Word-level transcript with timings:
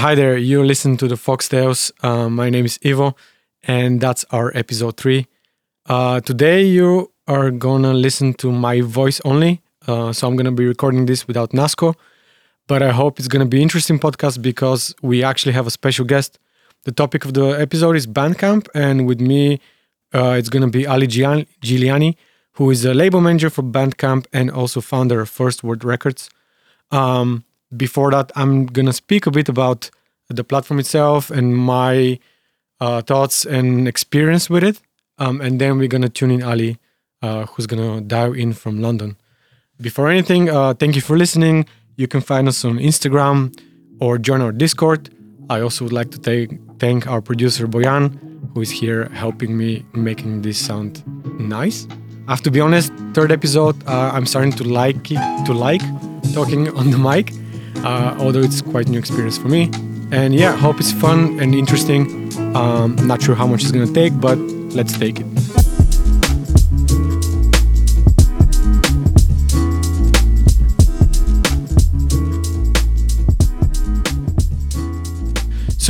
Hi 0.00 0.14
there, 0.14 0.38
you 0.38 0.64
listen 0.64 0.96
to 0.96 1.06
the 1.06 1.16
Foxtails. 1.16 1.92
Uh, 2.02 2.30
my 2.30 2.48
name 2.48 2.64
is 2.64 2.78
Ivo, 2.82 3.14
and 3.64 4.00
that's 4.00 4.24
our 4.30 4.50
episode 4.56 4.96
three. 4.96 5.26
Uh, 5.84 6.20
today, 6.20 6.64
you 6.64 7.12
are 7.28 7.50
gonna 7.50 7.92
listen 7.92 8.32
to 8.40 8.50
my 8.50 8.80
voice 8.80 9.20
only. 9.26 9.60
Uh, 9.86 10.10
so 10.14 10.26
I'm 10.26 10.36
gonna 10.36 10.52
be 10.52 10.64
recording 10.64 11.04
this 11.04 11.28
without 11.28 11.50
Nasco, 11.50 11.96
but 12.66 12.82
I 12.82 12.92
hope 12.92 13.18
it's 13.18 13.28
gonna 13.28 13.44
be 13.44 13.60
interesting 13.60 13.98
podcast 13.98 14.40
because 14.40 14.94
we 15.02 15.22
actually 15.22 15.52
have 15.52 15.66
a 15.66 15.70
special 15.70 16.06
guest. 16.06 16.38
The 16.84 16.92
topic 16.92 17.26
of 17.26 17.34
the 17.34 17.48
episode 17.60 17.94
is 17.94 18.06
Bandcamp, 18.06 18.68
and 18.74 19.06
with 19.06 19.20
me, 19.20 19.60
uh, 20.14 20.34
it's 20.38 20.48
gonna 20.48 20.70
be 20.70 20.86
Ali 20.86 21.08
Giuliani, 21.08 22.16
who 22.52 22.70
is 22.70 22.86
a 22.86 22.94
label 22.94 23.20
manager 23.20 23.50
for 23.50 23.62
Bandcamp 23.62 24.24
and 24.32 24.50
also 24.50 24.80
founder 24.80 25.20
of 25.20 25.28
First 25.28 25.62
Word 25.62 25.84
Records. 25.84 26.30
Um, 26.90 27.44
before 27.76 28.10
that, 28.10 28.32
I'm 28.34 28.66
gonna 28.66 28.92
speak 28.92 29.26
a 29.26 29.30
bit 29.30 29.48
about 29.48 29.90
the 30.28 30.44
platform 30.44 30.80
itself 30.80 31.30
and 31.30 31.56
my 31.56 32.18
uh, 32.80 33.02
thoughts 33.02 33.44
and 33.44 33.86
experience 33.86 34.48
with 34.48 34.64
it, 34.64 34.80
um, 35.18 35.40
and 35.40 35.60
then 35.60 35.78
we're 35.78 35.88
gonna 35.88 36.08
tune 36.08 36.30
in 36.30 36.42
Ali, 36.42 36.78
uh, 37.22 37.46
who's 37.46 37.66
gonna 37.66 38.00
dial 38.00 38.32
in 38.32 38.52
from 38.52 38.80
London. 38.80 39.16
Before 39.80 40.08
anything, 40.08 40.50
uh, 40.50 40.74
thank 40.74 40.94
you 40.94 41.00
for 41.00 41.16
listening. 41.16 41.66
You 41.96 42.06
can 42.06 42.20
find 42.20 42.48
us 42.48 42.64
on 42.64 42.78
Instagram 42.78 43.58
or 44.00 44.18
join 44.18 44.40
our 44.40 44.52
Discord. 44.52 45.10
I 45.50 45.60
also 45.60 45.84
would 45.84 45.92
like 45.92 46.10
to 46.12 46.18
take, 46.18 46.58
thank 46.78 47.06
our 47.06 47.20
producer 47.20 47.66
Boyan, 47.66 48.18
who 48.54 48.60
is 48.60 48.70
here 48.70 49.08
helping 49.08 49.56
me 49.56 49.84
making 49.94 50.42
this 50.42 50.58
sound 50.58 51.02
nice. 51.40 51.86
I 52.26 52.32
have 52.32 52.42
to 52.42 52.50
be 52.50 52.60
honest, 52.60 52.92
third 53.14 53.32
episode, 53.32 53.76
uh, 53.86 54.10
I'm 54.12 54.26
starting 54.26 54.52
to 54.52 54.64
like 54.64 55.10
it, 55.10 55.46
to 55.46 55.52
like 55.52 55.82
talking 56.32 56.68
on 56.76 56.90
the 56.90 56.98
mic, 56.98 57.32
uh, 57.84 58.16
although 58.18 58.40
it's 58.40 58.62
quite 58.62 58.88
a 58.88 58.90
new 58.90 58.98
experience 58.98 59.38
for 59.38 59.48
me. 59.48 59.70
And 60.12 60.34
yeah, 60.34 60.56
hope 60.56 60.80
it's 60.80 60.92
fun 60.92 61.38
and 61.40 61.54
interesting. 61.54 62.30
Um, 62.56 62.96
not 63.06 63.22
sure 63.22 63.34
how 63.34 63.46
much 63.46 63.62
it's 63.62 63.72
gonna 63.72 63.92
take, 63.92 64.18
but 64.20 64.38
let's 64.74 64.98
take 64.98 65.20
it. 65.20 65.26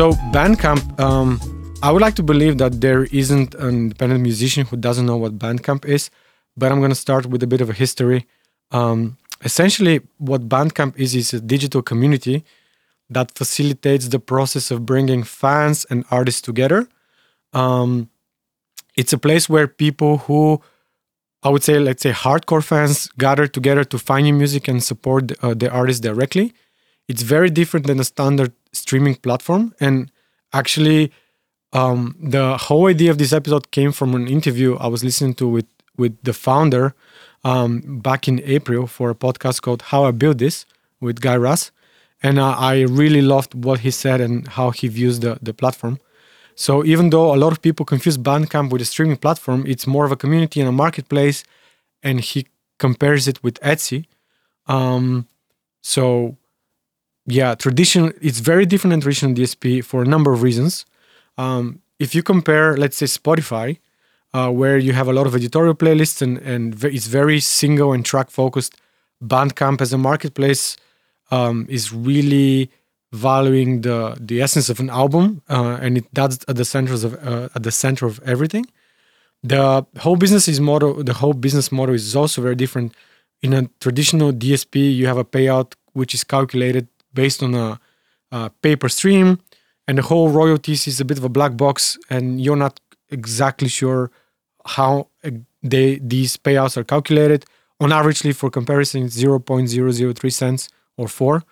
So 0.01 0.13
Bandcamp, 0.33 0.99
um, 0.99 1.39
I 1.83 1.91
would 1.91 2.01
like 2.01 2.15
to 2.15 2.23
believe 2.23 2.57
that 2.57 2.81
there 2.81 3.05
isn't 3.05 3.55
an 3.57 3.69
independent 3.69 4.23
musician 4.23 4.65
who 4.65 4.77
doesn't 4.77 5.05
know 5.05 5.19
what 5.19 5.39
Bandcamp 5.39 5.85
is, 5.85 6.11
but 6.57 6.73
I'm 6.73 6.81
to 6.81 6.95
start 6.95 7.27
with 7.27 7.43
a 7.43 7.47
bit 7.47 7.61
of 7.61 7.69
a 7.69 7.75
history. 7.75 8.27
Um, 8.71 9.19
essentially, 9.45 10.01
what 10.19 10.49
Bandcamp 10.49 10.97
is 10.97 11.15
is 11.15 11.33
a 11.35 11.41
digital 11.41 11.83
community 11.83 12.45
that 13.09 13.37
facilitates 13.37 14.09
the 14.09 14.21
process 14.21 14.71
of 14.71 14.87
bringing 14.87 15.23
fans 15.25 15.85
and 15.91 16.05
artists 16.11 16.41
together. 16.41 16.89
Um, 17.53 18.09
it's 18.97 19.13
a 19.13 19.19
place 19.19 19.49
where 19.49 19.67
people 19.67 20.19
who 20.19 20.61
I 21.43 21.49
would 21.49 21.63
say, 21.63 21.79
let's 21.79 22.03
say, 22.03 22.13
hardcore 22.13 22.63
fans 22.63 23.09
gather 23.19 23.47
together 23.47 23.83
to 23.85 23.99
find 23.99 24.25
new 24.25 24.35
music 24.35 24.69
and 24.69 24.83
support 24.85 25.33
uh, 25.43 25.55
the 25.55 25.71
artist 25.71 26.03
directly. 26.03 26.53
It's 27.09 27.23
very 27.23 27.49
different 27.49 27.87
than 27.87 27.99
a 27.99 28.05
standard 28.05 28.53
streaming 28.73 29.15
platform. 29.15 29.75
And 29.81 30.13
actually, 30.53 31.13
um, 31.73 32.17
the 32.21 32.59
whole 32.59 32.89
idea 32.89 33.11
of 33.11 33.19
this 33.19 33.33
episode 33.33 33.71
came 33.71 33.91
from 33.93 34.15
an 34.15 34.29
interview 34.29 34.77
I 34.77 34.89
was 34.89 35.03
listening 35.03 35.35
to 35.35 35.49
with 35.49 35.67
with 35.97 36.17
the 36.23 36.33
founder 36.33 36.95
um, 37.45 38.01
back 38.01 38.29
in 38.29 38.41
April 38.45 38.87
for 38.87 39.11
a 39.11 39.15
podcast 39.15 39.63
called 39.63 39.83
"How 39.83 40.05
I 40.05 40.11
Built 40.11 40.39
This" 40.39 40.67
with 41.01 41.21
Guy 41.21 41.37
Raz, 41.37 41.71
and 42.23 42.39
uh, 42.39 42.55
I 42.59 42.83
really 42.83 43.23
loved 43.23 43.55
what 43.65 43.81
he 43.81 43.91
said 43.91 44.21
and 44.21 44.47
how 44.49 44.71
he 44.71 44.89
views 44.89 45.21
the 45.21 45.39
the 45.43 45.55
platform. 45.55 45.99
So 46.55 46.85
even 46.85 47.11
though 47.11 47.35
a 47.35 47.39
lot 47.39 47.53
of 47.53 47.63
people 47.63 47.87
confuse 47.87 48.19
Bandcamp 48.19 48.71
with 48.71 48.83
a 48.83 48.85
streaming 48.85 49.17
platform, 49.17 49.65
it's 49.67 49.87
more 49.87 50.05
of 50.05 50.13
a 50.13 50.17
community 50.17 50.61
and 50.61 50.69
a 50.69 50.73
marketplace, 50.73 51.43
and 52.03 52.21
he 52.21 52.47
compares 52.79 53.27
it 53.27 53.43
with 53.43 53.59
Etsy. 53.61 54.05
Um, 54.67 55.27
so 55.83 56.37
yeah, 57.27 57.55
tradition 57.55 58.13
it's 58.21 58.41
very 58.41 58.67
different 58.67 58.93
than 58.93 59.01
traditional 59.01 59.35
DSP 59.35 59.85
for 59.85 60.03
a 60.03 60.07
number 60.07 60.33
of 60.33 60.43
reasons. 60.43 60.85
Um, 61.39 61.81
if 61.99 62.15
you 62.15 62.23
compare, 62.23 62.77
let's 62.77 62.97
say 62.97 63.07
Spotify, 63.07 63.79
uh, 64.33 64.51
where 64.51 64.79
you 64.79 64.93
have 64.93 65.09
a 65.09 65.13
lot 65.13 65.27
of 65.27 65.35
editorial 65.35 65.75
playlists 65.75 66.23
and 66.23 66.39
and 66.39 66.85
it's 66.85 67.07
very 67.07 67.41
single 67.41 67.93
and 67.93 68.05
track 68.05 68.31
focused, 68.31 68.77
Bandcamp 69.23 69.81
as 69.81 69.93
a 69.93 69.99
marketplace 69.99 70.77
um, 71.31 71.67
is 71.69 71.93
really 71.93 72.71
valuing 73.13 73.81
the 73.81 74.17
the 74.21 74.41
essence 74.41 74.69
of 74.69 74.81
an 74.81 74.91
album, 74.91 75.43
uh, 75.49 75.79
and 75.81 75.99
it 75.99 76.05
that's 76.13 76.45
at 76.49 76.57
the 76.57 76.65
center 76.65 76.95
of 76.95 77.15
uh, 77.27 77.49
at 77.55 77.63
the 77.63 77.73
center 77.73 78.07
of 78.07 78.21
everything. 78.25 78.67
The 79.43 79.87
whole 79.99 80.17
business 80.17 80.49
is 80.49 80.61
model. 80.61 81.03
The 81.03 81.15
whole 81.15 81.33
business 81.33 81.73
model 81.73 81.95
is 81.95 82.15
also 82.15 82.43
very 82.43 82.57
different. 82.57 82.95
In 83.43 83.55
a 83.55 83.69
traditional 83.81 84.33
DSP, 84.33 84.95
you 84.95 85.07
have 85.07 85.17
a 85.17 85.25
payout 85.25 85.75
which 85.95 86.15
is 86.15 86.25
calculated 86.25 86.89
based 87.15 87.43
on 87.43 87.55
a, 87.55 87.81
a 88.31 88.51
pay-per-stream, 88.63 89.41
and 89.89 89.99
the 89.99 90.03
whole 90.03 90.29
royalties 90.29 90.87
is 90.87 91.01
a 91.01 91.07
bit 91.07 91.17
of 91.17 91.25
a 91.25 91.31
black 91.31 91.57
box, 91.57 91.99
and 92.11 92.41
you're 92.41 92.55
not 92.57 92.81
exactly 93.09 93.69
sure 93.69 94.11
how 94.77 95.09
uh, 95.25 95.31
they 95.63 95.99
these 96.13 96.37
payouts 96.37 96.77
are 96.77 96.85
calculated. 96.85 97.45
On 97.83 97.91
averagely, 97.91 98.35
for 98.35 98.51
comparison, 98.51 99.05
it's 99.05 99.17
0.003 99.17 100.33
cents 100.33 100.69
or 100.99 101.09
four. 101.09 101.43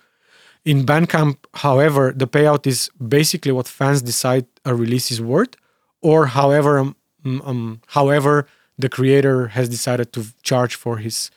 In 0.65 0.85
Bandcamp, 0.85 1.37
however, 1.55 2.13
the 2.15 2.29
payout 2.29 2.67
is 2.67 2.91
basically 3.19 3.53
what 3.53 3.67
fans 3.67 4.03
decide 4.03 4.47
a 4.67 4.75
release 4.75 5.11
is 5.11 5.21
worth, 5.23 5.55
or 6.03 6.27
however, 6.27 6.79
um, 6.79 6.97
um, 7.25 7.81
however 7.87 8.47
the 8.77 8.91
creator 8.91 9.49
has 9.49 9.69
decided 9.69 10.13
to 10.13 10.21
charge 10.43 10.75
for 10.75 10.99
his 10.99 11.31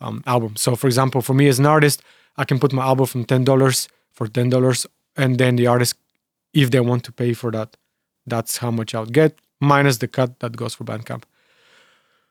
um, 0.00 0.22
album. 0.26 0.54
So, 0.56 0.76
for 0.76 0.86
example, 0.86 1.20
for 1.22 1.34
me 1.34 1.48
as 1.48 1.58
an 1.58 1.66
artist, 1.66 2.02
I 2.36 2.44
can 2.44 2.58
put 2.58 2.72
my 2.72 2.84
album 2.84 3.06
from 3.06 3.24
ten 3.24 3.42
dollars 3.44 3.88
for 4.12 4.26
ten 4.28 4.48
dollars, 4.48 4.86
and 5.16 5.38
then 5.38 5.56
the 5.56 5.66
artist, 5.66 5.94
if 6.52 6.70
they 6.70 6.80
want 6.80 7.02
to 7.04 7.12
pay 7.12 7.32
for 7.32 7.50
that, 7.50 7.76
that's 8.26 8.58
how 8.58 8.70
much 8.70 8.94
I'll 8.94 9.12
get 9.20 9.32
minus 9.60 9.98
the 9.98 10.08
cut 10.08 10.40
that 10.40 10.56
goes 10.56 10.74
for 10.74 10.84
Bandcamp. 10.84 11.22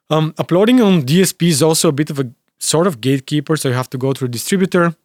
Um, 0.10 0.34
uploading 0.38 0.82
on 0.82 1.02
DSP 1.04 1.48
is 1.48 1.64
also 1.64 1.90
a 1.90 1.92
bit 1.92 2.10
of 2.10 2.20
a 2.20 2.32
sort 2.60 2.88
of 2.88 3.02
gatekeeper, 3.02 3.58
so 3.58 3.70
you 3.70 3.76
have 3.76 3.90
to 3.90 3.98
go 3.98 4.14
through 4.14 4.28
a 4.28 4.32
distributor. 4.32 4.96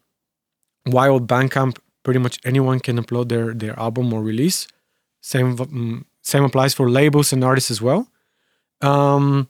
While 0.84 1.20
Bandcamp, 1.20 1.78
pretty 2.02 2.20
much 2.20 2.38
anyone 2.44 2.80
can 2.80 2.98
upload 2.98 3.28
their 3.28 3.54
their 3.54 3.78
album 3.78 4.12
or 4.12 4.22
release. 4.22 4.66
Same 5.20 5.60
um, 5.60 6.06
same 6.22 6.44
applies 6.44 6.74
for 6.74 6.90
labels 6.90 7.32
and 7.32 7.44
artists 7.44 7.70
as 7.70 7.80
well. 7.80 8.08
Um, 8.80 9.48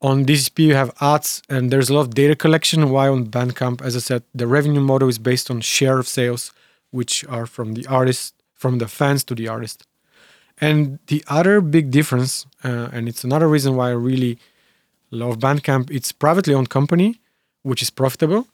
on 0.00 0.24
DSP, 0.24 0.58
you 0.66 0.74
have 0.74 0.92
ads, 1.00 1.42
and 1.48 1.70
there's 1.70 1.88
a 1.88 1.94
lot 1.94 2.02
of 2.02 2.14
data 2.14 2.36
collection. 2.36 2.90
While 2.90 3.12
on 3.12 3.26
Bandcamp, 3.26 3.80
as 3.82 3.96
I 3.96 4.00
said, 4.00 4.22
the 4.34 4.46
revenue 4.46 4.80
model 4.80 5.08
is 5.08 5.18
based 5.18 5.50
on 5.50 5.60
share 5.60 5.98
of 5.98 6.06
sales, 6.06 6.52
which 6.90 7.24
are 7.26 7.46
from 7.46 7.74
the 7.74 7.86
artist, 7.86 8.34
from 8.52 8.78
the 8.78 8.88
fans 8.88 9.24
to 9.24 9.34
the 9.34 9.48
artist. 9.48 9.86
And 10.60 10.98
the 11.08 11.24
other 11.28 11.60
big 11.60 11.90
difference, 11.90 12.46
uh, 12.62 12.88
and 12.92 13.08
it's 13.08 13.24
another 13.24 13.48
reason 13.48 13.76
why 13.76 13.88
I 13.88 13.92
really 13.92 14.38
love 15.10 15.38
Bandcamp, 15.38 15.90
it's 15.90 16.12
privately 16.12 16.54
owned 16.54 16.70
company, 16.70 17.20
which 17.62 17.82
is 17.82 17.90
profitable. 17.90 18.46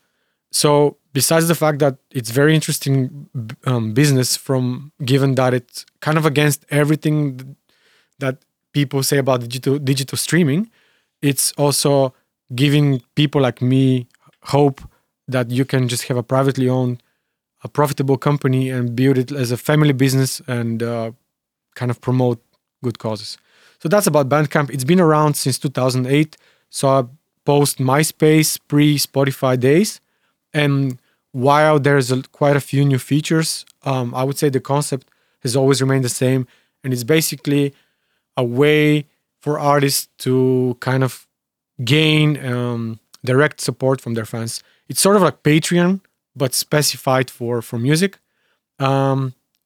So 0.50 0.96
besides 1.12 1.48
the 1.48 1.54
fact 1.54 1.78
that 1.80 1.96
it's 2.10 2.30
very 2.30 2.54
interesting 2.54 3.28
um, 3.66 3.92
business, 3.92 4.36
from 4.36 4.92
given 5.04 5.34
that 5.36 5.54
it's 5.54 5.86
kind 6.00 6.18
of 6.18 6.26
against 6.26 6.64
everything 6.70 7.56
that 8.18 8.38
people 8.72 9.02
say 9.02 9.18
about 9.18 9.40
digital 9.40 9.78
digital 9.78 10.18
streaming, 10.18 10.70
it's 11.22 11.52
also 11.52 12.14
giving 12.54 13.02
people 13.14 13.40
like 13.40 13.62
me 13.62 14.06
hope 14.44 14.80
that 15.28 15.50
you 15.50 15.64
can 15.64 15.88
just 15.88 16.04
have 16.04 16.16
a 16.16 16.22
privately 16.22 16.68
owned, 16.68 17.02
a 17.62 17.68
profitable 17.68 18.16
company 18.18 18.70
and 18.70 18.96
build 18.96 19.18
it 19.18 19.30
as 19.30 19.52
a 19.52 19.56
family 19.56 19.92
business 19.92 20.41
and 20.48 20.82
uh, 20.82 21.12
kind 21.80 21.91
of 21.91 21.98
promote 22.09 22.38
good 22.84 22.98
causes. 22.98 23.30
So 23.82 23.88
that's 23.92 24.06
about 24.12 24.28
Bandcamp. 24.28 24.68
It's 24.74 24.88
been 24.92 25.00
around 25.09 25.32
since 25.44 25.59
2008. 25.59 26.36
So 26.68 26.88
I 26.97 26.98
post 27.53 27.78
MySpace 27.78 28.50
pre 28.71 28.86
Spotify 29.09 29.59
days, 29.68 29.91
and 30.62 30.98
while 31.32 31.77
there's 31.86 32.09
a, 32.16 32.18
quite 32.41 32.56
a 32.62 32.65
few 32.71 32.82
new 32.92 33.00
features, 33.10 33.65
um, 33.91 34.15
I 34.21 34.22
would 34.27 34.38
say 34.41 34.48
the 34.50 34.66
concept 34.74 35.06
has 35.44 35.53
always 35.56 35.78
remained 35.84 36.04
the 36.04 36.16
same, 36.24 36.47
and 36.82 36.92
it's 36.92 37.06
basically 37.16 37.65
a 38.36 38.44
way 38.44 39.06
for 39.44 39.53
artists 39.59 40.09
to 40.24 40.77
kind 40.80 41.03
of 41.09 41.27
gain 41.82 42.27
um, 42.53 43.00
direct 43.24 43.59
support 43.68 43.97
from 44.03 44.12
their 44.15 44.28
fans. 44.32 44.62
It's 44.91 45.00
sort 45.00 45.16
of 45.16 45.22
like 45.22 45.42
Patreon, 45.42 45.92
but 46.36 46.50
specified 46.66 47.28
for 47.36 47.62
for 47.68 47.78
music. 47.78 48.12
Um, 48.88 49.21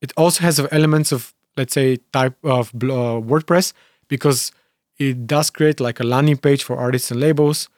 it 0.05 0.12
also 0.16 0.40
has 0.49 0.55
elements 0.81 1.11
of 1.12 1.34
let's 1.56 1.74
say 1.74 1.98
type 2.12 2.36
of 2.44 2.70
uh, 2.74 3.20
WordPress 3.30 3.72
because 4.08 4.52
it 4.98 5.26
does 5.26 5.50
create 5.50 5.80
like 5.80 6.00
a 6.00 6.04
landing 6.04 6.36
page 6.36 6.62
for 6.62 6.76
artists 6.76 7.10
and 7.10 7.20
labels, 7.20 7.68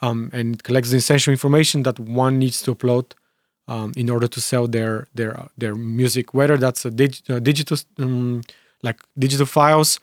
um, 0.00 0.30
and 0.32 0.62
collects 0.62 0.90
the 0.90 0.98
essential 0.98 1.32
information 1.32 1.82
that 1.84 1.98
one 1.98 2.38
needs 2.38 2.60
to 2.62 2.74
upload 2.74 3.12
um, 3.68 3.92
in 3.96 4.10
order 4.10 4.28
to 4.28 4.40
sell 4.40 4.66
their 4.68 5.08
their 5.14 5.48
their 5.56 5.74
music, 5.74 6.34
whether 6.34 6.56
that's 6.56 6.84
a 6.84 6.90
dig, 6.90 7.16
uh, 7.28 7.38
digital 7.38 7.78
um, 7.98 8.42
like 8.82 9.00
digital 9.18 9.46
files 9.46 10.00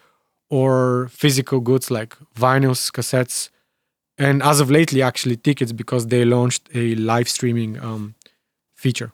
or 0.49 1.07
physical 1.09 1.59
goods 1.59 1.89
like 1.89 2.15
vinyls, 2.35 2.91
cassettes, 2.91 3.49
and 4.17 4.43
as 4.43 4.59
of 4.59 4.69
lately, 4.69 5.01
actually 5.01 5.37
tickets 5.37 5.71
because 5.71 6.07
they 6.07 6.25
launched 6.25 6.69
a 6.73 6.95
live 6.95 7.29
streaming 7.29 7.79
um, 7.79 8.15
feature. 8.75 9.11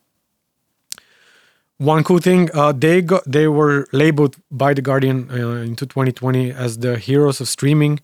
One 1.79 2.03
cool 2.03 2.19
thing, 2.19 2.49
uh, 2.53 2.73
they 2.73 3.01
got 3.01 3.23
they 3.25 3.47
were 3.47 3.87
labeled 3.93 4.35
by 4.51 4.73
the 4.73 4.81
Guardian 4.81 5.29
uh, 5.31 5.63
into 5.63 5.85
2020 5.85 6.51
as 6.51 6.79
the 6.79 6.97
heroes 6.97 7.39
of 7.39 7.47
streaming 7.47 8.01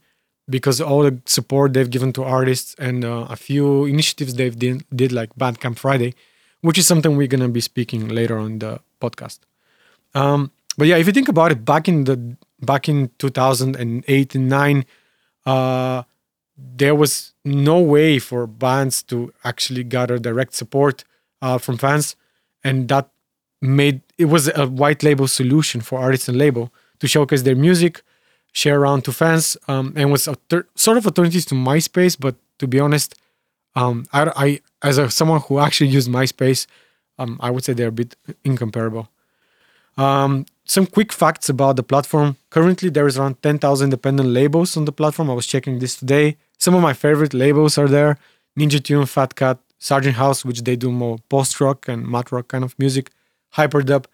because 0.49 0.79
all 0.79 1.03
the 1.03 1.19
support 1.25 1.73
they've 1.73 1.89
given 1.89 2.13
to 2.13 2.23
artists 2.23 2.73
and 2.79 3.03
uh, 3.03 3.27
a 3.29 3.35
few 3.35 3.83
initiatives 3.83 4.35
they've 4.35 4.57
did, 4.57 4.85
did 4.95 5.11
like 5.11 5.35
Bandcamp 5.35 5.77
Friday, 5.77 6.13
which 6.61 6.77
is 6.77 6.87
something 6.87 7.17
we're 7.17 7.27
gonna 7.27 7.49
be 7.49 7.59
speaking 7.59 8.07
later 8.07 8.37
on 8.37 8.59
the 8.59 8.79
podcast. 9.01 9.39
Um, 10.13 10.51
but 10.77 10.87
yeah, 10.87 10.95
if 10.95 11.05
you 11.05 11.11
think 11.11 11.27
about 11.27 11.51
it, 11.51 11.65
back 11.65 11.89
in 11.89 12.05
the 12.05 12.37
back 12.61 12.87
in 12.87 13.09
2008 13.19 14.35
and 14.35 14.47
nine, 14.47 14.85
uh, 15.45 16.03
there 16.57 16.95
was 16.95 17.33
no 17.43 17.81
way 17.81 18.19
for 18.19 18.47
bands 18.47 19.03
to 19.03 19.33
actually 19.43 19.83
gather 19.83 20.17
direct 20.17 20.53
support 20.53 21.03
uh, 21.41 21.57
from 21.57 21.77
fans, 21.77 22.15
and 22.63 22.87
that 22.87 23.09
made 23.67 24.01
it 24.17 24.25
was 24.25 24.47
a 24.55 24.67
white 24.67 25.03
label 25.03 25.27
solution 25.27 25.81
for 25.81 25.99
artists 25.99 26.27
and 26.27 26.37
label 26.37 26.71
to 26.99 27.07
showcase 27.07 27.41
their 27.43 27.55
music, 27.55 28.01
share 28.53 28.79
around 28.79 29.03
to 29.05 29.11
fans, 29.11 29.57
um, 29.67 29.93
and 29.95 30.11
was 30.11 30.27
a 30.27 30.35
ter- 30.49 30.67
sort 30.75 30.97
of 30.97 31.05
alternatives 31.05 31.45
to 31.45 31.55
MySpace. 31.55 32.17
But 32.19 32.35
to 32.59 32.67
be 32.67 32.79
honest, 32.79 33.15
um, 33.75 34.05
I, 34.13 34.31
I, 34.35 34.61
as 34.81 34.97
a, 34.97 35.09
someone 35.09 35.41
who 35.41 35.59
actually 35.59 35.89
used 35.89 36.09
MySpace, 36.09 36.67
um, 37.19 37.37
I 37.41 37.49
would 37.51 37.63
say 37.63 37.73
they're 37.73 37.89
a 37.89 37.91
bit 37.91 38.15
incomparable. 38.43 39.09
Um, 39.97 40.45
some 40.65 40.85
quick 40.85 41.13
facts 41.13 41.47
about 41.47 41.75
the 41.75 41.83
platform. 41.83 42.37
Currently, 42.49 42.89
there 42.89 43.07
is 43.07 43.17
around 43.17 43.41
10,000 43.41 43.85
independent 43.85 44.29
labels 44.29 44.75
on 44.75 44.85
the 44.85 44.91
platform. 44.91 45.29
I 45.29 45.33
was 45.33 45.47
checking 45.47 45.79
this 45.79 45.95
today. 45.95 46.37
Some 46.57 46.75
of 46.75 46.81
my 46.81 46.93
favorite 46.93 47.33
labels 47.33 47.77
are 47.77 47.87
there: 47.87 48.17
Ninja 48.57 48.83
Tune, 48.83 49.05
Fat 49.05 49.35
Cat, 49.35 49.59
Sargent 49.77 50.15
House, 50.15 50.43
which 50.43 50.63
they 50.63 50.75
do 50.75 50.91
more 50.91 51.17
post 51.29 51.61
rock 51.61 51.87
and 51.87 52.07
math 52.07 52.31
rock 52.31 52.47
kind 52.47 52.63
of 52.63 52.77
music. 52.79 53.11
Hyperdub, 53.55 54.05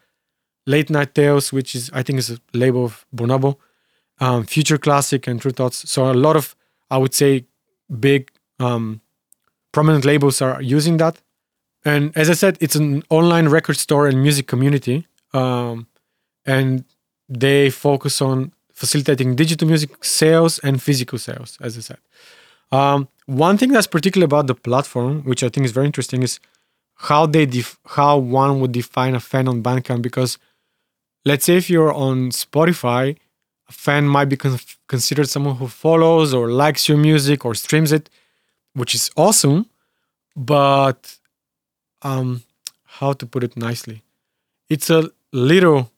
Late 0.65 0.89
Night 0.89 1.15
Tales, 1.15 1.51
which 1.51 1.75
is 1.75 1.89
I 1.93 2.03
think 2.03 2.19
is 2.19 2.29
a 2.29 2.39
label 2.53 2.85
of 2.85 3.05
Bonobo, 3.15 3.57
um, 4.19 4.43
Future 4.45 4.77
Classic, 4.77 5.27
and 5.27 5.41
Tru 5.41 5.51
Thoughts. 5.51 5.89
So 5.89 6.11
a 6.11 6.13
lot 6.13 6.35
of 6.35 6.55
I 6.89 6.97
would 6.97 7.13
say 7.13 7.45
big 7.99 8.31
um, 8.59 9.01
prominent 9.71 10.05
labels 10.05 10.41
are 10.41 10.61
using 10.61 10.97
that. 10.97 11.21
And 11.83 12.15
as 12.15 12.29
I 12.29 12.33
said, 12.33 12.57
it's 12.59 12.75
an 12.75 13.03
online 13.09 13.49
record 13.49 13.77
store 13.77 14.07
and 14.07 14.21
music 14.21 14.45
community, 14.47 15.07
um, 15.33 15.87
and 16.45 16.83
they 17.27 17.69
focus 17.71 18.21
on 18.21 18.51
facilitating 18.73 19.35
digital 19.35 19.67
music 19.67 20.03
sales 20.03 20.59
and 20.59 20.81
physical 20.81 21.17
sales, 21.17 21.57
as 21.61 21.77
I 21.77 21.81
said. 21.81 21.97
Um, 22.71 23.07
one 23.25 23.57
thing 23.57 23.71
that's 23.71 23.87
particular 23.87 24.25
about 24.25 24.47
the 24.47 24.55
platform, 24.55 25.23
which 25.23 25.43
I 25.43 25.49
think 25.49 25.65
is 25.65 25.71
very 25.71 25.85
interesting, 25.85 26.23
is 26.23 26.39
how 27.09 27.25
they 27.25 27.45
def- 27.45 27.79
how 27.97 28.17
one 28.17 28.59
would 28.59 28.71
define 28.71 29.15
a 29.15 29.19
fan 29.19 29.47
on 29.47 29.63
Bandcamp 29.63 30.01
because 30.01 30.37
let's 31.25 31.45
say 31.45 31.57
if 31.57 31.69
you're 31.69 31.93
on 31.93 32.31
Spotify, 32.31 33.17
a 33.69 33.71
fan 33.71 34.05
might 34.07 34.25
be 34.25 34.37
con- 34.37 34.59
considered 34.87 35.29
someone 35.29 35.55
who 35.55 35.67
follows 35.67 36.33
or 36.33 36.49
likes 36.51 36.87
your 36.89 36.97
music 36.97 37.45
or 37.45 37.55
streams 37.55 37.91
it, 37.91 38.09
which 38.73 38.93
is 38.95 39.09
awesome, 39.17 39.67
but 40.35 41.17
um 42.01 42.43
how 42.99 43.13
to 43.13 43.25
put 43.25 43.43
it 43.43 43.55
nicely. 43.57 44.03
It's 44.69 44.89
a 44.89 45.09
little 45.33 45.91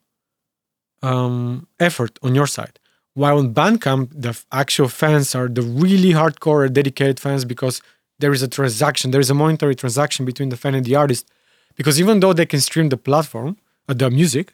um, 1.02 1.68
effort 1.80 2.18
on 2.24 2.36
your 2.36 2.48
side. 2.48 2.80
While 3.14 3.38
on 3.38 3.54
Bandcamp, 3.54 4.10
the 4.14 4.40
actual 4.52 4.88
fans 4.88 5.36
are 5.36 5.48
the 5.48 5.62
really 5.62 6.12
hardcore 6.14 6.72
dedicated 6.72 7.20
fans 7.20 7.46
because 7.46 7.82
there 8.20 8.32
is 8.32 8.42
a 8.42 8.48
transaction, 8.48 9.12
there 9.12 9.22
is 9.22 9.30
a 9.30 9.34
monetary 9.34 9.76
transaction 9.76 10.26
between 10.26 10.50
the 10.50 10.58
fan 10.58 10.76
and 10.76 10.86
the 10.86 10.96
artist. 10.96 11.30
Because 11.76 12.00
even 12.00 12.20
though 12.20 12.34
they 12.34 12.46
can 12.46 12.60
stream 12.60 12.90
the 12.90 12.98
platform, 12.98 13.58
uh, 13.90 13.94
the 13.94 14.10
music, 14.10 14.54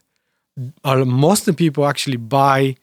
uh, 0.83 1.05
most 1.05 1.41
of 1.41 1.55
the 1.55 1.57
people 1.57 1.85
actually 1.85 2.17
buy 2.17 2.75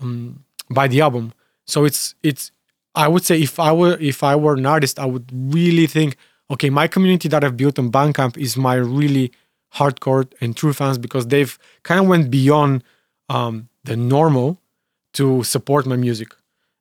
um, 0.00 0.44
buy 0.70 0.88
the 0.88 1.00
album. 1.00 1.32
So 1.66 1.84
it's 1.84 2.14
it's 2.22 2.52
I 2.94 3.08
would 3.08 3.24
say 3.24 3.40
if 3.40 3.58
I 3.58 3.72
were 3.72 3.96
if 4.00 4.22
I 4.22 4.36
were 4.36 4.54
an 4.54 4.66
artist, 4.66 4.98
I 4.98 5.06
would 5.06 5.30
really 5.32 5.86
think, 5.86 6.16
okay, 6.50 6.70
my 6.70 6.86
community 6.88 7.28
that 7.28 7.44
I've 7.44 7.56
built 7.56 7.78
on 7.78 7.90
Bandcamp 7.90 8.36
is 8.36 8.56
my 8.56 8.74
really 8.74 9.32
hardcore 9.74 10.30
and 10.40 10.56
true 10.56 10.72
fans 10.72 10.98
because 10.98 11.26
they've 11.26 11.58
kind 11.82 12.00
of 12.00 12.06
went 12.06 12.30
beyond 12.30 12.82
um, 13.28 13.68
the 13.84 13.96
normal 13.96 14.60
to 15.14 15.42
support 15.42 15.86
my 15.86 15.96
music. 15.96 16.34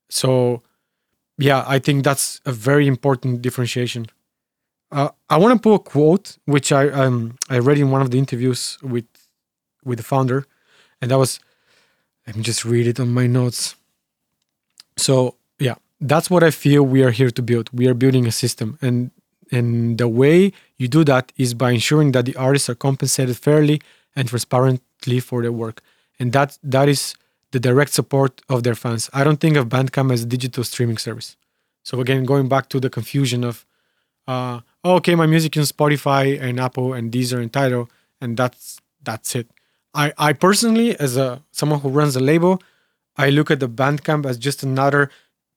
So 0.09 0.63
yeah, 1.37 1.63
I 1.67 1.79
think 1.79 2.03
that's 2.03 2.41
a 2.45 2.51
very 2.51 2.87
important 2.87 3.41
differentiation. 3.41 4.07
Uh, 4.91 5.09
I 5.29 5.37
want 5.37 5.53
to 5.53 5.61
pull 5.61 5.75
a 5.75 5.79
quote 5.79 6.37
which 6.45 6.71
I 6.71 6.89
um, 6.89 7.35
I 7.49 7.59
read 7.59 7.77
in 7.77 7.91
one 7.91 8.01
of 8.01 8.11
the 8.11 8.17
interviews 8.17 8.77
with 8.81 9.05
with 9.83 9.97
the 9.97 10.03
founder, 10.03 10.45
and 11.01 11.11
that 11.11 11.17
was 11.17 11.39
let 12.25 12.35
me 12.35 12.43
just 12.43 12.65
read 12.65 12.87
it 12.87 12.99
on 12.99 13.13
my 13.13 13.27
notes. 13.27 13.75
So 14.97 15.35
yeah, 15.59 15.75
that's 15.99 16.29
what 16.29 16.43
I 16.43 16.51
feel 16.51 16.83
we 16.83 17.03
are 17.03 17.11
here 17.11 17.31
to 17.31 17.41
build. 17.41 17.69
We 17.73 17.87
are 17.87 17.93
building 17.93 18.27
a 18.27 18.31
system, 18.31 18.77
and 18.81 19.11
and 19.51 19.97
the 19.97 20.07
way 20.07 20.53
you 20.77 20.87
do 20.87 21.03
that 21.03 21.31
is 21.37 21.53
by 21.53 21.71
ensuring 21.71 22.13
that 22.13 22.25
the 22.25 22.35
artists 22.35 22.69
are 22.69 22.75
compensated 22.75 23.37
fairly 23.37 23.81
and 24.15 24.27
transparently 24.27 25.19
for 25.19 25.41
their 25.41 25.51
work, 25.51 25.81
and 26.17 26.31
that 26.33 26.57
that 26.63 26.87
is 26.87 27.13
the 27.57 27.69
direct 27.69 27.91
support 27.91 28.41
of 28.49 28.61
their 28.61 28.75
fans. 28.75 29.09
I 29.19 29.23
don't 29.23 29.39
think 29.39 29.57
of 29.57 29.67
Bandcamp 29.67 30.13
as 30.13 30.21
a 30.23 30.27
digital 30.27 30.63
streaming 30.63 30.99
service. 30.99 31.35
So 31.83 31.99
again, 31.99 32.23
going 32.23 32.47
back 32.47 32.69
to 32.69 32.79
the 32.79 32.89
confusion 32.89 33.43
of, 33.43 33.65
uh, 34.27 34.59
oh, 34.83 34.95
okay, 34.95 35.15
my 35.15 35.25
music 35.25 35.57
is 35.57 35.71
Spotify 35.71 36.39
and 36.39 36.59
Apple 36.59 36.93
and 36.93 37.11
Deezer 37.11 37.41
and 37.41 37.51
Tidal, 37.51 37.89
and 38.21 38.37
that's 38.37 38.79
that's 39.03 39.35
it. 39.35 39.47
I 39.93 40.13
I 40.17 40.33
personally, 40.33 40.89
as 40.99 41.17
a 41.17 41.41
someone 41.51 41.79
who 41.79 41.89
runs 41.89 42.15
a 42.15 42.19
label, 42.19 42.61
I 43.15 43.29
look 43.31 43.49
at 43.49 43.59
the 43.59 43.69
Bandcamp 43.69 44.25
as 44.29 44.37
just 44.37 44.61
another 44.61 45.09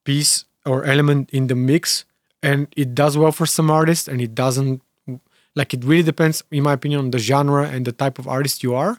piece 0.05 0.47
or 0.65 0.85
element 0.85 1.29
in 1.31 1.49
the 1.49 1.59
mix, 1.71 2.05
and 2.43 2.69
it 2.83 2.95
does 2.95 3.19
well 3.19 3.33
for 3.33 3.47
some 3.47 3.71
artists, 3.71 4.09
and 4.09 4.21
it 4.23 4.35
doesn't. 4.35 4.81
Like 5.57 5.75
it 5.75 5.85
really 5.85 6.05
depends, 6.05 6.45
in 6.51 6.63
my 6.63 6.75
opinion, 6.75 7.01
on 7.01 7.11
the 7.11 7.19
genre 7.19 7.65
and 7.69 7.85
the 7.85 7.93
type 7.93 8.21
of 8.21 8.27
artist 8.29 8.63
you 8.63 8.73
are. 8.75 8.95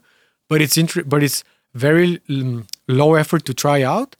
But 0.49 0.61
it's 0.61 0.77
inter- 0.77 1.07
but 1.13 1.23
it's 1.23 1.45
very 1.73 2.19
low 2.87 3.15
effort 3.15 3.45
to 3.45 3.53
try 3.53 3.81
out 3.83 4.15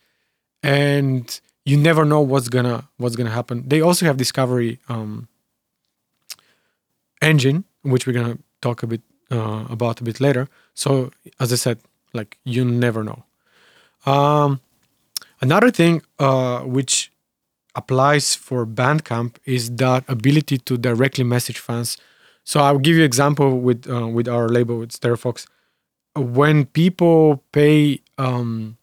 and 0.64 1.40
you 1.66 1.78
never 1.78 2.06
know 2.06 2.22
what's 2.22 2.50
gonna 2.50 2.88
what's 2.98 3.16
gonna 3.16 3.32
happen. 3.32 3.68
They 3.68 3.82
also 3.82 4.06
have 4.06 4.18
discovery 4.18 4.80
um, 4.90 5.28
engine 7.22 7.66
which 7.84 8.06
we're 8.06 8.14
gonna 8.14 8.38
talk 8.62 8.84
a 8.84 8.88
bit 8.88 9.02
uh, 9.32 9.66
about 9.70 10.02
a 10.02 10.04
bit 10.04 10.20
later. 10.20 10.48
So 10.74 11.12
as 11.40 11.52
i 11.54 11.56
said 11.56 11.80
like 12.14 12.38
you 12.44 12.66
never 12.66 13.04
know. 13.04 13.24
Um, 14.06 14.60
another 15.40 15.72
thing 15.72 16.02
uh, 16.20 16.62
which 16.62 17.12
applies 17.76 18.36
for 18.36 18.66
bandcamp 18.66 19.36
is 19.46 19.74
that 19.76 20.04
ability 20.08 20.58
to 20.58 20.78
directly 20.78 21.24
message 21.24 21.60
fans. 21.60 21.98
So 22.44 22.60
i'll 22.60 22.80
give 22.80 22.96
you 22.96 23.04
example 23.04 23.60
with 23.60 23.90
uh, 23.90 24.08
with 24.08 24.28
our 24.28 24.50
label 24.50 24.80
with 24.80 24.92
Stereofox 24.92 25.46
when 26.16 26.66
people 26.66 27.44
pay 27.52 28.02
um, 28.18 28.78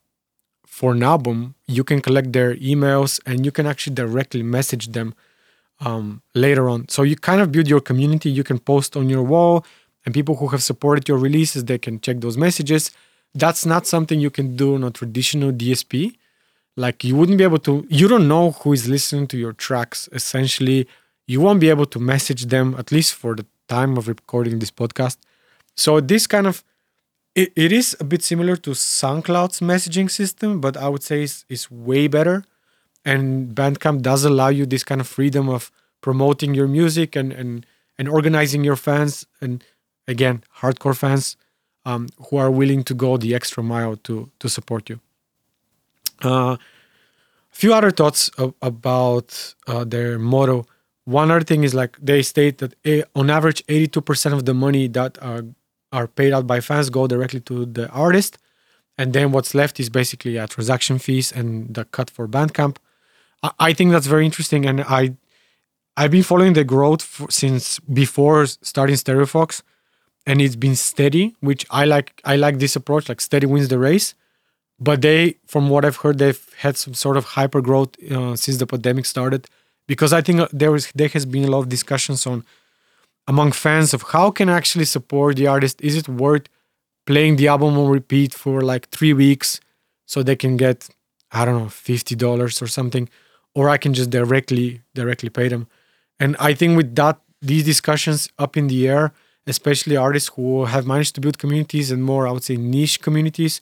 for 0.66 0.92
an 0.92 1.02
album, 1.02 1.54
you 1.66 1.84
can 1.84 2.00
collect 2.00 2.32
their 2.32 2.54
emails 2.56 3.20
and 3.26 3.44
you 3.44 3.52
can 3.52 3.66
actually 3.66 3.94
directly 3.94 4.42
message 4.42 4.88
them 4.88 5.14
um, 5.80 6.22
later 6.34 6.68
on. 6.68 6.88
So 6.88 7.02
you 7.02 7.16
kind 7.16 7.40
of 7.40 7.52
build 7.52 7.68
your 7.68 7.80
community. 7.80 8.30
You 8.30 8.44
can 8.44 8.58
post 8.58 8.96
on 8.96 9.08
your 9.08 9.22
wall, 9.22 9.64
and 10.04 10.14
people 10.14 10.36
who 10.36 10.48
have 10.48 10.62
supported 10.62 11.08
your 11.08 11.18
releases 11.18 11.64
they 11.64 11.78
can 11.78 12.00
check 12.00 12.20
those 12.20 12.36
messages. 12.36 12.90
That's 13.34 13.66
not 13.66 13.86
something 13.86 14.20
you 14.20 14.30
can 14.30 14.56
do 14.56 14.74
on 14.74 14.84
a 14.84 14.90
traditional 14.90 15.52
DSP. 15.52 16.16
Like 16.76 17.04
you 17.04 17.16
wouldn't 17.16 17.38
be 17.38 17.44
able 17.44 17.58
to. 17.60 17.86
You 17.90 18.08
don't 18.08 18.28
know 18.28 18.52
who 18.52 18.72
is 18.72 18.88
listening 18.88 19.26
to 19.28 19.36
your 19.36 19.52
tracks. 19.52 20.08
Essentially, 20.12 20.86
you 21.26 21.40
won't 21.40 21.60
be 21.60 21.68
able 21.68 21.86
to 21.86 21.98
message 21.98 22.46
them 22.46 22.74
at 22.78 22.90
least 22.90 23.14
for 23.14 23.34
the 23.34 23.44
time 23.68 23.96
of 23.98 24.08
recording 24.08 24.60
this 24.60 24.70
podcast. 24.70 25.18
So 25.76 26.00
this 26.00 26.26
kind 26.26 26.46
of 26.46 26.64
it, 27.34 27.52
it 27.56 27.72
is 27.72 27.96
a 28.00 28.04
bit 28.04 28.22
similar 28.22 28.56
to 28.56 28.70
SoundCloud's 28.70 29.60
messaging 29.60 30.10
system, 30.10 30.60
but 30.60 30.76
I 30.76 30.88
would 30.88 31.02
say 31.02 31.22
it's, 31.22 31.44
it's 31.48 31.70
way 31.70 32.08
better. 32.08 32.44
And 33.04 33.54
Bandcamp 33.54 34.02
does 34.02 34.24
allow 34.24 34.48
you 34.48 34.66
this 34.66 34.84
kind 34.84 35.00
of 35.00 35.06
freedom 35.06 35.48
of 35.48 35.70
promoting 36.00 36.54
your 36.54 36.68
music 36.68 37.16
and 37.16 37.32
and 37.32 37.66
and 37.98 38.08
organizing 38.08 38.64
your 38.64 38.76
fans 38.76 39.26
and 39.40 39.64
again 40.06 40.44
hardcore 40.58 40.96
fans 40.96 41.36
um, 41.84 42.08
who 42.28 42.36
are 42.36 42.50
willing 42.50 42.84
to 42.84 42.94
go 42.94 43.16
the 43.16 43.34
extra 43.34 43.62
mile 43.62 43.96
to 43.96 44.30
to 44.38 44.48
support 44.48 44.88
you. 44.88 45.00
Uh, 46.22 46.56
a 47.52 47.56
few 47.56 47.72
other 47.72 47.90
thoughts 47.90 48.28
of, 48.30 48.54
about 48.60 49.54
uh, 49.66 49.84
their 49.84 50.18
motto. 50.18 50.66
one 51.04 51.30
other 51.30 51.44
thing 51.44 51.64
is 51.64 51.74
like 51.74 51.96
they 52.02 52.22
state 52.22 52.58
that 52.58 52.74
eh, 52.84 53.02
on 53.14 53.30
average 53.30 53.64
82% 53.66 54.32
of 54.32 54.44
the 54.44 54.52
money 54.52 54.88
that 54.88 55.16
are, 55.22 55.42
are 55.92 56.06
paid 56.06 56.32
out 56.32 56.46
by 56.46 56.60
fans 56.60 56.90
go 56.90 57.06
directly 57.06 57.40
to 57.40 57.66
the 57.66 57.88
artist. 57.90 58.38
And 58.96 59.12
then 59.12 59.30
what's 59.32 59.54
left 59.54 59.78
is 59.78 59.88
basically 59.88 60.36
a 60.36 60.46
transaction 60.46 60.98
fees 60.98 61.30
and 61.32 61.72
the 61.74 61.84
cut 61.84 62.10
for 62.10 62.26
bandcamp. 62.26 62.76
I, 63.42 63.50
I 63.58 63.72
think 63.72 63.92
that's 63.92 64.06
very 64.06 64.24
interesting. 64.24 64.66
And 64.66 64.82
i 64.82 65.16
i've 65.96 66.12
been 66.12 66.22
following 66.22 66.52
the 66.52 66.62
growth 66.62 67.02
for, 67.02 67.28
since 67.28 67.80
before 67.80 68.46
starting 68.46 68.94
stereofox 68.94 69.62
and 70.28 70.40
it's 70.40 70.54
been 70.54 70.76
steady 70.76 71.34
which 71.40 71.66
i 71.70 71.84
like 71.84 72.20
i 72.24 72.36
like 72.36 72.60
this 72.60 72.76
approach 72.76 73.08
like 73.08 73.20
steady 73.20 73.46
wins 73.46 73.68
the 73.68 73.78
race. 73.78 74.14
But 74.80 75.02
they 75.02 75.36
from 75.46 75.68
what 75.70 75.84
i've 75.84 75.96
heard 75.96 76.18
they've 76.18 76.44
had 76.58 76.76
some 76.76 76.94
sort 76.94 77.16
of 77.16 77.24
hyper 77.36 77.60
growth 77.60 77.90
uh, 78.12 78.36
since 78.36 78.58
the 78.58 78.66
pandemic 78.66 79.06
started. 79.06 79.46
Because 79.86 80.12
i 80.12 80.20
think 80.20 80.48
there 80.52 80.70
was 80.70 80.92
there 80.94 81.08
has 81.08 81.24
been 81.26 81.44
a 81.44 81.50
lot 81.54 81.60
of 81.60 81.68
discussions 81.68 82.26
on 82.26 82.44
among 83.28 83.52
fans 83.52 83.94
of 83.94 84.02
how 84.14 84.30
can 84.30 84.48
I 84.48 84.56
actually 84.56 84.86
support 84.86 85.36
the 85.36 85.46
artist 85.46 85.80
is 85.80 85.96
it 85.96 86.08
worth 86.08 86.46
playing 87.06 87.36
the 87.36 87.48
album 87.48 87.78
on 87.78 87.88
repeat 87.88 88.34
for 88.34 88.62
like 88.62 88.88
three 88.88 89.12
weeks 89.12 89.60
so 90.06 90.22
they 90.22 90.36
can 90.36 90.56
get 90.56 90.88
i 91.30 91.44
don't 91.44 91.58
know 91.58 91.66
$50 91.66 92.62
or 92.62 92.66
something 92.66 93.08
or 93.54 93.68
i 93.68 93.76
can 93.76 93.92
just 93.94 94.10
directly 94.10 94.80
directly 94.94 95.30
pay 95.38 95.48
them 95.48 95.68
and 96.18 96.36
i 96.40 96.54
think 96.54 96.76
with 96.76 96.94
that 96.96 97.20
these 97.40 97.64
discussions 97.64 98.28
up 98.38 98.56
in 98.56 98.66
the 98.68 98.88
air 98.88 99.12
especially 99.46 99.96
artists 99.96 100.30
who 100.34 100.64
have 100.64 100.86
managed 100.86 101.14
to 101.14 101.20
build 101.20 101.38
communities 101.38 101.90
and 101.90 102.02
more 102.02 102.26
i 102.26 102.32
would 102.32 102.44
say 102.44 102.56
niche 102.56 103.00
communities 103.06 103.60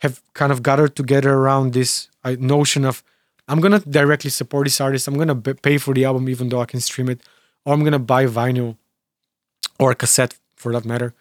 have 0.00 0.20
kind 0.34 0.52
of 0.52 0.62
gathered 0.62 0.94
together 0.94 1.32
around 1.34 1.72
this 1.72 2.08
uh, 2.24 2.36
notion 2.38 2.84
of 2.84 3.02
I'm 3.48 3.60
gonna 3.60 3.80
directly 3.80 4.30
support 4.30 4.66
this 4.66 4.80
artist. 4.80 5.06
I'm 5.06 5.16
gonna 5.16 5.36
pay 5.36 5.78
for 5.78 5.94
the 5.94 6.04
album 6.04 6.28
even 6.28 6.48
though 6.48 6.60
I 6.60 6.64
can 6.64 6.80
stream 6.80 7.08
it, 7.08 7.20
or 7.64 7.72
I'm 7.74 7.84
gonna 7.84 7.98
buy 8.00 8.26
vinyl 8.26 8.76
or 9.78 9.94
cassette 9.94 10.34
for 10.56 10.72
that 10.72 10.84
matter. 10.84 11.14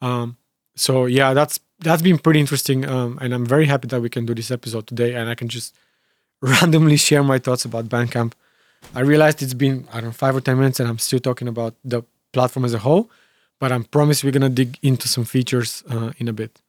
Um, 0.00 0.36
so 0.76 1.06
yeah, 1.06 1.34
that's 1.34 1.60
that's 1.80 2.02
been 2.02 2.18
pretty 2.18 2.40
interesting, 2.40 2.88
um, 2.88 3.18
and 3.20 3.34
I'm 3.34 3.46
very 3.46 3.66
happy 3.66 3.88
that 3.88 4.00
we 4.00 4.08
can 4.08 4.26
do 4.26 4.34
this 4.34 4.50
episode 4.50 4.86
today, 4.86 5.14
and 5.14 5.28
I 5.28 5.34
can 5.34 5.48
just 5.48 5.74
randomly 6.40 6.96
share 6.96 7.22
my 7.22 7.38
thoughts 7.38 7.64
about 7.64 7.88
Bandcamp. 7.88 8.32
I 8.94 9.00
realized 9.00 9.42
it's 9.42 9.54
been 9.54 9.88
I 9.92 10.00
don't 10.00 10.10
know 10.10 10.12
five 10.12 10.36
or 10.36 10.40
ten 10.40 10.58
minutes, 10.58 10.80
and 10.80 10.88
I'm 10.88 10.98
still 10.98 11.20
talking 11.20 11.48
about 11.48 11.74
the 11.84 12.02
platform 12.32 12.64
as 12.64 12.74
a 12.74 12.78
whole, 12.78 13.10
but 13.60 13.72
I 13.72 13.78
promise 13.78 14.24
we're 14.24 14.32
gonna 14.32 14.50
dig 14.50 14.78
into 14.82 15.08
some 15.08 15.24
features 15.24 15.82
uh, 15.90 16.12
in 16.18 16.28
a 16.28 16.32
bit. 16.32 16.60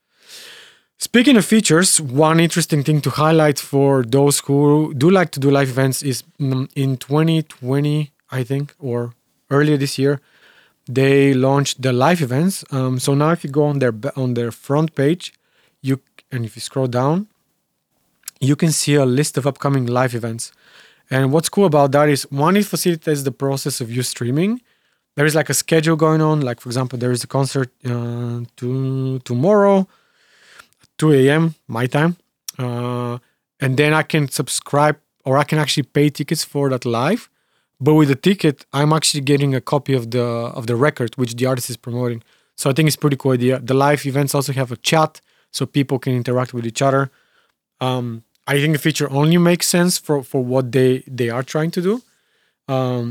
Speaking 0.98 1.36
of 1.36 1.46
features, 1.46 2.00
one 2.00 2.40
interesting 2.40 2.82
thing 2.84 3.02
to 3.02 3.10
highlight 3.10 3.60
for 3.60 4.04
those 4.04 4.40
who 4.40 4.94
do 4.94 5.10
like 5.10 5.30
to 5.32 5.40
do 5.42 5.52
live 5.52 5.70
events 5.70 6.02
is 6.02 6.24
mm, 6.40 6.70
in 6.76 6.96
2020, 6.98 8.12
I 8.32 8.44
think, 8.44 8.74
or 8.80 9.14
earlier 9.52 9.76
this 9.76 10.00
year, 10.00 10.22
they 10.88 11.34
launched 11.34 11.82
the 11.82 11.92
live 11.92 12.22
events. 12.22 12.64
Um, 12.72 13.00
so 13.00 13.14
now, 13.14 13.32
if 13.32 13.44
you 13.44 13.50
go 13.50 13.66
on 13.66 13.80
their 13.80 13.94
on 14.16 14.34
their 14.34 14.52
front 14.52 14.96
page, 14.96 15.34
you 15.82 16.00
and 16.32 16.46
if 16.46 16.56
you 16.56 16.62
scroll 16.62 16.88
down, 16.88 17.28
you 18.40 18.56
can 18.56 18.72
see 18.72 18.96
a 18.96 19.06
list 19.06 19.38
of 19.38 19.48
upcoming 19.48 19.86
live 19.86 20.14
events. 20.14 20.52
And 21.10 21.32
what's 21.32 21.50
cool 21.50 21.66
about 21.66 21.92
that 21.92 22.10
is 22.10 22.24
one, 22.32 22.58
it 22.58 22.66
facilitates 22.66 23.24
the 23.24 23.32
process 23.32 23.80
of 23.82 23.92
you 23.92 24.02
streaming. 24.02 24.62
There 25.16 25.26
is 25.26 25.36
like 25.36 25.50
a 25.50 25.54
schedule 25.54 25.96
going 25.96 26.22
on. 26.22 26.42
Like 26.42 26.60
for 26.60 26.70
example, 26.70 27.00
there 27.00 27.12
is 27.12 27.24
a 27.24 27.28
concert 27.28 27.70
uh, 27.86 28.42
to 28.58 29.20
tomorrow 29.20 29.88
2 30.98 31.14
a.m. 31.14 31.56
my 31.68 31.88
time, 31.88 32.18
uh, 32.58 33.20
and 33.60 33.78
then 33.78 33.94
I 33.94 34.04
can 34.04 34.30
subscribe 34.30 34.98
or 35.24 35.38
I 35.38 35.44
can 35.44 35.58
actually 35.58 35.84
pay 35.84 36.10
tickets 36.10 36.44
for 36.44 36.70
that 36.70 36.86
live. 36.86 37.30
But 37.86 37.94
with 37.94 38.10
the 38.14 38.16
ticket, 38.30 38.66
I'm 38.74 38.92
actually 38.98 39.22
getting 39.22 39.54
a 39.54 39.62
copy 39.74 39.94
of 40.00 40.04
the 40.16 40.26
of 40.60 40.64
the 40.66 40.78
record 40.88 41.12
which 41.22 41.34
the 41.40 41.46
artist 41.52 41.70
is 41.70 41.78
promoting. 41.78 42.20
So 42.60 42.66
I 42.70 42.74
think 42.74 42.88
it's 42.88 43.02
pretty 43.04 43.18
cool 43.22 43.34
idea. 43.40 43.56
The 43.60 43.78
live 43.86 44.02
events 44.12 44.34
also 44.34 44.54
have 44.54 44.72
a 44.72 44.80
chat, 44.90 45.12
so 45.52 45.62
people 45.78 45.98
can 46.00 46.14
interact 46.22 46.52
with 46.56 46.66
each 46.66 46.82
other. 46.88 47.04
Um, 47.88 48.06
I 48.48 48.54
think 48.60 48.74
the 48.74 48.84
feature 48.88 49.10
only 49.20 49.38
makes 49.38 49.68
sense 49.68 49.94
for 50.06 50.24
for 50.32 50.42
what 50.54 50.66
they 50.76 51.04
they 51.20 51.30
are 51.36 51.46
trying 51.54 51.72
to 51.78 51.82
do, 51.90 51.94
um, 52.76 53.06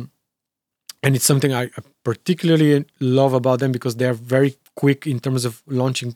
and 1.04 1.10
it's 1.16 1.28
something 1.32 1.52
I 1.62 1.70
particularly 2.10 2.84
love 3.18 3.32
about 3.40 3.58
them 3.62 3.70
because 3.70 3.94
they 3.96 4.08
are 4.12 4.18
very 4.36 4.52
quick 4.82 5.06
in 5.06 5.18
terms 5.20 5.44
of 5.44 5.62
launching 5.80 6.10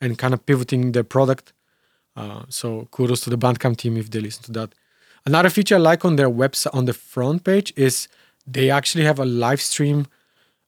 and 0.00 0.18
kind 0.22 0.34
of 0.34 0.40
pivoting 0.46 0.92
their 0.92 1.08
product. 1.16 1.46
Uh, 2.20 2.42
so 2.48 2.86
kudos 2.94 3.20
to 3.24 3.30
the 3.30 3.40
Bandcamp 3.44 3.76
team 3.76 3.96
if 3.96 4.08
they 4.10 4.20
listen 4.20 4.44
to 4.44 4.52
that. 4.58 4.70
Another 5.26 5.50
feature 5.50 5.76
I 5.76 5.78
like 5.78 6.04
on 6.04 6.16
their 6.16 6.28
website 6.28 6.74
on 6.74 6.84
the 6.84 6.92
front 6.92 7.44
page 7.44 7.72
is 7.76 8.08
they 8.46 8.70
actually 8.70 9.04
have 9.04 9.18
a 9.18 9.24
live 9.24 9.60
stream 9.60 10.06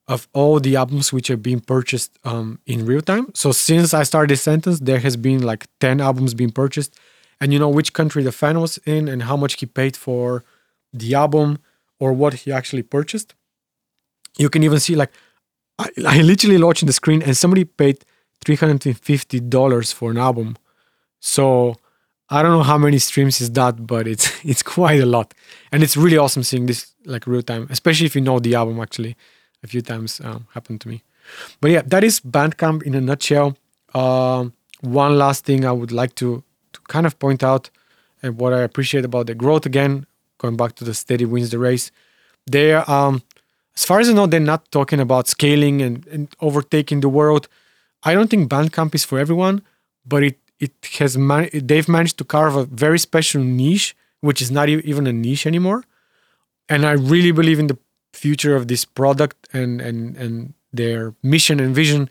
of 0.09 0.29
all 0.33 0.61
the 0.61 0.77
albums 0.77 1.13
which 1.13 1.31
are 1.31 1.37
being 1.37 1.61
purchased 1.61 2.19
um, 2.25 2.61
in 2.67 2.87
real 2.87 3.03
time. 3.03 3.27
So 3.35 3.53
since 3.53 3.93
I 3.93 4.05
started 4.05 4.31
this 4.31 4.43
sentence, 4.43 4.79
there 4.81 5.01
has 5.01 5.17
been 5.17 5.43
like 5.43 5.67
10 5.81 6.01
albums 6.01 6.33
being 6.33 6.53
purchased. 6.53 6.97
And 7.41 7.53
you 7.53 7.59
know 7.59 7.69
which 7.69 7.93
country 7.93 8.23
the 8.23 8.33
fan 8.33 8.61
was 8.61 8.79
in 8.87 9.09
and 9.09 9.25
how 9.25 9.37
much 9.37 9.61
he 9.61 9.67
paid 9.67 9.97
for 9.97 10.45
the 10.93 11.15
album 11.15 11.59
or 11.99 12.13
what 12.13 12.35
he 12.35 12.53
actually 12.53 12.83
purchased. 12.83 13.35
You 14.39 14.49
can 14.49 14.63
even 14.63 14.81
see 14.81 14.95
like 14.95 15.13
I, 15.79 15.91
I 16.07 16.23
literally 16.23 16.59
launched 16.59 16.87
the 16.87 16.93
screen 16.93 17.23
and 17.23 17.37
somebody 17.37 17.65
paid 17.65 18.05
$350 18.45 19.93
for 19.93 20.11
an 20.11 20.19
album. 20.19 20.57
So 21.21 21.77
I 22.29 22.43
don't 22.43 22.51
know 22.51 22.63
how 22.63 22.79
many 22.79 22.99
streams 22.99 23.41
is 23.41 23.51
that, 23.53 23.87
but 23.87 24.07
it's 24.07 24.33
it's 24.45 24.63
quite 24.63 25.01
a 25.01 25.07
lot, 25.07 25.35
and 25.73 25.83
it's 25.83 25.97
really 25.97 26.17
awesome 26.17 26.43
seeing 26.43 26.67
this 26.67 26.95
like 27.05 27.27
real 27.27 27.43
time, 27.43 27.67
especially 27.71 28.07
if 28.07 28.15
you 28.15 28.23
know 28.23 28.39
the 28.39 28.55
album. 28.55 28.81
Actually, 28.81 29.17
a 29.63 29.67
few 29.67 29.83
times 29.83 30.21
um, 30.25 30.47
happened 30.55 30.81
to 30.83 30.89
me. 30.89 31.03
But 31.61 31.71
yeah, 31.71 31.83
that 31.87 32.05
is 32.05 32.21
Bandcamp 32.21 32.83
in 32.83 32.95
a 32.95 33.01
nutshell. 33.01 33.57
Uh, 33.95 34.49
one 34.81 35.19
last 35.19 35.45
thing 35.45 35.65
I 35.65 35.73
would 35.73 35.93
like 35.93 36.15
to 36.17 36.43
to 36.73 36.81
kind 36.89 37.07
of 37.07 37.19
point 37.19 37.43
out, 37.43 37.71
and 38.23 38.39
what 38.39 38.53
I 38.53 38.61
appreciate 38.63 39.05
about 39.05 39.27
the 39.27 39.35
growth 39.35 39.67
again, 39.67 40.07
going 40.39 40.57
back 40.57 40.75
to 40.77 40.85
the 40.85 40.95
steady 40.95 41.25
wins 41.25 41.51
the 41.51 41.59
race. 41.59 41.91
They 42.47 42.73
um, 42.75 43.23
as 43.77 43.85
far 43.85 44.01
as 44.01 44.09
I 44.09 44.13
know, 44.13 44.27
they're 44.27 44.41
not 44.41 44.71
talking 44.71 45.01
about 45.01 45.29
scaling 45.29 45.83
and, 45.83 46.07
and 46.07 46.29
overtaking 46.41 47.01
the 47.01 47.11
world 47.11 47.49
I 48.07 48.15
don't 48.15 48.31
think 48.31 48.49
Bandcamp 48.49 48.95
is 48.95 49.05
for 49.05 49.19
everyone, 49.19 49.63
but 50.07 50.23
it 50.23 50.39
it 50.61 50.73
has 50.99 51.17
man- 51.17 51.51
they've 51.53 51.89
managed 51.89 52.19
to 52.19 52.25
carve 52.25 52.57
a 52.57 52.65
very 52.65 52.99
special 52.99 53.43
niche, 53.43 53.97
which 54.21 54.41
is 54.41 54.51
not 54.51 54.69
even 54.69 55.07
a 55.07 55.13
niche 55.13 55.47
anymore. 55.47 55.85
And 56.69 56.85
I 56.85 56.93
really 56.93 57.33
believe 57.33 57.59
in 57.59 57.69
the 57.69 57.79
future 58.13 58.57
of 58.57 58.69
this 58.69 58.85
product 58.85 59.37
and 59.53 59.81
and 59.81 60.17
and 60.17 60.55
their 60.73 61.15
mission 61.23 61.61
and 61.61 61.75
vision 61.75 62.09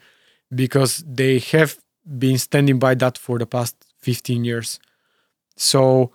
because 0.54 1.04
they 1.06 1.40
have 1.40 1.78
been 2.18 2.38
standing 2.38 2.80
by 2.80 2.94
that 2.96 3.18
for 3.18 3.40
the 3.40 3.46
past 3.46 3.76
15 4.00 4.46
years. 4.46 4.80
So 5.58 6.12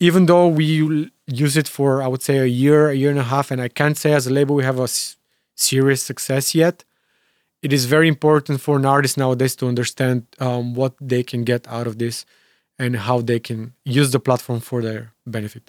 even 0.00 0.26
though 0.26 0.48
we 0.48 1.10
use 1.26 1.56
it 1.56 1.68
for 1.68 2.02
I 2.02 2.08
would 2.08 2.22
say 2.22 2.38
a 2.38 2.46
year, 2.46 2.90
a 2.90 2.94
year 2.94 3.10
and 3.10 3.18
a 3.18 3.30
half, 3.34 3.50
and 3.50 3.60
I 3.60 3.68
can't 3.68 3.96
say 3.96 4.12
as 4.12 4.26
a 4.26 4.32
label 4.32 4.56
we 4.56 4.64
have 4.64 4.80
a 4.80 4.88
serious 5.54 6.02
success 6.02 6.54
yet, 6.54 6.84
it 7.66 7.72
is 7.72 7.84
very 7.96 8.08
important 8.16 8.60
for 8.66 8.74
an 8.76 8.86
artist 8.96 9.14
nowadays 9.24 9.54
to 9.56 9.64
understand 9.72 10.16
um, 10.46 10.64
what 10.80 10.92
they 11.12 11.22
can 11.30 11.42
get 11.52 11.62
out 11.76 11.86
of 11.90 11.94
this 12.02 12.16
and 12.78 12.90
how 13.06 13.16
they 13.30 13.40
can 13.48 13.60
use 13.98 14.08
the 14.12 14.20
platform 14.26 14.60
for 14.60 14.78
their 14.86 15.02
benefit. 15.36 15.64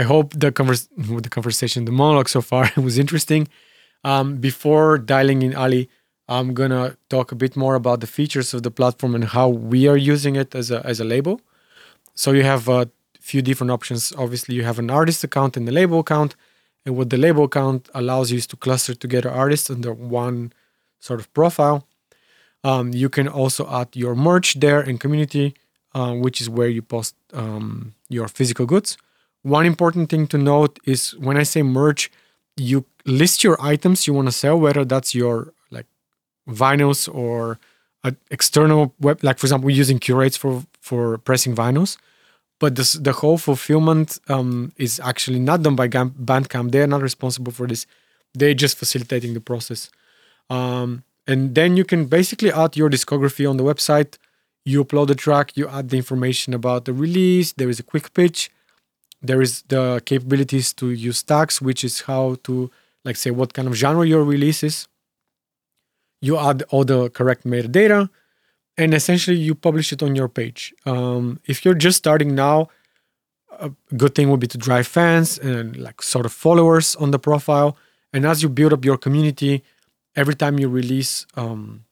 I 0.00 0.04
hope 0.12 0.26
the, 0.42 0.52
convers- 0.52 0.88
the 1.26 1.32
conversation, 1.38 1.84
the 1.84 1.96
monologue 2.02 2.28
so 2.28 2.42
far 2.50 2.70
was 2.88 2.96
interesting. 3.04 3.48
Um, 4.04 4.36
before 4.36 4.98
dialing 4.98 5.42
in 5.42 5.52
Ali, 5.64 5.84
I'm 6.28 6.54
gonna 6.60 6.96
talk 7.14 7.32
a 7.32 7.38
bit 7.44 7.54
more 7.56 7.74
about 7.74 7.98
the 8.02 8.10
features 8.18 8.54
of 8.54 8.62
the 8.62 8.70
platform 8.70 9.12
and 9.16 9.24
how 9.36 9.48
we 9.48 9.88
are 9.88 9.96
using 9.96 10.36
it 10.42 10.54
as 10.54 10.70
a 10.70 10.78
as 10.90 10.98
a 11.00 11.06
label. 11.14 11.40
So 12.22 12.26
you 12.38 12.44
have 12.44 12.64
a 12.68 12.82
few 13.30 13.42
different 13.48 13.72
options. 13.76 14.00
Obviously, 14.24 14.54
you 14.58 14.64
have 14.70 14.78
an 14.78 14.90
artist 14.90 15.20
account 15.28 15.56
and 15.58 15.68
a 15.68 15.72
label 15.80 15.98
account 16.04 16.30
and 16.84 16.96
what 16.96 17.10
the 17.10 17.16
label 17.16 17.44
account 17.44 17.88
allows 17.94 18.30
you 18.30 18.38
is 18.38 18.46
to 18.48 18.56
cluster 18.56 18.94
together 18.94 19.30
artists 19.30 19.70
under 19.70 19.92
one 19.92 20.52
sort 21.00 21.20
of 21.20 21.32
profile. 21.32 21.86
Um, 22.62 22.92
you 22.92 23.08
can 23.08 23.28
also 23.28 23.68
add 23.70 23.88
your 23.94 24.14
merch 24.14 24.54
there 24.54 24.80
and 24.80 24.98
community, 24.98 25.54
uh, 25.94 26.14
which 26.14 26.40
is 26.40 26.48
where 26.48 26.68
you 26.68 26.82
post 26.82 27.14
um, 27.32 27.94
your 28.08 28.28
physical 28.28 28.66
goods. 28.66 28.96
One 29.42 29.66
important 29.66 30.08
thing 30.08 30.26
to 30.28 30.38
note 30.38 30.78
is 30.84 31.14
when 31.16 31.36
I 31.36 31.42
say 31.42 31.62
merch, 31.62 32.10
you 32.56 32.86
list 33.04 33.44
your 33.44 33.60
items 33.60 34.06
you 34.06 34.14
want 34.14 34.28
to 34.28 34.32
sell, 34.32 34.58
whether 34.58 34.84
that's 34.84 35.14
your 35.14 35.52
like 35.70 35.86
vinyls 36.48 37.12
or 37.12 37.58
external 38.30 38.94
web, 39.00 39.22
like 39.22 39.38
for 39.38 39.46
example, 39.46 39.66
we're 39.66 39.76
using 39.76 39.98
Qrates 39.98 40.38
for 40.38 40.64
for 40.80 41.18
pressing 41.18 41.54
vinyls 41.54 41.98
but 42.60 42.76
this, 42.76 42.94
the 42.94 43.12
whole 43.12 43.38
fulfillment 43.38 44.20
um, 44.28 44.72
is 44.76 45.00
actually 45.00 45.40
not 45.40 45.62
done 45.62 45.76
by 45.76 45.88
Bandcamp. 45.88 46.70
They're 46.72 46.86
not 46.86 47.02
responsible 47.02 47.52
for 47.52 47.66
this. 47.66 47.86
They're 48.32 48.54
just 48.54 48.76
facilitating 48.78 49.34
the 49.34 49.40
process. 49.40 49.90
Um, 50.50 51.04
and 51.26 51.54
then 51.54 51.76
you 51.76 51.84
can 51.84 52.06
basically 52.06 52.52
add 52.52 52.76
your 52.76 52.90
discography 52.90 53.48
on 53.48 53.56
the 53.56 53.64
website. 53.64 54.18
You 54.64 54.84
upload 54.84 55.08
the 55.08 55.14
track, 55.14 55.56
you 55.56 55.68
add 55.68 55.90
the 55.90 55.96
information 55.96 56.54
about 56.54 56.84
the 56.84 56.92
release. 56.92 57.52
There 57.52 57.68
is 57.68 57.78
a 57.80 57.82
quick 57.82 58.12
pitch. 58.14 58.50
there 59.24 59.40
is 59.40 59.62
the 59.68 60.02
capabilities 60.04 60.72
to 60.74 60.90
use 60.90 61.22
tags, 61.22 61.60
which 61.62 61.82
is 61.82 62.02
how 62.02 62.36
to 62.44 62.70
like 63.04 63.16
say 63.16 63.30
what 63.30 63.54
kind 63.54 63.66
of 63.66 63.74
genre 63.74 64.06
your 64.06 64.22
release 64.22 64.62
is. 64.62 64.86
You 66.20 66.38
add 66.38 66.62
all 66.68 66.84
the 66.84 67.10
correct 67.10 67.44
metadata, 67.44 68.10
and 68.76 68.94
essentially 68.94 69.36
you 69.36 69.54
publish 69.54 69.92
it 69.92 70.02
on 70.02 70.16
your 70.16 70.28
page. 70.28 70.74
Um, 70.86 71.40
if 71.46 71.64
you're 71.64 71.74
just 71.74 71.98
starting 71.98 72.34
now, 72.34 72.68
a 73.60 73.70
good 73.96 74.14
thing 74.14 74.30
would 74.30 74.40
be 74.40 74.48
to 74.48 74.58
drive 74.58 74.86
fans 74.86 75.38
and 75.38 75.76
like 75.76 76.02
sort 76.02 76.26
of 76.26 76.32
followers 76.32 76.96
on 76.96 77.10
the 77.10 77.18
profile. 77.18 77.76
And 78.12 78.26
as 78.26 78.42
you 78.42 78.48
build 78.48 78.72
up 78.72 78.84
your 78.84 78.98
community, 78.98 79.62
every 80.16 80.34
time 80.34 80.58
you 80.58 80.68
release 80.68 81.26
um, 81.36 81.84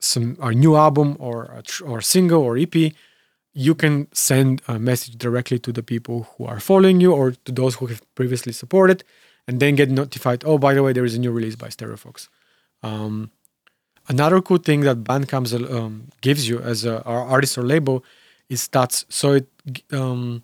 some 0.00 0.36
a 0.40 0.52
new 0.52 0.76
album 0.76 1.16
or 1.18 1.44
a 1.56 1.62
tr- 1.62 1.84
or 1.84 2.00
single 2.00 2.42
or 2.42 2.56
EP, 2.56 2.92
you 3.52 3.74
can 3.74 4.06
send 4.12 4.62
a 4.68 4.78
message 4.78 5.18
directly 5.18 5.58
to 5.58 5.72
the 5.72 5.82
people 5.82 6.28
who 6.36 6.46
are 6.46 6.60
following 6.60 7.00
you 7.00 7.12
or 7.12 7.32
to 7.32 7.52
those 7.52 7.76
who 7.76 7.86
have 7.86 8.02
previously 8.14 8.52
supported, 8.52 9.02
and 9.48 9.58
then 9.60 9.74
get 9.74 9.90
notified. 9.90 10.44
Oh, 10.44 10.58
by 10.58 10.74
the 10.74 10.82
way, 10.82 10.92
there 10.92 11.04
is 11.04 11.14
a 11.14 11.18
new 11.18 11.32
release 11.32 11.56
by 11.56 11.68
Stereofox. 11.68 12.28
Um, 12.82 13.30
another 14.08 14.40
cool 14.40 14.58
thing 14.58 14.80
that 14.80 15.04
Bandcamp 15.04 15.70
um, 15.70 16.08
gives 16.20 16.48
you 16.48 16.58
as 16.60 16.84
a 16.84 17.02
artist 17.04 17.56
or 17.58 17.62
label 17.62 18.04
is 18.48 18.66
stats. 18.68 19.04
So 19.08 19.32
it 19.32 19.48
um, 19.92 20.42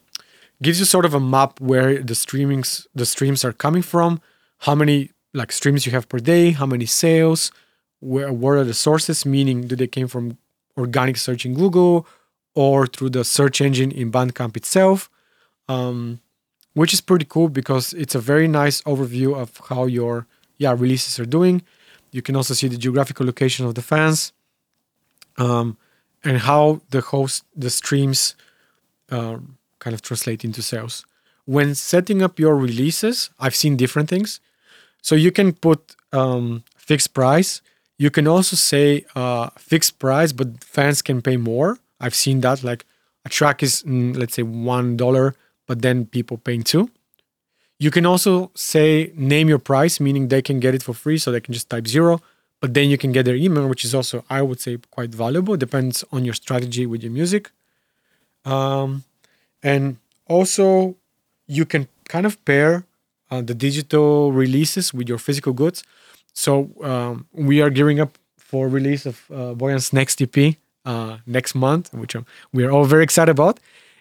gives 0.62 0.78
you 0.78 0.84
sort 0.84 1.04
of 1.04 1.14
a 1.14 1.20
map 1.20 1.60
where 1.60 2.02
the 2.02 2.14
streamings 2.14 2.86
the 2.94 3.06
streams 3.06 3.44
are 3.44 3.52
coming 3.52 3.82
from, 3.82 4.20
how 4.60 4.74
many 4.74 5.10
like 5.32 5.50
streams 5.52 5.84
you 5.86 5.92
have 5.92 6.08
per 6.08 6.18
day, 6.18 6.52
how 6.52 6.66
many 6.66 6.86
sales, 6.86 7.50
where 8.00 8.32
what 8.32 8.52
are 8.52 8.64
the 8.64 8.74
sources, 8.74 9.26
meaning 9.26 9.66
do 9.66 9.74
they 9.74 9.86
came 9.86 10.08
from 10.08 10.38
organic 10.76 11.16
search 11.16 11.44
in 11.44 11.54
Google 11.54 12.06
or 12.54 12.86
through 12.86 13.10
the 13.10 13.24
search 13.24 13.60
engine 13.60 13.90
in 13.90 14.12
Bandcamp 14.12 14.56
itself, 14.56 15.10
um, 15.68 16.20
which 16.74 16.92
is 16.92 17.00
pretty 17.00 17.24
cool 17.24 17.48
because 17.48 17.92
it's 17.94 18.14
a 18.14 18.20
very 18.20 18.46
nice 18.46 18.80
overview 18.82 19.34
of 19.34 19.60
how 19.68 19.86
your 19.86 20.26
yeah 20.58 20.72
releases 20.72 21.18
are 21.18 21.26
doing. 21.26 21.62
You 22.14 22.22
can 22.22 22.36
also 22.36 22.54
see 22.54 22.68
the 22.68 22.76
geographical 22.76 23.26
location 23.26 23.66
of 23.66 23.74
the 23.74 23.82
fans 23.82 24.32
um, 25.36 25.76
and 26.22 26.38
how 26.38 26.80
the 26.90 27.00
host 27.00 27.44
the 27.56 27.70
streams 27.70 28.36
um, 29.10 29.58
kind 29.80 29.94
of 29.94 30.00
translate 30.00 30.44
into 30.44 30.62
sales. 30.62 31.04
When 31.44 31.74
setting 31.74 32.22
up 32.22 32.38
your 32.38 32.56
releases, 32.56 33.30
I've 33.40 33.56
seen 33.56 33.76
different 33.76 34.08
things. 34.08 34.40
So 35.02 35.16
you 35.16 35.32
can 35.32 35.54
put 35.54 35.96
um, 36.12 36.62
fixed 36.76 37.14
price. 37.14 37.60
You 37.98 38.10
can 38.10 38.28
also 38.28 38.54
say 38.54 39.04
uh, 39.16 39.50
fixed 39.58 39.98
price, 39.98 40.32
but 40.32 40.62
fans 40.62 41.02
can 41.02 41.20
pay 41.20 41.36
more. 41.36 41.78
I've 41.98 42.14
seen 42.14 42.42
that 42.42 42.62
like 42.62 42.86
a 43.24 43.28
track 43.28 43.60
is 43.60 43.82
mm, 43.82 44.16
let's 44.16 44.34
say 44.34 44.44
one 44.44 44.96
dollar, 44.96 45.34
but 45.66 45.82
then 45.82 46.06
people 46.06 46.38
paying 46.38 46.62
two. 46.62 46.90
You 47.78 47.90
can 47.90 48.06
also 48.06 48.50
say 48.54 49.12
name 49.14 49.48
your 49.48 49.58
price, 49.58 50.00
meaning 50.00 50.28
they 50.28 50.42
can 50.42 50.60
get 50.60 50.74
it 50.74 50.82
for 50.82 50.94
free, 50.94 51.18
so 51.18 51.30
they 51.32 51.40
can 51.40 51.52
just 51.54 51.68
type 51.68 51.86
zero. 51.86 52.20
But 52.60 52.72
then 52.72 52.88
you 52.88 52.96
can 52.96 53.12
get 53.12 53.24
their 53.24 53.34
email, 53.34 53.68
which 53.68 53.84
is 53.84 53.94
also 53.94 54.24
I 54.30 54.40
would 54.42 54.60
say 54.60 54.78
quite 54.90 55.10
valuable. 55.14 55.56
Depends 55.56 56.04
on 56.12 56.24
your 56.24 56.34
strategy 56.34 56.86
with 56.86 57.02
your 57.02 57.12
music. 57.12 57.50
Um, 58.44 59.04
and 59.62 59.96
also 60.26 60.96
you 61.46 61.64
can 61.64 61.88
kind 62.08 62.26
of 62.26 62.42
pair 62.44 62.84
uh, 63.30 63.40
the 63.42 63.54
digital 63.54 64.32
releases 64.32 64.94
with 64.94 65.08
your 65.08 65.18
physical 65.18 65.52
goods. 65.52 65.82
So 66.32 66.70
um, 66.82 67.26
we 67.32 67.60
are 67.60 67.70
gearing 67.70 68.00
up 68.00 68.18
for 68.38 68.68
release 68.68 69.06
of 69.06 69.24
uh, 69.30 69.54
Bojan's 69.54 69.92
next 69.92 70.20
EP 70.22 70.56
uh, 70.84 71.18
next 71.26 71.54
month, 71.54 71.92
which 71.92 72.14
we 72.52 72.64
are 72.64 72.70
all 72.70 72.84
very 72.84 73.02
excited 73.02 73.30
about. 73.30 73.58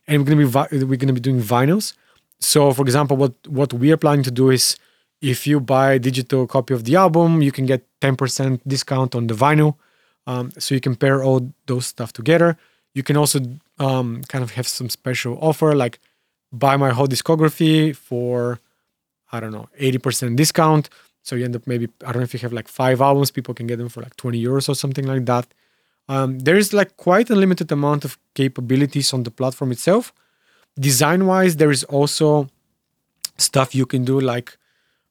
And 0.07 0.19
we're 0.19 0.25
gonna 0.25 0.37
be 0.37 0.43
vi- 0.43 0.67
we're 0.71 0.97
gonna 0.97 1.13
be 1.13 1.19
doing 1.19 1.41
vinyls. 1.41 1.93
So, 2.39 2.73
for 2.73 2.83
example, 2.83 3.17
what 3.17 3.33
what 3.47 3.73
we 3.73 3.91
are 3.91 3.97
planning 3.97 4.23
to 4.23 4.31
do 4.31 4.49
is, 4.49 4.77
if 5.21 5.47
you 5.47 5.59
buy 5.59 5.93
a 5.93 5.99
digital 5.99 6.47
copy 6.47 6.73
of 6.73 6.83
the 6.83 6.95
album, 6.95 7.41
you 7.41 7.51
can 7.51 7.65
get 7.65 7.81
ten 8.01 8.15
percent 8.15 8.67
discount 8.67 9.15
on 9.15 9.27
the 9.27 9.33
vinyl. 9.33 9.75
Um, 10.25 10.51
so 10.57 10.75
you 10.75 10.81
can 10.81 10.95
pair 10.95 11.23
all 11.23 11.53
those 11.65 11.85
stuff 11.85 12.13
together. 12.13 12.57
You 12.93 13.03
can 13.03 13.17
also 13.17 13.39
um, 13.79 14.23
kind 14.27 14.43
of 14.43 14.51
have 14.51 14.67
some 14.67 14.89
special 14.89 15.37
offer, 15.41 15.75
like 15.75 15.99
buy 16.51 16.77
my 16.77 16.91
whole 16.91 17.07
discography 17.07 17.95
for 17.95 18.59
I 19.31 19.39
don't 19.39 19.51
know 19.51 19.67
eighty 19.77 19.97
percent 19.97 20.35
discount. 20.35 20.89
So 21.23 21.35
you 21.35 21.45
end 21.45 21.55
up 21.55 21.65
maybe 21.65 21.87
I 22.05 22.11
don't 22.11 22.21
know 22.21 22.23
if 22.23 22.33
you 22.33 22.39
have 22.39 22.53
like 22.53 22.67
five 22.67 23.01
albums, 23.01 23.31
people 23.31 23.53
can 23.53 23.67
get 23.67 23.77
them 23.77 23.89
for 23.89 24.01
like 24.01 24.15
twenty 24.15 24.43
euros 24.43 24.69
or 24.69 24.75
something 24.75 25.07
like 25.07 25.25
that. 25.25 25.47
Um, 26.09 26.39
there's 26.39 26.73
like 26.73 26.97
quite 26.97 27.29
a 27.29 27.35
limited 27.35 27.71
amount 27.71 28.03
of 28.03 28.17
capabilities 28.35 29.13
on 29.13 29.23
the 29.23 29.31
platform 29.31 29.71
itself. 29.71 30.13
Design 30.79 31.27
wise, 31.27 31.57
there 31.57 31.71
is 31.71 31.83
also 31.85 32.49
stuff 33.37 33.75
you 33.75 33.85
can 33.85 34.05
do 34.05 34.19
like 34.19 34.57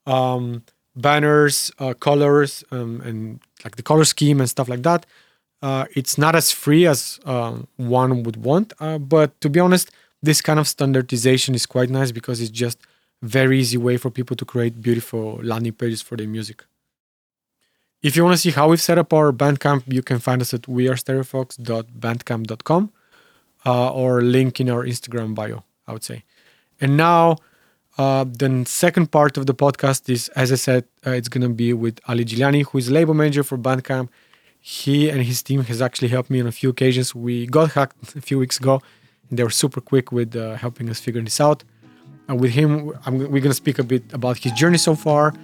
um, 0.07 0.65
banners, 0.97 1.71
uh, 1.79 1.95
colors, 1.95 2.65
um, 2.71 3.01
and 3.03 3.41
like 3.65 3.77
the 3.77 3.83
color 3.83 4.05
scheme 4.05 4.41
and 4.41 4.51
stuff 4.51 4.69
like 4.69 4.83
that. 4.83 5.07
Uh, 5.63 5.87
it's 5.95 6.19
not 6.19 6.35
as 6.35 6.51
free 6.51 6.87
as 6.87 7.21
uh, 7.25 7.57
one 7.77 8.25
would 8.25 8.37
want, 8.37 8.73
uh, 8.81 8.99
but 8.99 9.41
to 9.41 9.49
be 9.49 9.61
honest, 9.61 9.93
this 10.21 10.41
kind 10.41 10.59
of 10.59 10.67
standardization 10.67 11.55
is 11.55 11.67
quite 11.67 11.91
nice 11.91 12.11
because 12.11 12.41
it's 12.41 12.51
just 12.51 12.79
very 13.23 13.61
easy 13.61 13.77
way 13.77 13.97
for 13.97 14.11
people 14.11 14.35
to 14.37 14.45
create 14.45 14.83
beautiful 14.83 15.39
landing 15.43 15.73
pages 15.73 16.03
for 16.03 16.17
their 16.17 16.27
music. 16.27 16.65
If 18.03 18.17
you 18.17 18.25
want 18.25 18.35
to 18.35 18.39
see 18.39 18.51
how 18.51 18.69
we've 18.69 18.83
set 18.83 18.99
up 18.99 19.13
our 19.13 19.31
Bandcamp, 19.33 19.85
you 19.87 20.03
can 20.03 20.19
find 20.19 20.43
us 20.43 20.53
at 20.53 20.63
wearestereofox.bandcamp.com 20.63 22.93
uh, 23.67 23.93
or 23.93 24.23
link 24.23 24.61
in 24.61 24.69
our 24.69 24.85
Instagram 24.85 25.35
bio, 25.35 25.65
I 25.87 25.93
would 25.93 26.05
say. 26.05 26.25
And 26.81 26.97
now, 26.97 27.37
uh, 27.99 28.25
the 28.25 28.65
second 28.67 29.13
part 29.13 29.37
of 29.37 29.47
the 29.47 29.55
podcast 29.55 30.09
is, 30.09 30.29
as 30.31 30.51
I 30.51 30.57
said, 30.57 30.85
uh, 31.07 31.11
it's 31.11 31.29
going 31.29 31.43
to 31.43 31.55
be 31.55 31.73
with 31.73 32.01
Ali 32.09 32.25
Giuliani, 32.25 32.65
who 32.65 32.79
is 32.79 32.91
label 32.91 33.15
manager 33.15 33.43
for 33.43 33.59
Bandcamp. 33.59 34.09
He 34.61 35.11
and 35.11 35.23
his 35.23 35.43
team 35.43 35.65
has 35.65 35.83
actually 35.83 36.09
helped 36.09 36.31
me 36.31 36.41
on 36.41 36.47
a 36.47 36.53
few 36.53 36.71
occasions. 36.71 37.15
We 37.15 37.47
got 37.47 37.73
hacked 37.73 38.15
a 38.17 38.21
few 38.21 38.39
weeks 38.39 38.59
ago, 38.59 38.81
and 39.29 39.39
they 39.39 39.45
were 39.45 39.51
super 39.51 39.81
quick 39.81 40.11
with 40.13 40.35
uh, 40.35 40.55
helping 40.57 40.89
us 40.89 41.01
figure 41.01 41.23
this 41.23 41.41
out. 41.41 41.65
With 42.29 42.53
him, 42.53 42.93
I'm, 43.05 43.19
we're 43.19 43.45
going 43.47 43.51
to 43.51 43.55
speak 43.65 43.79
a 43.79 43.83
bit 43.83 44.05
about 44.13 44.39
his 44.39 44.53
journey 44.53 44.79
so 44.79 44.95
far. 44.95 45.35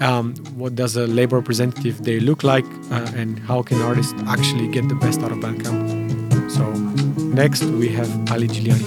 Um, 0.00 0.34
what 0.56 0.74
does 0.74 0.96
a 0.96 1.06
labor 1.06 1.36
representative 1.36 2.02
day 2.02 2.20
look 2.20 2.42
like, 2.42 2.66
uh, 2.90 3.10
and 3.14 3.38
how 3.38 3.62
can 3.62 3.80
artists 3.80 4.12
actually 4.26 4.68
get 4.68 4.86
the 4.88 4.96
best 4.96 5.20
out 5.20 5.32
of 5.32 5.38
Bandcamp? 5.38 6.05
So 6.48 6.72
next 7.34 7.64
we 7.64 7.88
have 7.88 8.08
Ali 8.30 8.48
Giuliani. 8.48 8.86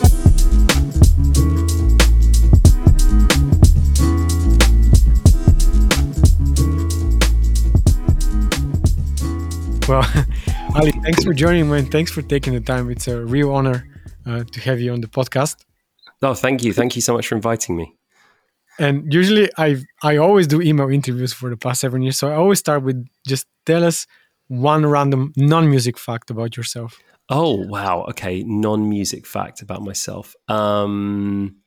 Well, 9.88 10.06
Ali, 10.76 10.92
thanks 11.04 11.24
for 11.24 11.34
joining 11.34 11.70
me 11.70 11.80
and 11.80 11.92
thanks 11.92 12.12
for 12.12 12.22
taking 12.22 12.54
the 12.54 12.62
time. 12.62 12.90
It's 12.92 13.08
a 13.08 13.26
real 13.26 13.52
honor 13.52 13.88
uh, 14.26 14.44
to 14.44 14.60
have 14.62 14.80
you 14.80 14.94
on 14.94 15.02
the 15.02 15.08
podcast. 15.08 15.56
No, 16.22 16.34
thank 16.34 16.64
you. 16.64 16.74
Thank 16.74 16.96
you 16.96 17.02
so 17.02 17.14
much 17.14 17.28
for 17.28 17.36
inviting 17.36 17.76
me. 17.76 17.96
And 18.78 19.14
usually 19.14 19.50
I 19.58 19.78
I 20.04 20.18
always 20.18 20.48
do 20.48 20.62
email 20.62 20.90
interviews 20.90 21.34
for 21.34 21.50
the 21.50 21.58
past 21.58 21.82
seven 21.82 22.02
years. 22.02 22.18
So 22.18 22.30
I 22.30 22.36
always 22.36 22.60
start 22.60 22.84
with 22.84 23.06
just 23.28 23.46
tell 23.66 23.84
us 23.84 24.08
one 24.48 24.86
random 24.86 25.34
non-music 25.36 25.98
fact 25.98 26.30
about 26.30 26.56
yourself. 26.56 27.00
Oh 27.30 27.56
wow. 27.68 28.06
Okay. 28.10 28.44
Non-music 28.44 29.26
fact 29.26 29.62
about 29.62 29.84
myself. 29.84 30.36
Um 30.48 31.58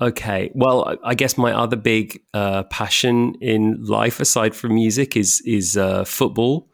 Okay. 0.00 0.50
Well, 0.54 0.98
I 1.04 1.14
guess 1.14 1.38
my 1.38 1.52
other 1.52 1.76
big 1.76 2.20
uh, 2.34 2.64
passion 2.64 3.36
in 3.40 3.84
life, 3.84 4.18
aside 4.18 4.54
from 4.54 4.74
music, 4.74 5.16
is 5.16 5.40
is 5.46 5.76
uh, 5.76 6.04
football, 6.04 6.68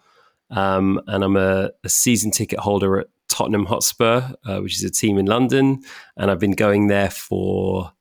um, 0.50 1.00
and 1.06 1.22
I'm 1.22 1.36
a, 1.36 1.70
a, 1.84 1.88
season 1.88 2.30
ticket 2.30 2.58
holder 2.58 2.98
at 3.00 3.08
Tottenham 3.28 3.66
Hotspur, 3.66 4.22
uh, 4.46 4.60
which 4.60 4.76
is 4.76 4.84
a 4.84 4.90
team 4.90 5.18
in 5.18 5.26
London, 5.26 5.82
and 6.16 6.30
I've 6.30 6.38
been 6.38 6.52
going 6.52 6.86
there 6.88 7.10
for 7.10 7.92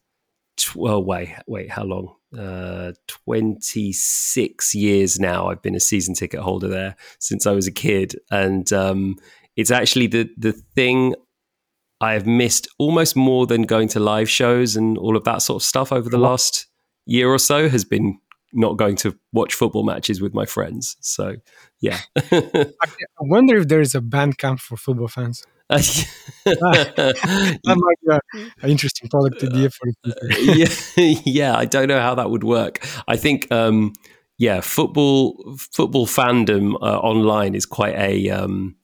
well, 0.75 1.03
wait, 1.03 1.35
wait, 1.47 1.69
how 1.69 1.83
long? 1.83 2.15
Uh, 2.37 2.93
26 3.07 4.75
years 4.75 5.19
now. 5.19 5.47
I've 5.47 5.61
been 5.61 5.75
a 5.75 5.79
season 5.79 6.13
ticket 6.13 6.41
holder 6.41 6.67
there 6.67 6.95
since 7.19 7.45
I 7.45 7.51
was 7.51 7.67
a 7.67 7.71
kid, 7.71 8.15
and 8.31 8.71
um, 8.73 9.17
it's 9.59 9.71
actually 9.71 10.07
the 10.07 10.29
the 10.37 10.53
thing 10.75 11.15
I 12.01 12.13
have 12.13 12.25
missed 12.25 12.67
almost 12.77 13.15
more 13.15 13.45
than 13.45 13.63
going 13.63 13.89
to 13.89 13.99
live 13.99 14.29
shows 14.29 14.75
and 14.75 14.97
all 14.97 15.17
of 15.17 15.25
that 15.25 15.41
sort 15.41 15.61
of 15.61 15.65
stuff 15.65 15.91
over 15.91 16.09
the 16.09 16.17
last 16.17 16.67
year 17.05 17.27
or 17.27 17.39
so 17.39 17.67
has 17.67 17.83
been 17.83 18.17
not 18.53 18.77
going 18.77 18.95
to 18.95 19.15
watch 19.33 19.53
football 19.53 19.83
matches 19.83 20.21
with 20.21 20.33
my 20.33 20.45
friends. 20.45 20.95
So, 21.01 21.35
yeah. 21.81 21.99
I 22.31 22.71
wonder 23.19 23.57
if 23.57 23.67
there 23.67 23.81
is 23.81 23.95
a 23.95 24.01
band 24.01 24.37
camp 24.37 24.59
for 24.59 24.77
football 24.77 25.09
fans. 25.09 25.43
that 25.69 25.85
might 27.63 28.21
be 28.23 28.41
an 28.63 28.69
interesting 28.71 29.07
product 29.07 29.43
idea 29.43 29.69
for 29.69 29.87
the 30.03 30.95
yeah, 30.95 31.13
yeah. 31.25 31.55
I 31.55 31.65
don't 31.65 31.87
know 31.87 31.99
how 31.99 32.15
that 32.15 32.31
would 32.31 32.43
work. 32.43 32.83
I 33.07 33.17
think, 33.17 33.51
um, 33.51 33.93
yeah, 34.39 34.61
football 34.61 35.55
football 35.71 36.07
fandom 36.07 36.73
uh, 36.81 36.97
online 36.99 37.53
is 37.53 37.67
quite 37.67 37.95
a 37.95 38.29
um, 38.31 38.77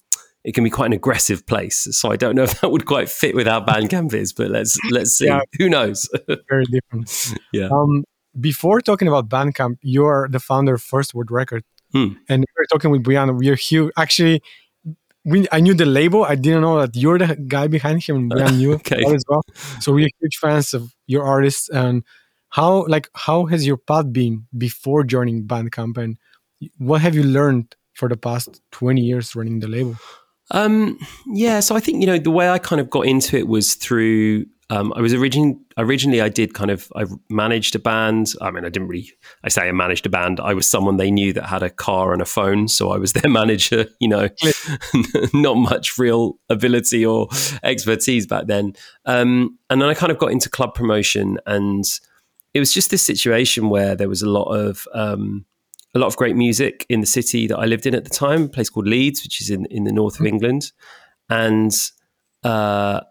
it 0.46 0.54
can 0.54 0.64
be 0.64 0.70
quite 0.70 0.86
an 0.88 0.94
aggressive 0.94 1.46
place. 1.48 1.88
So 1.92 2.12
I 2.12 2.16
don't 2.16 2.36
know 2.36 2.44
if 2.50 2.62
that 2.62 2.70
would 2.72 2.86
quite 2.86 3.10
fit 3.10 3.36
with 3.36 3.48
how 3.48 3.60
Bandcamp 3.66 4.14
is, 4.14 4.32
but 4.32 4.50
let's 4.52 4.78
let's 4.92 5.12
see. 5.18 5.26
Yeah. 5.26 5.42
Who 5.58 5.70
knows? 5.70 6.08
Very 6.50 6.66
different. 6.66 7.34
Yeah. 7.52 7.70
Um, 7.72 8.04
before 8.40 8.80
talking 8.82 9.08
about 9.08 9.28
Bandcamp, 9.30 9.78
you're 9.82 10.28
the 10.30 10.40
founder 10.40 10.76
of 10.76 10.82
First 10.84 11.14
Word 11.16 11.32
Record, 11.32 11.64
Hmm. 11.94 12.14
and 12.30 12.42
we 12.42 12.62
are 12.64 12.68
talking 12.72 12.92
with 12.92 13.04
Brianna. 13.04 13.38
We're 13.38 13.56
huge. 13.56 13.92
Actually, 13.98 14.42
we 15.24 15.48
I 15.52 15.60
knew 15.62 15.74
the 15.74 15.86
label. 15.86 16.24
I 16.26 16.36
didn't 16.36 16.62
know 16.62 16.80
that 16.82 16.96
you're 16.96 17.18
the 17.18 17.36
guy 17.36 17.68
behind 17.68 18.04
him, 18.04 18.16
and 18.18 18.32
Brianna 18.32 18.58
knew 18.58 18.74
Okay. 18.82 19.04
as 19.16 19.24
well. 19.28 19.42
So 19.80 19.94
we're 19.94 20.10
huge 20.22 20.38
fans 20.38 20.74
of 20.74 20.94
your 21.08 21.24
artists. 21.24 21.70
And 21.70 22.04
how 22.50 22.86
like 22.88 23.10
how 23.16 23.46
has 23.46 23.66
your 23.66 23.78
path 23.78 24.12
been 24.14 24.46
before 24.58 25.04
joining 25.04 25.48
Bandcamp, 25.48 25.98
and 25.98 26.18
what 26.78 27.02
have 27.02 27.16
you 27.16 27.24
learned 27.24 27.76
for 27.94 28.10
the 28.10 28.18
past 28.18 28.62
twenty 28.72 29.02
years 29.02 29.36
running 29.36 29.60
the 29.60 29.68
label? 29.68 29.96
Um, 30.52 31.00
yeah, 31.28 31.60
so 31.60 31.76
I 31.76 31.80
think 31.80 32.02
you 32.02 32.08
know 32.08 32.18
the 32.18 32.32
way 32.32 32.50
I 32.50 32.60
kind 32.60 32.80
of 32.80 32.90
got 32.90 33.06
into 33.06 33.38
it 33.38 33.48
was 33.48 33.76
through. 33.76 34.46
Um, 34.72 34.94
I 34.96 35.02
was 35.02 35.14
originally 35.14 35.58
originally 35.78 36.22
I 36.22 36.30
did 36.30 36.56
kind 36.56 36.72
of 36.72 36.92
I 36.96 37.06
managed 37.30 37.76
a 37.76 37.80
band. 37.80 38.34
I 38.42 38.50
mean, 38.52 38.66
I 38.66 38.70
didn't 38.70 38.88
really. 38.88 39.12
I 39.44 39.50
say 39.50 39.68
I 39.68 39.72
managed 39.72 40.06
a 40.06 40.10
band. 40.10 40.40
I 40.40 40.54
was 40.54 40.68
someone 40.68 40.98
they 40.98 41.12
knew 41.12 41.34
that 41.34 41.46
had 41.46 41.62
a 41.62 41.70
car 41.70 42.14
and 42.14 42.22
a 42.22 42.26
phone, 42.26 42.68
so 42.68 42.92
I 42.92 42.98
was 42.98 43.14
their 43.14 43.30
manager. 43.30 43.86
You 44.00 44.08
know, 44.08 44.30
not 45.34 45.58
much 45.58 45.98
real 45.98 46.40
ability 46.50 47.06
or 47.06 47.28
expertise 47.64 48.26
back 48.26 48.48
then. 48.48 48.74
Um, 49.06 49.58
and 49.70 49.82
then 49.82 49.90
I 49.90 49.94
kind 49.94 50.12
of 50.12 50.18
got 50.18 50.32
into 50.32 50.50
club 50.50 50.74
promotion, 50.74 51.38
and 51.46 51.86
it 52.54 52.60
was 52.60 52.74
just 52.74 52.90
this 52.90 53.06
situation 53.06 53.70
where 53.70 53.96
there 53.96 54.10
was 54.10 54.22
a 54.22 54.30
lot 54.30 54.46
of 54.46 54.88
um, 54.94 55.46
a 55.96 56.00
lot 56.00 56.08
of 56.08 56.18
great 56.18 56.36
music 56.36 56.86
in 56.90 57.00
the 57.00 57.08
city 57.08 57.48
that 57.48 57.58
I 57.58 57.66
lived 57.66 57.86
in 57.86 57.96
at 57.96 58.04
the 58.04 58.10
time, 58.10 58.44
a 58.44 58.50
place 58.50 58.70
called 58.70 58.88
Leeds, 58.88 59.24
which 59.24 59.42
is 59.42 59.50
in, 59.50 59.66
in 59.68 59.86
the 59.86 59.94
north 59.94 60.20
of 60.20 60.26
England. 60.26 60.72
And 61.30 61.74
uh, 62.44 63.02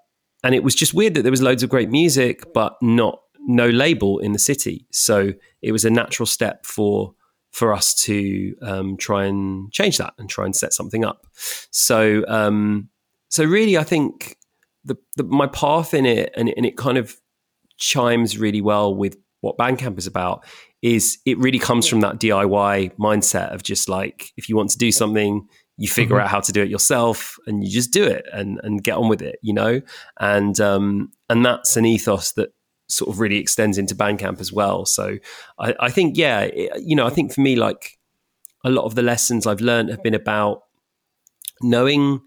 and 0.44 0.54
it 0.54 0.62
was 0.62 0.74
just 0.74 0.94
weird 0.94 1.14
that 1.14 1.22
there 1.22 1.30
was 1.30 1.42
loads 1.42 1.62
of 1.62 1.70
great 1.70 1.90
music, 1.90 2.52
but 2.52 2.76
not 2.82 3.20
no 3.40 3.68
label 3.68 4.18
in 4.18 4.32
the 4.32 4.38
city. 4.38 4.86
So 4.92 5.32
it 5.62 5.72
was 5.72 5.84
a 5.84 5.90
natural 5.90 6.26
step 6.26 6.66
for 6.66 7.14
for 7.50 7.72
us 7.72 7.94
to 7.94 8.54
um, 8.62 8.96
try 8.96 9.24
and 9.24 9.72
change 9.72 9.98
that 9.98 10.12
and 10.18 10.28
try 10.28 10.44
and 10.44 10.54
set 10.54 10.72
something 10.72 11.04
up. 11.04 11.26
So 11.70 12.24
um, 12.28 12.90
so 13.30 13.44
really, 13.44 13.78
I 13.78 13.84
think 13.84 14.36
the, 14.84 14.96
the 15.16 15.24
my 15.24 15.46
path 15.46 15.94
in 15.94 16.04
it 16.04 16.32
and, 16.36 16.52
and 16.56 16.66
it 16.66 16.76
kind 16.76 16.98
of 16.98 17.16
chimes 17.78 18.38
really 18.38 18.60
well 18.60 18.94
with 18.94 19.16
what 19.40 19.58
Bandcamp 19.58 19.98
is 19.98 20.06
about 20.06 20.44
is 20.84 21.16
it 21.24 21.38
really 21.38 21.58
comes 21.58 21.88
from 21.88 22.00
that 22.02 22.18
DIY 22.18 22.94
mindset 22.98 23.54
of 23.54 23.62
just 23.62 23.88
like 23.88 24.30
if 24.36 24.48
you 24.50 24.54
want 24.56 24.68
to 24.70 24.76
do 24.78 24.92
something, 24.92 25.48
you 25.78 25.88
figure 25.88 26.16
Mhm. 26.16 26.22
out 26.22 26.28
how 26.28 26.40
to 26.40 26.52
do 26.52 26.62
it 26.62 26.68
yourself 26.68 27.36
and 27.46 27.64
you 27.64 27.70
just 27.70 27.90
do 27.90 28.04
it 28.04 28.26
and 28.34 28.60
and 28.62 28.84
get 28.84 28.96
on 28.96 29.08
with 29.08 29.22
it, 29.22 29.36
you 29.40 29.54
know? 29.54 29.80
And 30.20 30.60
um 30.60 31.10
and 31.30 31.44
that's 31.44 31.76
an 31.78 31.86
ethos 31.86 32.32
that 32.32 32.50
sort 32.88 33.08
of 33.10 33.18
really 33.18 33.38
extends 33.38 33.78
into 33.78 33.94
Bandcamp 33.94 34.40
as 34.40 34.52
well. 34.52 34.84
So 34.84 35.16
I, 35.58 35.74
I 35.80 35.90
think, 35.90 36.18
yeah, 36.18 36.40
it, 36.42 36.82
you 36.82 36.94
know, 36.94 37.06
I 37.06 37.10
think 37.10 37.32
for 37.32 37.40
me, 37.40 37.56
like 37.56 37.98
a 38.62 38.68
lot 38.70 38.84
of 38.84 38.94
the 38.94 39.02
lessons 39.02 39.46
I've 39.46 39.62
learned 39.62 39.88
have 39.88 40.02
been 40.02 40.14
about 40.14 40.64
knowing 41.62 42.20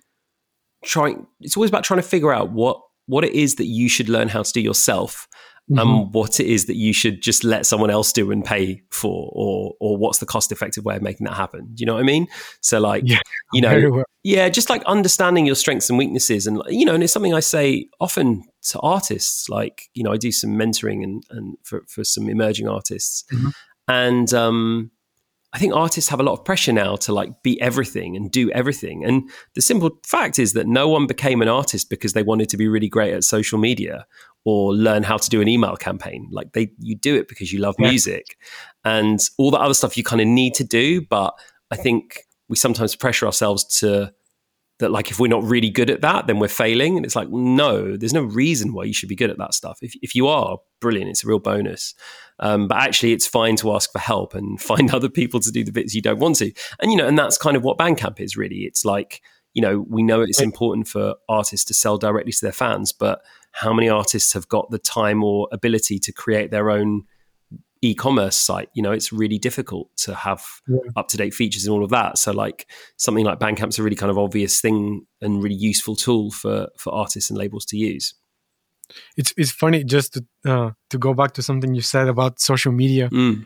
trying 0.83 1.27
it's 1.41 1.55
always 1.57 1.69
about 1.69 1.83
trying 1.83 2.01
to 2.01 2.07
figure 2.07 2.33
out 2.33 2.51
what 2.51 2.81
what 3.05 3.23
it 3.23 3.33
is 3.33 3.55
that 3.55 3.65
you 3.67 3.87
should 3.87 4.09
learn 4.09 4.27
how 4.29 4.43
to 4.43 4.51
do 4.51 4.61
yourself 4.61 5.26
Mhm. 5.69 5.81
and 5.81 6.13
what 6.13 6.39
it 6.39 6.45
is 6.47 6.65
that 6.67 6.77
you 6.77 6.93
should 6.93 7.21
just 7.21 7.43
let 7.43 7.65
someone 7.65 7.89
else 7.89 8.13
do 8.13 8.31
and 8.31 8.45
pay 8.45 8.81
for 8.89 9.29
or 9.33 9.73
or 9.81 9.97
what's 9.97 10.19
the 10.19 10.25
cost 10.25 10.51
effective 10.53 10.85
way 10.85 10.95
of 10.95 11.01
making 11.01 11.25
that 11.25 11.33
happen 11.33 11.67
do 11.73 11.81
you 11.81 11.85
know 11.85 11.95
what 11.95 11.99
i 11.99 12.05
mean 12.05 12.25
so 12.61 12.79
like 12.79 13.03
Yeah, 13.05 13.19
you 13.51 13.59
know 13.65 13.89
well. 13.91 14.03
yeah 14.23 14.47
just 14.47 14.69
like 14.69 14.81
understanding 14.85 15.45
your 15.45 15.55
strengths 15.55 15.89
and 15.89 15.97
weaknesses 15.99 16.47
and 16.47 16.61
you 16.69 16.85
know 16.85 16.93
and 16.95 17.03
it's 17.03 17.11
something 17.11 17.33
i 17.33 17.41
say 17.41 17.89
often 17.99 18.43
to 18.69 18.79
artists 18.79 19.49
like 19.49 19.89
you 19.93 20.03
know 20.03 20.13
i 20.13 20.17
do 20.17 20.31
some 20.31 20.51
mentoring 20.51 21.03
and 21.03 21.23
and 21.31 21.57
for, 21.63 21.83
for 21.89 22.03
some 22.05 22.29
emerging 22.29 22.69
artists 22.69 23.25
Mhm. 23.33 23.51
and 23.89 24.33
um 24.33 24.91
I 25.53 25.59
think 25.59 25.73
artists 25.73 26.09
have 26.09 26.19
a 26.19 26.23
lot 26.23 26.33
of 26.33 26.43
pressure 26.43 26.73
now 26.73 26.97
to 26.97 27.13
like 27.13 27.41
be 27.41 27.59
everything 27.61 28.17
and 28.17 28.29
do 28.29 28.51
everything. 28.51 29.05
And 29.05 29.29
the 29.55 29.61
simple 29.61 29.91
fact 30.05 30.39
is 30.39 30.51
that 30.53 30.67
no 30.67 30.89
one 30.89 31.07
became 31.07 31.41
an 31.41 31.47
artist 31.47 31.89
because 31.89 32.11
they 32.13 32.21
wanted 32.21 32.49
to 32.49 32.57
be 32.57 32.67
really 32.67 32.89
great 32.89 33.13
at 33.13 33.23
social 33.23 33.57
media 33.57 34.05
or 34.49 34.73
learn 34.73 35.03
how 35.03 35.17
to 35.17 35.29
do 35.29 35.41
an 35.41 35.47
email 35.49 35.75
campaign. 35.75 36.25
Like 36.31 36.53
they 36.53 36.71
you 36.79 36.95
do 36.95 37.17
it 37.17 37.27
because 37.27 37.51
you 37.51 37.59
love 37.59 37.75
Yeah. 37.77 37.89
music 37.89 38.37
and 38.85 39.19
all 39.37 39.51
the 39.51 39.59
other 39.59 39.73
stuff 39.73 39.97
you 39.97 40.05
kind 40.05 40.21
of 40.21 40.27
need 40.27 40.53
to 40.53 40.63
do, 40.63 41.01
but 41.01 41.33
I 41.69 41.75
think 41.75 42.21
we 42.47 42.55
sometimes 42.55 42.95
pressure 42.95 43.25
ourselves 43.25 43.65
to 43.79 44.13
that 44.79 44.89
like 44.89 45.11
if 45.11 45.19
we're 45.19 45.27
not 45.27 45.43
really 45.43 45.69
good 45.69 45.89
at 45.89 45.99
that 45.99 46.27
then 46.27 46.39
we're 46.39 46.47
failing. 46.47 46.95
And 46.95 47.05
it's 47.05 47.13
like 47.15 47.29
no 47.29 47.97
there's 47.97 48.13
no 48.13 48.23
reason 48.23 48.71
why 48.71 48.85
you 48.85 48.93
should 48.93 49.09
be 49.09 49.17
good 49.17 49.29
at 49.29 49.37
that 49.37 49.53
stuff. 49.53 49.79
If, 49.81 49.95
if 50.01 50.15
you 50.15 50.27
are 50.29 50.59
brilliant 50.79 51.09
it's 51.09 51.25
a 51.25 51.27
real 51.27 51.39
bonus. 51.39 51.93
Um, 52.39 52.69
but 52.69 52.77
actually 52.77 53.11
it's 53.11 53.27
fine 53.27 53.57
to 53.57 53.73
ask 53.73 53.91
for 53.91 53.99
help 53.99 54.33
and 54.33 54.61
find 54.71 54.93
other 54.93 55.09
people 55.09 55.41
to 55.41 55.51
do 55.51 55.65
the 55.65 55.73
bits 55.73 55.93
you 55.93 56.01
don't 56.01 56.19
want 56.19 56.37
to. 56.37 56.53
And 56.79 56.89
you 56.89 56.95
know 56.97 57.05
and 57.05 57.19
that's 57.19 57.37
kind 57.37 57.57
of 57.57 57.65
what 57.65 57.77
bandcamp 57.77 58.21
is 58.21 58.37
really. 58.37 58.59
It's 58.59 58.85
like 58.85 59.21
you 59.53 59.61
know 59.61 59.85
we 59.89 60.03
know 60.03 60.21
it's 60.21 60.39
important 60.39 60.87
for 60.87 61.15
artists 61.27 61.65
to 61.65 61.73
sell 61.73 61.97
directly 61.97 62.31
to 62.31 62.41
their 62.41 62.53
fans 62.53 62.93
but 62.93 63.21
how 63.61 63.73
many 63.73 63.89
artists 63.89 64.33
have 64.33 64.47
got 64.47 64.69
the 64.71 64.79
time 64.79 65.23
or 65.23 65.47
ability 65.51 65.97
to 65.99 66.11
create 66.11 66.51
their 66.51 66.69
own 66.69 67.03
e-commerce 67.81 68.35
site 68.35 68.69
you 68.73 68.81
know 68.81 68.91
it's 68.91 69.13
really 69.13 69.37
difficult 69.37 69.87
to 69.97 70.13
have 70.15 70.41
Yeah. 70.67 70.79
up-to-date 70.95 71.33
features 71.33 71.63
and 71.65 71.73
all 71.73 71.83
of 71.83 71.91
that 71.91 72.17
so 72.17 72.31
like 72.31 72.65
something 72.97 73.23
like 73.23 73.39
bandcamp's 73.39 73.77
a 73.79 73.83
really 73.83 73.95
kind 73.95 74.09
of 74.09 74.17
obvious 74.17 74.59
thing 74.61 75.05
and 75.21 75.43
really 75.43 75.55
useful 75.71 75.95
tool 75.95 76.31
for 76.31 76.69
for 76.77 76.91
artists 76.93 77.29
and 77.29 77.37
labels 77.37 77.65
to 77.65 77.77
use 77.77 78.15
It's 79.15 79.31
it's 79.37 79.51
funny 79.51 79.83
just 79.83 80.13
to 80.13 80.21
uh, 80.51 80.71
to 80.89 80.97
go 80.97 81.13
back 81.13 81.31
to 81.33 81.41
something 81.41 81.75
you 81.75 81.81
said 81.81 82.07
about 82.07 82.39
social 82.39 82.71
media. 82.71 83.09
Mm. 83.09 83.45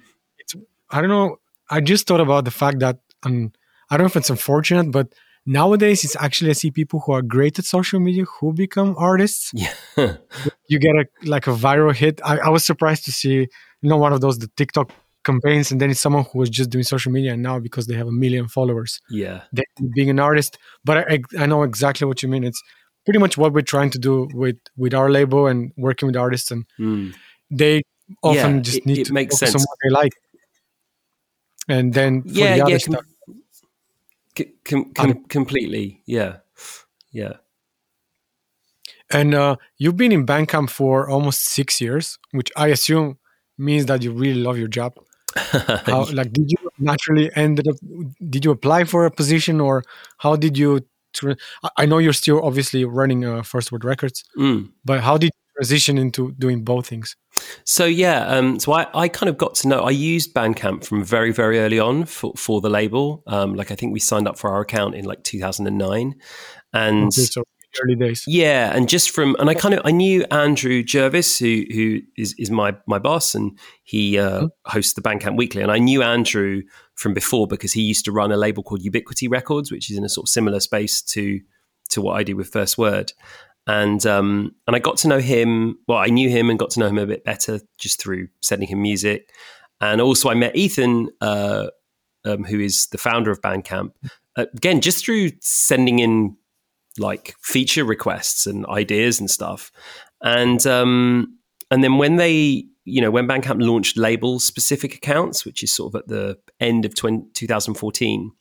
I 0.94 1.00
don't 1.02 1.10
know. 1.10 1.38
I 1.70 1.80
just 1.82 2.06
thought 2.08 2.22
about 2.22 2.46
the 2.46 2.52
fact 2.52 2.80
that 2.80 2.98
um, 3.26 3.52
I 3.90 3.98
don't 3.98 4.06
know 4.06 4.12
if 4.14 4.16
it's 4.18 4.30
unfortunate, 4.30 4.92
but 4.92 5.08
nowadays 5.46 6.04
it's 6.04 6.16
actually 6.20 6.50
I 6.52 6.54
see 6.54 6.72
people 6.72 7.00
who 7.06 7.12
are 7.14 7.22
great 7.22 7.58
at 7.60 7.66
social 7.66 8.00
media 8.00 8.26
who 8.40 8.54
become 8.54 8.96
artists. 8.98 9.52
yeah 9.54 9.74
You 10.70 10.80
get 10.80 10.96
a 10.96 11.06
like 11.26 11.48
a 11.48 11.52
viral 11.52 11.94
hit. 11.96 12.22
I, 12.24 12.38
I 12.40 12.50
was 12.50 12.66
surprised 12.66 13.06
to 13.06 13.12
see 13.12 13.48
you 13.82 13.90
know 13.90 13.98
one 13.98 14.14
of 14.14 14.22
those 14.22 14.38
the 14.40 14.48
TikTok 14.58 14.92
campaigns, 15.24 15.72
and 15.72 15.80
then 15.82 15.90
it's 15.92 16.00
someone 16.00 16.26
who 16.32 16.40
was 16.40 16.50
just 16.50 16.70
doing 16.70 16.84
social 16.84 17.12
media, 17.12 17.34
and 17.34 17.44
now 17.44 17.60
because 17.60 17.86
they 17.88 17.96
have 17.96 18.08
a 18.08 18.12
million 18.12 18.48
followers, 18.48 19.00
yeah 19.10 19.42
being 19.96 20.10
an 20.10 20.20
artist. 20.20 20.58
But 20.86 20.98
I, 21.12 21.20
I 21.38 21.46
know 21.46 21.64
exactly 21.64 22.08
what 22.08 22.24
you 22.24 22.30
mean. 22.30 22.44
It's 22.44 22.62
pretty 23.06 23.20
much 23.20 23.38
what 23.38 23.54
we're 23.54 23.62
trying 23.76 23.90
to 23.92 24.00
do 24.00 24.28
with 24.34 24.58
with 24.78 24.94
our 24.94 25.10
label 25.10 25.48
and 25.48 25.72
working 25.78 26.08
with 26.08 26.16
artists, 26.18 26.52
and 26.52 26.66
Mm. 26.80 27.14
they 27.50 27.82
often 28.24 28.56
Yeah, 28.58 28.62
just 28.62 28.86
need 28.86 28.98
it 29.00 29.06
to 29.08 29.14
makes 29.14 29.36
focus 29.40 29.56
on 29.56 29.60
sense. 29.60 29.68
what 29.70 29.78
they 29.84 29.90
like. 30.02 30.14
And 31.68 31.94
then 31.94 32.24
for 32.24 32.30
yeah 32.30 32.58
the 32.64 32.72
yeah 32.72 32.78
com- 32.86 33.06
com- 34.66 34.92
com- 34.94 35.24
completely 35.26 36.02
yeah 36.06 36.38
yeah 37.12 37.34
and 39.10 39.34
uh, 39.36 39.56
you've 39.78 39.98
been 39.98 40.12
in 40.12 40.26
Bandcamp 40.26 40.70
for 40.70 41.10
almost 41.10 41.44
six 41.44 41.82
years, 41.82 42.18
which 42.32 42.50
I 42.56 42.68
assume 42.68 43.18
means 43.58 43.86
that 43.88 44.04
you 44.04 44.12
really 44.12 44.42
love 44.42 44.58
your 44.58 44.70
job. 44.70 44.94
How, 45.36 46.06
like, 46.14 46.32
did 46.34 46.50
you 46.50 46.70
naturally 46.80 47.30
ended 47.36 47.68
up? 47.68 47.76
Did 48.30 48.46
you 48.46 48.52
apply 48.52 48.86
for 48.86 49.06
a 49.06 49.12
position, 49.12 49.62
or 49.62 49.84
how 50.18 50.36
did 50.36 50.58
you? 50.58 50.82
I 51.78 51.86
know 51.86 51.98
you're 51.98 52.14
still 52.14 52.42
obviously 52.44 52.86
running 52.86 53.26
uh, 53.26 53.42
First 53.44 53.72
Word 53.72 53.84
Records, 53.86 54.24
Mm. 54.38 54.72
but 54.86 55.02
how 55.02 55.18
did 55.18 55.28
you 55.28 55.54
transition 55.58 55.98
into 55.98 56.32
doing 56.34 56.64
both 56.64 56.88
things? 56.88 57.16
So 57.64 57.86
yeah, 57.86 58.26
um, 58.28 58.60
so 58.60 58.74
I, 58.74 58.88
I 58.94 59.08
kind 59.08 59.30
of 59.30 59.38
got 59.38 59.56
to 59.56 59.68
know. 59.68 59.82
I 59.82 59.92
used 59.92 60.34
Bandcamp 60.34 60.86
from 60.86 61.04
very 61.04 61.32
very 61.32 61.60
early 61.60 61.80
on 61.80 62.06
for 62.06 62.34
for 62.36 62.62
the 62.62 62.70
label. 62.70 63.24
Um, 63.28 63.56
like 63.56 63.72
I 63.72 63.76
think 63.76 63.94
we 63.94 64.00
signed 64.00 64.28
up 64.28 64.38
for 64.38 64.50
our 64.52 64.62
account 64.62 64.96
in 64.96 65.06
like 65.06 65.24
2009, 65.24 66.16
and 66.74 67.08
Okay, 67.08 67.26
so 67.26 67.44
early 67.84 67.96
days. 67.96 68.24
yeah, 68.28 68.76
and 68.76 68.90
just 68.90 69.10
from 69.12 69.36
and 69.40 69.50
I 69.50 69.54
kind 69.54 69.74
of 69.74 69.82
I 69.86 69.92
knew 69.92 70.24
Andrew 70.32 70.84
Jervis, 70.84 71.38
who 71.40 71.64
who 71.72 72.02
is 72.18 72.36
is 72.38 72.52
my 72.52 72.76
my 72.88 73.00
boss, 73.00 73.36
and 73.36 73.58
he 73.84 74.18
uh, 74.18 74.48
hosts 74.66 74.94
the 74.94 75.02
Bandcamp 75.02 75.38
Weekly, 75.38 75.62
and 75.62 75.72
I 75.72 75.80
knew 75.80 76.04
Andrew 76.04 76.62
from 76.96 77.14
before 77.14 77.48
because 77.48 77.74
he 77.74 77.82
used 77.82 78.06
to 78.06 78.12
run 78.12 78.32
a 78.32 78.38
label 78.38 78.64
called 78.64 78.84
Ubiquity 78.84 79.28
Records, 79.28 79.72
which 79.72 79.90
is 79.90 79.98
in 79.98 80.04
a 80.04 80.10
sort 80.10 80.26
of 80.26 80.30
similar 80.30 80.60
space 80.60 81.02
to 81.04 81.40
to 81.90 82.02
what 82.02 82.14
I 82.14 82.24
do 82.24 82.36
with 82.36 82.48
First 82.48 82.78
Word, 82.78 83.12
and 83.68 84.06
um 84.06 84.56
and 84.68 84.76
I 84.76 84.80
got 84.80 84.98
to 84.98 85.08
know 85.08 85.20
him. 85.20 85.78
Well, 85.88 85.98
I 85.98 86.08
knew 86.08 86.30
him 86.30 86.50
and 86.50 86.60
got 86.60 86.72
to 86.72 86.80
know 86.80 86.88
him 86.88 86.98
a 86.98 87.06
bit 87.06 87.24
better 87.24 87.60
just 87.78 88.02
through 88.02 88.28
sending 88.42 88.68
him 88.68 88.82
music, 88.82 89.30
and 89.80 90.02
also 90.02 90.30
I 90.30 90.34
met 90.34 90.56
Ethan, 90.56 91.10
uh, 91.22 91.68
um, 92.26 92.44
who 92.44 92.60
is 92.60 92.88
the 92.88 92.98
founder 92.98 93.32
of 93.32 93.42
Bandcamp, 93.42 93.92
uh, 94.36 94.46
again 94.56 94.82
just 94.82 95.06
through 95.06 95.32
sending 95.42 96.00
in 96.00 96.36
like 96.98 97.36
feature 97.42 97.86
requests 97.86 98.46
and 98.46 98.66
ideas 98.68 99.20
and 99.20 99.30
stuff. 99.30 99.72
And 100.22 100.66
um, 100.68 101.38
and 101.70 101.84
then 101.84 101.98
when 101.98 102.18
they, 102.18 102.66
you 102.84 103.02
know, 103.02 103.12
when 103.12 103.28
Bandcamp 103.28 103.62
launched 103.62 103.98
label 103.98 104.40
specific 104.40 104.96
accounts, 104.96 105.46
which 105.46 105.64
is 105.64 105.74
sort 105.74 105.94
of 105.94 106.00
at 106.00 106.08
the 106.08 106.38
end 106.60 106.86
of 106.86 106.96
20, 106.96 107.28
2014, 107.34 108.32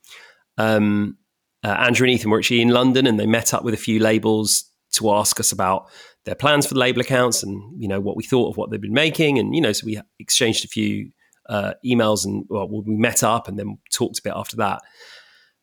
um, 0.59 1.17
uh, 1.63 1.69
Andrew 1.69 2.07
and 2.07 2.15
Ethan 2.15 2.31
were 2.31 2.39
actually 2.39 2.61
in 2.61 2.69
London, 2.71 3.07
and 3.07 3.19
they 3.19 3.27
met 3.27 3.55
up 3.55 3.65
with 3.65 3.75
a 3.75 3.79
few 3.79 4.01
labels 4.01 4.65
to 4.93 5.13
ask 5.13 5.41
us 5.41 5.53
about 5.53 5.89
their 6.25 6.35
plans 6.35 6.67
for 6.67 6.75
the 6.75 6.81
label 6.81 7.01
accounts 7.01 7.43
and 7.43 7.81
you 7.81 7.89
know 7.89 8.01
what 8.01 8.17
we 8.17 8.23
thought 8.23 8.51
of 8.51 8.57
what 8.57 8.71
they'd 8.71 8.81
been 8.81 8.93
making, 8.93 9.39
and 9.39 9.55
you 9.55 9.61
know, 9.61 9.73
so 9.73 9.87
we 9.87 10.01
exchanged 10.19 10.65
a 10.65 10.69
few 10.69 11.11
uh, 11.49 11.75
emails 11.85 12.25
and 12.25 12.45
well, 12.49 12.69
we 12.69 12.95
met 12.95 13.23
up 13.23 13.49
and 13.49 13.59
then 13.59 13.79
talked 13.93 14.19
a 14.19 14.23
bit 14.23 14.33
after 14.35 14.57
that, 14.57 14.83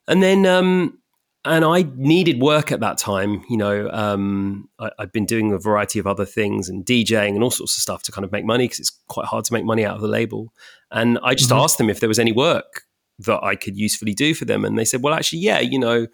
and 0.08 0.22
then 0.24 0.46
um, 0.46 1.00
and 1.46 1.64
I 1.64 1.86
needed 1.96 2.42
work 2.42 2.72
at 2.72 2.82
that 2.82 2.98
time. 2.98 3.44
You 3.50 3.58
know, 3.58 3.90
um, 3.92 4.70
I, 4.80 4.92
had 5.00 5.12
been 5.12 5.26
doing 5.26 5.54
a 5.54 5.58
variety 5.58 6.00
of 6.00 6.08
other 6.08 6.26
things 6.26 6.70
and 6.70 6.86
DJing 6.86 7.30
and 7.30 7.44
all 7.44 7.52
sorts 7.52 7.78
of 7.78 7.82
stuff 7.82 8.04
to 8.04 8.12
kind 8.12 8.26
of 8.26 8.32
make 8.32 8.46
money 8.46 8.66
because 8.66 8.80
it's 8.80 9.00
quite 9.08 9.28
hard 9.28 9.46
to 9.46 9.54
make 9.54 9.66
money 9.66 9.86
out 9.86 9.96
of 9.96 10.02
the 10.02 10.08
label. 10.08 10.54
And 10.92 11.20
I 11.24 11.36
just 11.36 11.50
mm-hmm. 11.50 11.60
asked 11.60 11.78
them 11.78 11.90
if 11.90 12.00
there 12.00 12.10
was 12.10 12.20
any 12.20 12.32
work 12.32 12.84
that 13.20 13.44
I 13.44 13.56
could 13.56 13.78
usefully 13.78 14.14
do 14.14 14.34
for 14.34 14.46
them. 14.46 14.64
And 14.64 14.78
they 14.78 14.86
said, 14.86 15.02
well, 15.02 15.14
actually, 15.14 15.40
yeah, 15.40 15.60
you 15.60 15.80
know, 15.80 16.08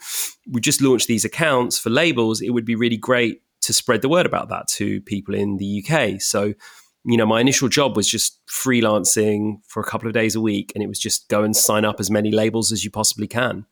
we 0.49 0.61
just 0.61 0.81
launched 0.81 1.07
these 1.07 1.25
accounts 1.25 1.77
for 1.77 1.89
labels. 1.89 2.41
It 2.41 2.51
would 2.51 2.65
be 2.65 2.75
really 2.75 2.97
great 2.97 3.41
to 3.61 3.73
spread 3.73 4.01
the 4.01 4.09
word 4.09 4.25
about 4.25 4.49
that 4.49 4.67
to 4.67 5.01
people 5.01 5.33
in 5.33 5.57
the 5.57 5.83
UK. 5.83 6.21
So, 6.21 6.53
you 7.05 7.17
know, 7.17 7.25
my 7.25 7.41
initial 7.41 7.67
job 7.67 7.97
was 7.97 8.07
just 8.07 8.39
freelancing 8.47 9.57
for 9.67 9.81
a 9.81 9.85
couple 9.85 10.07
of 10.07 10.13
days 10.13 10.35
a 10.35 10.41
week, 10.41 10.71
and 10.75 10.83
it 10.83 10.87
was 10.87 10.99
just 10.99 11.27
go 11.27 11.43
and 11.43 11.55
sign 11.55 11.83
up 11.83 11.99
as 11.99 12.09
many 12.09 12.31
labels 12.31 12.71
as 12.71 12.85
you 12.85 12.91
possibly 12.91 13.27
can. 13.27 13.65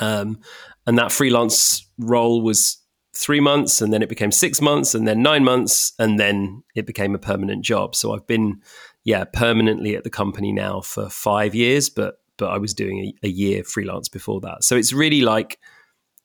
Um, 0.00 0.40
and 0.86 0.98
that 0.98 1.12
freelance 1.12 1.86
role 1.98 2.42
was 2.42 2.78
three 3.14 3.40
months, 3.40 3.80
and 3.80 3.92
then 3.92 4.02
it 4.02 4.08
became 4.08 4.32
six 4.32 4.60
months, 4.60 4.94
and 4.94 5.08
then 5.08 5.22
nine 5.22 5.44
months, 5.44 5.92
and 5.98 6.18
then 6.18 6.62
it 6.74 6.86
became 6.86 7.14
a 7.14 7.18
permanent 7.18 7.64
job. 7.64 7.94
So 7.94 8.14
I've 8.14 8.26
been, 8.26 8.60
yeah, 9.04 9.24
permanently 9.24 9.96
at 9.96 10.04
the 10.04 10.10
company 10.10 10.52
now 10.52 10.80
for 10.80 11.08
five 11.08 11.54
years, 11.54 11.88
but 11.88 12.18
but 12.36 12.50
I 12.50 12.58
was 12.58 12.74
doing 12.74 12.98
a, 13.22 13.26
a 13.26 13.28
year 13.28 13.64
freelance 13.64 14.08
before 14.08 14.40
that. 14.40 14.64
So 14.64 14.76
it's 14.76 14.92
really 14.92 15.20
like 15.20 15.58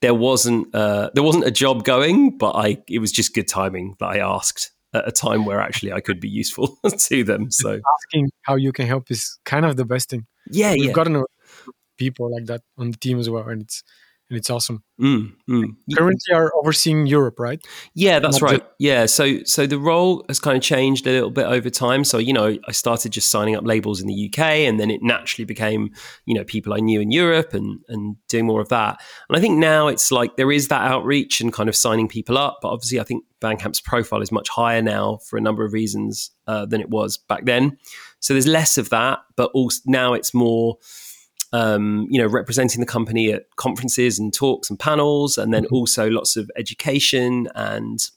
there 0.01 0.13
wasn't 0.13 0.73
uh, 0.73 1.09
there 1.13 1.23
wasn't 1.23 1.45
a 1.45 1.51
job 1.51 1.83
going, 1.83 2.37
but 2.37 2.51
I 2.51 2.81
it 2.87 2.99
was 2.99 3.11
just 3.11 3.33
good 3.33 3.47
timing 3.47 3.95
that 3.99 4.07
I 4.07 4.19
asked 4.19 4.71
at 4.93 5.07
a 5.07 5.11
time 5.11 5.45
where 5.45 5.59
actually 5.59 5.93
I 5.93 5.99
could 5.99 6.19
be 6.19 6.29
useful 6.29 6.79
to 6.97 7.23
them. 7.23 7.51
So 7.51 7.79
asking 7.97 8.31
how 8.41 8.55
you 8.55 8.71
can 8.71 8.87
help 8.87 9.11
is 9.11 9.37
kind 9.45 9.65
of 9.65 9.77
the 9.77 9.85
best 9.85 10.09
thing. 10.09 10.25
Yeah, 10.49 10.73
we've 10.73 10.85
yeah. 10.85 10.91
gotten 10.93 11.23
people 11.97 12.31
like 12.31 12.45
that 12.45 12.61
on 12.77 12.91
the 12.91 12.97
team 12.97 13.19
as 13.19 13.29
well, 13.29 13.47
and 13.47 13.61
it's 13.61 13.83
and 14.29 14.37
it's 14.37 14.49
awesome. 14.49 14.83
Mm, 15.01 15.33
mm. 15.49 15.75
Currently, 15.95 16.33
are 16.33 16.51
overseeing 16.55 17.07
Europe, 17.07 17.39
right? 17.39 17.65
Yeah, 17.95 18.19
that's 18.19 18.41
right. 18.41 18.63
Yeah, 18.77 19.07
so 19.07 19.43
so 19.43 19.65
the 19.65 19.79
role 19.79 20.23
has 20.27 20.39
kind 20.39 20.55
of 20.55 20.61
changed 20.61 21.07
a 21.07 21.11
little 21.11 21.31
bit 21.31 21.47
over 21.47 21.69
time. 21.69 22.03
So 22.03 22.19
you 22.19 22.33
know, 22.33 22.57
I 22.67 22.71
started 22.71 23.11
just 23.11 23.31
signing 23.31 23.55
up 23.55 23.65
labels 23.65 24.01
in 24.01 24.07
the 24.07 24.29
UK, 24.29 24.39
and 24.39 24.79
then 24.79 24.91
it 24.91 25.01
naturally 25.01 25.45
became 25.45 25.91
you 26.25 26.35
know 26.35 26.43
people 26.43 26.73
I 26.73 26.77
knew 26.77 27.01
in 27.01 27.11
Europe, 27.11 27.53
and 27.53 27.79
and 27.87 28.17
doing 28.27 28.45
more 28.45 28.61
of 28.61 28.69
that. 28.69 29.01
And 29.29 29.37
I 29.37 29.41
think 29.41 29.57
now 29.57 29.87
it's 29.87 30.11
like 30.11 30.35
there 30.35 30.51
is 30.51 30.67
that 30.67 30.89
outreach 30.89 31.41
and 31.41 31.51
kind 31.51 31.69
of 31.69 31.75
signing 31.75 32.07
people 32.07 32.37
up. 32.37 32.59
But 32.61 32.69
obviously, 32.69 32.99
I 32.99 33.03
think 33.03 33.23
Bandcamp's 33.41 33.81
profile 33.81 34.21
is 34.21 34.31
much 34.31 34.49
higher 34.49 34.81
now 34.81 35.17
for 35.27 35.37
a 35.37 35.41
number 35.41 35.65
of 35.65 35.73
reasons 35.73 36.31
uh, 36.45 36.65
than 36.65 36.81
it 36.81 36.89
was 36.89 37.17
back 37.17 37.45
then. 37.45 37.77
So 38.19 38.33
there's 38.33 38.47
less 38.47 38.77
of 38.77 38.89
that, 38.89 39.19
but 39.35 39.49
also 39.53 39.81
now 39.85 40.13
it's 40.13 40.33
more 40.33 40.77
um, 41.51 42.07
you 42.09 42.21
know, 42.21 42.27
representing 42.27 42.79
the 42.79 42.85
company 42.85 43.31
at 43.31 43.43
conferences 43.55 44.19
and 44.19 44.33
talks 44.33 44.69
and 44.69 44.79
panels, 44.79 45.37
and 45.37 45.53
then 45.53 45.63
mm-hmm. 45.65 45.75
also 45.75 46.09
lots 46.09 46.35
of 46.37 46.49
education 46.55 47.47
and 47.55 48.09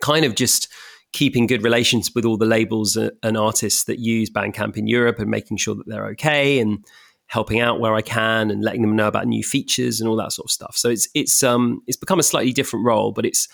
kind 0.00 0.24
of 0.24 0.34
just 0.34 0.68
keeping 1.12 1.46
good 1.46 1.62
relations 1.62 2.10
with 2.14 2.24
all 2.24 2.36
the 2.36 2.44
labels 2.44 2.96
and 2.96 3.36
artists 3.36 3.84
that 3.84 4.00
use 4.00 4.28
Bandcamp 4.28 4.76
in 4.76 4.88
Europe 4.88 5.20
and 5.20 5.30
making 5.30 5.56
sure 5.56 5.76
that 5.76 5.86
they're 5.86 6.08
okay 6.08 6.58
and 6.58 6.84
helping 7.26 7.60
out 7.60 7.80
where 7.80 7.94
I 7.94 8.02
can 8.02 8.50
and 8.50 8.62
letting 8.62 8.82
them 8.82 8.96
know 8.96 9.08
about 9.08 9.26
new 9.26 9.42
features 9.42 10.00
and 10.00 10.08
all 10.08 10.16
that 10.16 10.32
sort 10.32 10.46
of 10.46 10.50
stuff. 10.50 10.76
So 10.76 10.90
it's 10.90 11.08
it's 11.14 11.42
um 11.42 11.82
it's 11.86 11.96
become 11.96 12.18
a 12.18 12.24
slightly 12.24 12.52
different 12.52 12.84
role, 12.84 13.12
but 13.12 13.24
it's 13.24 13.48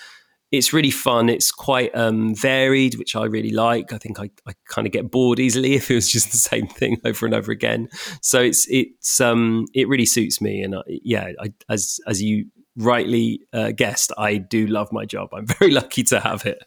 it's 0.53 0.73
really 0.73 0.91
fun. 0.91 1.29
It's 1.29 1.53
quite 1.53 1.95
um, 1.95 2.35
varied, 2.35 2.97
which 2.97 3.15
I 3.15 3.25
really 3.25 3.51
like. 3.51 3.93
I 3.93 3.99
think 3.99 4.19
I, 4.19 4.31
I 4.47 4.53
kind 4.69 4.87
of 4.87 4.93
get 4.93 5.11
bored 5.11 5.39
easily 5.39 5.75
if 5.77 5.91
it 5.91 5.95
was 5.95 6.11
just 6.11 6.33
the 6.33 6.39
same 6.39 6.67
thing 6.67 7.01
over 7.05 7.27
and 7.27 7.35
over 7.35 7.53
again. 7.53 7.89
So 8.21 8.41
it's 8.41 8.67
it's 8.69 9.21
um, 9.21 9.67
it 9.75 9.89
really 9.89 10.07
suits 10.07 10.41
me, 10.41 10.63
and 10.63 10.77
I, 10.77 10.83
yeah, 10.87 11.33
I, 11.41 11.53
as 11.69 12.01
as 12.07 12.23
you 12.23 12.47
rightly 12.77 13.43
uh, 13.53 13.73
guessed, 13.73 14.13
I 14.19 14.39
do 14.39 14.67
love 14.67 14.93
my 14.93 15.05
job. 15.05 15.31
I'm 15.33 15.47
very 15.59 15.71
lucky 15.71 16.03
to 16.05 16.21
have 16.21 16.45
it. 16.47 16.65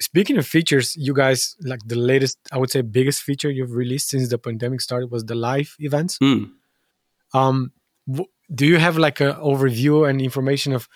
Speaking 0.00 0.38
of 0.38 0.46
features, 0.46 0.96
you 0.96 1.14
guys 1.14 1.56
like 1.60 1.80
the 1.86 1.96
latest, 1.96 2.38
I 2.52 2.58
would 2.58 2.70
say, 2.70 2.82
biggest 2.82 3.22
feature 3.22 3.50
you've 3.50 3.72
released 3.72 4.08
since 4.08 4.28
the 4.28 4.38
pandemic 4.38 4.80
started 4.80 5.10
was 5.10 5.24
the 5.24 5.36
live 5.36 5.76
events. 5.78 6.18
Mm. 6.18 6.50
Um, 7.32 7.72
w- 8.06 8.28
do 8.52 8.66
you 8.66 8.78
have 8.78 8.98
like 8.98 9.20
an 9.20 9.34
overview 9.34 10.08
and 10.08 10.20
information 10.20 10.72
of 10.72 10.88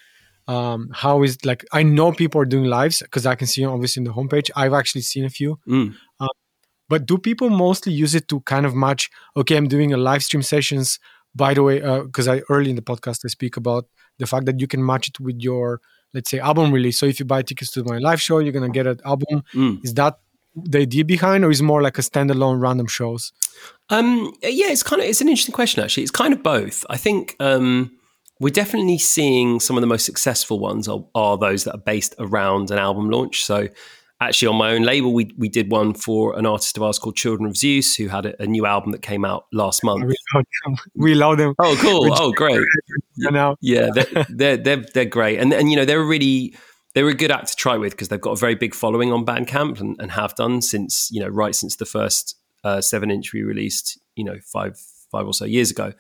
um, 0.48 0.88
how 0.92 1.22
is 1.22 1.44
like 1.44 1.64
I 1.72 1.82
know 1.82 2.11
people 2.11 2.40
are 2.40 2.46
doing 2.46 2.64
lives 2.64 3.00
because 3.00 3.26
I 3.26 3.34
can 3.34 3.46
see 3.46 3.64
obviously 3.64 4.00
in 4.00 4.04
the 4.04 4.12
homepage. 4.12 4.50
I've 4.56 4.72
actually 4.72 5.02
seen 5.02 5.24
a 5.24 5.30
few. 5.30 5.61
Mm. 5.68 5.94
Um, 6.18 6.28
but 6.88 7.04
do 7.04 7.18
people 7.18 7.50
mostly 7.50 7.92
use 7.92 8.14
it 8.14 8.28
to 8.28 8.40
kind 8.40 8.64
of 8.64 8.74
match? 8.74 9.11
Okay, 9.37 9.56
I'm 9.56 9.68
doing 9.68 9.92
a 9.92 9.98
live 9.98 10.24
stream 10.24 10.42
sessions. 10.42 10.98
By 11.34 11.52
the 11.52 11.62
way, 11.62 11.80
because 11.80 12.26
uh, 12.26 12.32
I 12.32 12.42
early 12.48 12.70
in 12.70 12.76
the 12.76 12.82
podcast 12.82 13.24
I 13.24 13.28
speak 13.28 13.58
about 13.58 13.84
the 14.18 14.26
fact 14.26 14.46
that 14.46 14.58
you 14.58 14.66
can 14.66 14.84
match 14.84 15.08
it 15.08 15.20
with 15.20 15.37
your 15.38 15.80
let's 16.14 16.30
say 16.30 16.38
album 16.38 16.72
release. 16.72 16.98
So 16.98 17.04
if 17.04 17.20
you 17.20 17.26
buy 17.26 17.42
tickets 17.42 17.70
to 17.72 17.84
my 17.84 17.98
live 17.98 18.20
show, 18.20 18.38
you're 18.38 18.52
gonna 18.52 18.70
get 18.70 18.87
an 18.87 18.98
album. 19.04 19.42
Mm. 19.54 19.84
Is 19.84 19.92
that 19.94 20.18
the 20.56 20.78
idea 20.78 21.04
behind, 21.04 21.44
or 21.44 21.50
is 21.50 21.61
more 21.61 21.82
like 21.82 21.98
a 21.98 22.00
standalone 22.02 22.58
random 22.58 22.87
shows? 22.87 23.32
Um, 23.90 24.32
yeah, 24.42 24.70
it's 24.70 24.82
kind 24.82 25.02
of 25.02 25.08
it's 25.08 25.20
an 25.20 25.28
interesting 25.28 25.54
question 25.54 25.84
actually. 25.84 26.04
It's 26.04 26.11
kind 26.11 26.32
of 26.32 26.42
both. 26.42 26.87
I 26.88 26.96
think. 26.96 27.37
Um, 27.38 27.97
we're 28.40 28.51
definitely 28.51 28.98
seeing 28.98 29.61
some 29.61 29.77
of 29.77 29.81
the 29.81 29.87
most 29.87 30.05
successful 30.05 30.59
ones 30.59 30.88
are, 30.88 31.05
are, 31.14 31.37
those 31.37 31.64
that 31.64 31.74
are 31.74 31.83
based 31.85 32.14
around 32.18 32.70
an 32.70 32.79
album 32.79 33.11
launch. 33.11 33.44
So, 33.44 33.68
actually, 34.20 34.48
on 34.48 34.57
my 34.57 34.72
own 34.72 34.83
label, 34.83 35.12
we 35.12 35.33
we 35.37 35.48
did 35.48 35.70
one 35.70 35.94
for 35.94 36.38
an 36.38 36.46
artist 36.46 36.77
of 36.77 36.83
ours 36.83 36.98
called 36.98 37.16
Children 37.16 37.48
of 37.48 37.57
Zeus, 37.57 37.96
who 37.96 38.09
had 38.09 38.27
a, 38.27 38.42
a 38.42 38.46
new 38.46 38.64
album 38.64 38.92
that 38.92 39.03
came 39.03 39.24
out 39.24 39.46
last 39.53 39.83
month. 39.83 40.05
We 40.05 40.14
love 40.35 40.44
them. 40.64 40.77
We 40.94 41.14
love 41.14 41.38
them. 41.38 41.55
Oh, 41.59 41.77
cool! 41.81 42.09
oh, 42.12 42.33
great! 42.33 42.64
yeah, 43.16 43.55
yeah, 43.61 43.90
they're, 43.92 44.27
they're, 44.29 44.57
they're 44.57 44.85
they're 44.94 45.05
great, 45.05 45.38
and 45.38 45.53
and 45.53 45.70
you 45.70 45.77
know 45.77 45.85
they're 45.85 46.05
really 46.05 46.55
they're 46.94 47.09
a 47.09 47.14
good 47.14 47.31
act 47.31 47.48
to 47.48 47.57
try 47.57 47.77
with 47.77 47.92
because 47.92 48.09
they've 48.09 48.20
got 48.20 48.33
a 48.33 48.37
very 48.37 48.55
big 48.55 48.74
following 48.74 49.12
on 49.12 49.24
Bandcamp 49.24 49.81
and, 49.81 49.96
and 50.01 50.12
have 50.12 50.35
done 50.37 50.62
since 50.62 51.11
you 51.11 51.20
know 51.20 51.29
right 51.29 51.55
since 51.55 51.77
the 51.77 51.87
first 51.87 52.37
uh, 52.64 52.81
seven 52.81 53.11
inch 53.11 53.33
we 53.33 53.42
released 53.42 53.98
you 54.14 54.24
know 54.24 54.38
five 54.44 54.79
five 55.11 55.27
or 55.27 55.35
so 55.35 55.44
years 55.44 55.70
ago, 55.70 55.92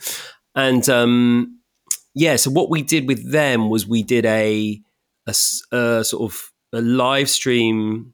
and 0.54 0.88
um, 0.88 1.57
yeah, 2.18 2.34
so 2.34 2.50
what 2.50 2.68
we 2.68 2.82
did 2.82 3.06
with 3.06 3.30
them 3.30 3.70
was 3.70 3.86
we 3.86 4.02
did 4.02 4.26
a, 4.26 4.82
a, 5.26 5.30
a 5.30 6.04
sort 6.04 6.32
of 6.32 6.50
a 6.72 6.80
live 6.80 7.30
stream 7.30 8.12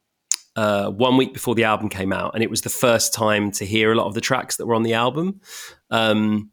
uh, 0.56 0.90
one 0.90 1.16
week 1.16 1.32
before 1.32 1.54
the 1.54 1.64
album 1.64 1.88
came 1.88 2.12
out, 2.12 2.34
and 2.34 2.42
it 2.42 2.50
was 2.50 2.60
the 2.60 2.68
first 2.68 3.14
time 3.14 3.50
to 3.52 3.64
hear 3.64 3.92
a 3.92 3.94
lot 3.94 4.06
of 4.06 4.12
the 4.12 4.20
tracks 4.20 4.56
that 4.56 4.66
were 4.66 4.74
on 4.74 4.82
the 4.82 4.92
album. 4.92 5.40
Um, 5.90 6.50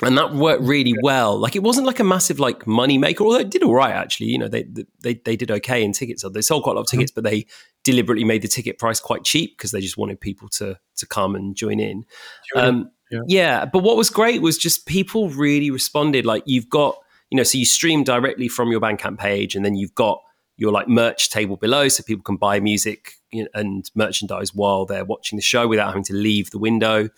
and 0.00 0.16
that 0.16 0.32
worked 0.32 0.62
really 0.62 0.94
well. 1.02 1.36
Like 1.36 1.56
it 1.56 1.64
wasn't 1.64 1.88
like 1.88 1.98
a 1.98 2.04
massive 2.04 2.38
like 2.38 2.64
money 2.64 2.96
maker, 2.96 3.24
although 3.24 3.40
it 3.40 3.50
did 3.50 3.64
all 3.64 3.74
right 3.74 3.92
actually. 3.94 4.28
You 4.28 4.38
know, 4.38 4.46
they 4.46 4.64
they 5.00 5.14
they 5.14 5.34
did 5.34 5.50
okay 5.50 5.82
in 5.82 5.92
tickets. 5.92 6.24
They 6.32 6.42
sold 6.42 6.62
quite 6.62 6.72
a 6.72 6.74
lot 6.76 6.82
of 6.82 6.86
mm-hmm. 6.86 6.98
tickets, 6.98 7.10
but 7.10 7.24
they 7.24 7.46
deliberately 7.82 8.24
made 8.24 8.42
the 8.42 8.48
ticket 8.48 8.78
price 8.78 9.00
quite 9.00 9.24
cheap 9.24 9.58
because 9.58 9.72
they 9.72 9.80
just 9.80 9.96
wanted 9.96 10.20
people 10.20 10.48
to 10.50 10.78
to 10.96 11.06
come 11.06 11.34
and 11.34 11.56
join 11.56 11.80
in. 11.80 12.04
Um, 12.54 12.92
yeah. 13.10 13.20
yeah. 13.26 13.64
But 13.64 13.80
what 13.82 13.96
was 13.96 14.10
great 14.10 14.42
was 14.42 14.58
just 14.58 14.86
people 14.86 15.28
really 15.30 15.70
responded. 15.70 16.26
Like 16.26 16.42
you've 16.46 16.68
got, 16.68 16.96
you 17.30 17.36
know, 17.36 17.42
so 17.42 17.58
you 17.58 17.64
stream 17.64 18.04
directly 18.04 18.48
from 18.48 18.70
your 18.70 18.80
Bandcamp 18.80 19.18
page 19.18 19.54
and 19.54 19.64
then 19.64 19.74
you've 19.74 19.94
got 19.94 20.22
your 20.56 20.72
like 20.72 20.88
merch 20.88 21.30
table 21.30 21.56
below 21.56 21.88
so 21.88 22.02
people 22.02 22.22
can 22.22 22.36
buy 22.36 22.60
music 22.60 23.14
and 23.54 23.90
merchandise 23.94 24.54
while 24.54 24.84
they're 24.84 25.04
watching 25.04 25.36
the 25.36 25.42
show 25.42 25.68
without 25.68 25.88
having 25.88 26.04
to 26.04 26.14
leave 26.14 26.50
the 26.50 26.58
window. 26.58 27.08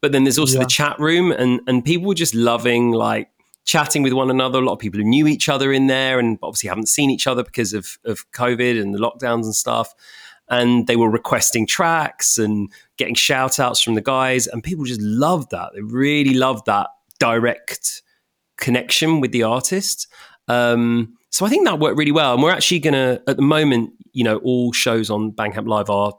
But 0.00 0.12
then 0.12 0.24
there's 0.24 0.38
also 0.38 0.58
yeah. 0.58 0.64
the 0.64 0.70
chat 0.70 0.98
room 0.98 1.32
and 1.32 1.60
and 1.66 1.84
people 1.84 2.06
were 2.06 2.14
just 2.14 2.34
loving 2.34 2.92
like 2.92 3.30
chatting 3.64 4.02
with 4.02 4.12
one 4.12 4.30
another. 4.30 4.58
A 4.58 4.62
lot 4.62 4.74
of 4.74 4.78
people 4.78 5.00
who 5.00 5.06
knew 5.06 5.26
each 5.26 5.48
other 5.48 5.72
in 5.72 5.86
there 5.86 6.18
and 6.18 6.38
obviously 6.42 6.68
haven't 6.68 6.88
seen 6.88 7.10
each 7.10 7.26
other 7.26 7.42
because 7.42 7.72
of, 7.72 7.98
of 8.04 8.30
COVID 8.32 8.80
and 8.80 8.94
the 8.94 8.98
lockdowns 8.98 9.44
and 9.44 9.54
stuff 9.54 9.94
and 10.48 10.86
they 10.86 10.96
were 10.96 11.10
requesting 11.10 11.66
tracks 11.66 12.38
and 12.38 12.70
getting 12.96 13.14
shout 13.14 13.58
outs 13.58 13.80
from 13.80 13.94
the 13.94 14.00
guys 14.00 14.46
and 14.46 14.62
people 14.62 14.84
just 14.84 15.00
loved 15.00 15.50
that 15.50 15.70
they 15.74 15.82
really 15.82 16.34
loved 16.34 16.66
that 16.66 16.88
direct 17.18 18.02
connection 18.56 19.20
with 19.20 19.32
the 19.32 19.42
artist 19.42 20.06
um, 20.48 21.14
so 21.30 21.46
i 21.46 21.48
think 21.48 21.64
that 21.64 21.78
worked 21.78 21.98
really 21.98 22.12
well 22.12 22.34
and 22.34 22.42
we're 22.42 22.50
actually 22.50 22.78
going 22.78 22.94
to 22.94 23.22
at 23.26 23.36
the 23.36 23.42
moment 23.42 23.90
you 24.12 24.24
know 24.24 24.38
all 24.38 24.72
shows 24.72 25.10
on 25.10 25.32
bandcamp 25.32 25.66
live 25.66 25.90
are 25.90 26.12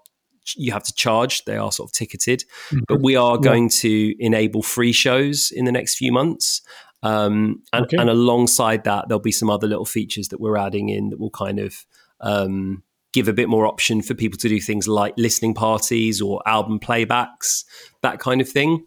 you 0.56 0.72
have 0.72 0.84
to 0.84 0.94
charge 0.94 1.44
they 1.46 1.58
are 1.58 1.72
sort 1.72 1.90
of 1.90 1.94
ticketed 1.94 2.44
mm-hmm. 2.70 2.80
but 2.88 3.02
we 3.02 3.16
are 3.16 3.38
going 3.38 3.64
yeah. 3.64 3.70
to 3.70 4.16
enable 4.20 4.62
free 4.62 4.92
shows 4.92 5.52
in 5.52 5.66
the 5.66 5.72
next 5.72 5.96
few 5.96 6.12
months 6.12 6.62
um, 7.04 7.62
and, 7.72 7.86
okay. 7.86 7.98
and, 7.98 8.10
alongside 8.10 8.84
that 8.86 9.08
there'll 9.08 9.20
be 9.20 9.32
some 9.32 9.50
other 9.50 9.68
little 9.68 9.86
features 9.86 10.30
that 10.30 10.40
we're 10.40 10.58
adding 10.58 10.90
in 10.90 11.10
that 11.10 11.20
will 11.20 11.30
kind 11.30 11.60
of 11.60 11.86
um, 12.22 12.84
give 13.16 13.28
a 13.30 13.34
bit 13.34 13.50
more 13.50 13.66
option 13.66 14.02
for 14.02 14.14
people 14.14 14.38
to 14.40 14.50
do 14.50 14.60
things 14.60 14.88
like 14.88 15.14
listening 15.18 15.54
parties 15.56 16.22
or 16.22 16.42
album 16.46 16.80
playbacks, 16.80 17.64
that 18.02 18.20
kind 18.20 18.42
of 18.42 18.48
thing. 18.50 18.86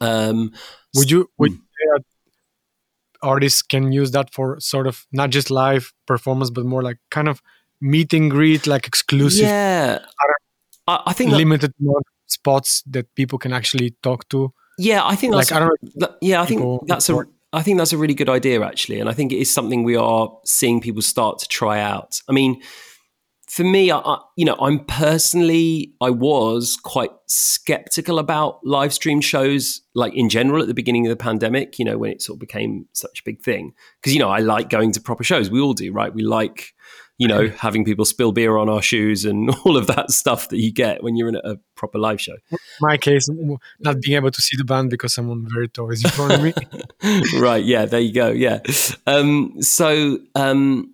Um, 0.00 0.52
Would 0.96 1.10
you 1.10 1.30
would 1.38 1.52
Hmm. 1.52 1.56
you 1.56 1.62
say 1.78 1.86
that 1.94 2.04
artists 3.22 3.62
can 3.62 3.92
use 3.92 4.10
that 4.12 4.32
for 4.34 4.58
sort 4.60 4.86
of 4.86 5.06
not 5.12 5.30
just 5.30 5.50
live 5.50 5.92
performance, 6.06 6.50
but 6.50 6.64
more 6.64 6.82
like 6.82 6.98
kind 7.10 7.28
of 7.28 7.40
meet 7.80 8.12
and 8.12 8.30
greet, 8.30 8.66
like 8.66 8.86
exclusive, 8.86 9.46
yeah, 9.46 9.98
I, 10.86 11.00
I 11.06 11.12
think 11.12 11.30
limited 11.32 11.72
of 11.88 12.02
spots 12.26 12.82
that 12.90 13.06
people 13.14 13.38
can 13.38 13.52
actually 13.52 13.94
talk 14.02 14.28
to? 14.28 14.52
yeah, 14.78 15.02
I 15.12 15.16
think 15.16 15.34
that's 15.34 15.50
Like 15.50 15.60
I 15.62 15.64
don't. 15.66 15.80
That- 16.00 16.16
yeah, 16.20 16.42
I 16.42 16.46
think 16.46 16.62
that's 16.86 17.08
a. 17.10 17.24
I 17.52 17.62
think 17.62 17.78
that's 17.78 17.92
a 17.92 17.98
really 17.98 18.14
good 18.14 18.28
idea, 18.28 18.62
actually, 18.62 19.00
and 19.00 19.08
I 19.10 19.12
think 19.12 19.32
it 19.32 19.38
is 19.38 19.52
something 19.52 19.82
we 19.82 19.96
are 19.96 20.28
seeing 20.44 20.80
people 20.80 21.02
start 21.02 21.40
to 21.40 21.48
try 21.48 21.80
out. 21.80 22.20
I 22.28 22.32
mean, 22.32 22.62
for 23.50 23.64
me, 23.64 23.90
I, 23.90 23.98
I, 23.98 24.20
you 24.36 24.44
know, 24.44 24.56
I'm 24.60 24.84
personally, 24.84 25.92
I 26.00 26.10
was 26.10 26.76
quite 26.76 27.10
skeptical 27.26 28.20
about 28.20 28.64
live 28.64 28.94
stream 28.94 29.20
shows, 29.20 29.80
like 29.92 30.14
in 30.14 30.28
general, 30.28 30.62
at 30.62 30.68
the 30.68 30.74
beginning 30.74 31.04
of 31.04 31.10
the 31.10 31.16
pandemic. 31.16 31.76
You 31.76 31.84
know, 31.84 31.98
when 31.98 32.12
it 32.12 32.22
sort 32.22 32.36
of 32.36 32.40
became 32.40 32.86
such 32.92 33.20
a 33.20 33.22
big 33.24 33.42
thing, 33.42 33.72
because 34.00 34.14
you 34.14 34.20
know, 34.20 34.30
I 34.30 34.38
like 34.38 34.70
going 34.70 34.92
to 34.92 35.00
proper 35.00 35.24
shows. 35.24 35.50
We 35.50 35.60
all 35.60 35.72
do, 35.72 35.90
right? 35.92 36.14
We 36.14 36.22
like, 36.22 36.74
you 37.18 37.26
know, 37.26 37.48
having 37.48 37.84
people 37.84 38.04
spill 38.04 38.30
beer 38.30 38.56
on 38.56 38.68
our 38.68 38.82
shoes 38.82 39.24
and 39.24 39.50
all 39.64 39.76
of 39.76 39.88
that 39.88 40.12
stuff 40.12 40.48
that 40.50 40.58
you 40.58 40.72
get 40.72 41.02
when 41.02 41.16
you're 41.16 41.28
in 41.28 41.34
a, 41.34 41.42
a 41.44 41.56
proper 41.74 41.98
live 41.98 42.20
show. 42.20 42.36
my 42.80 42.98
case, 42.98 43.26
not 43.80 44.00
being 44.00 44.16
able 44.16 44.30
to 44.30 44.40
see 44.40 44.56
the 44.58 44.64
band 44.64 44.90
because 44.90 45.12
someone 45.12 45.44
very 45.52 45.66
tall 45.66 45.90
is 45.90 46.04
in 46.04 46.10
front 46.12 46.34
of 46.34 46.42
me. 46.42 46.54
right 47.40 47.64
yeah 47.64 47.86
there 47.86 48.00
you 48.00 48.12
go 48.12 48.28
yeah 48.28 48.60
um 49.06 49.54
so 49.62 50.18
um 50.34 50.92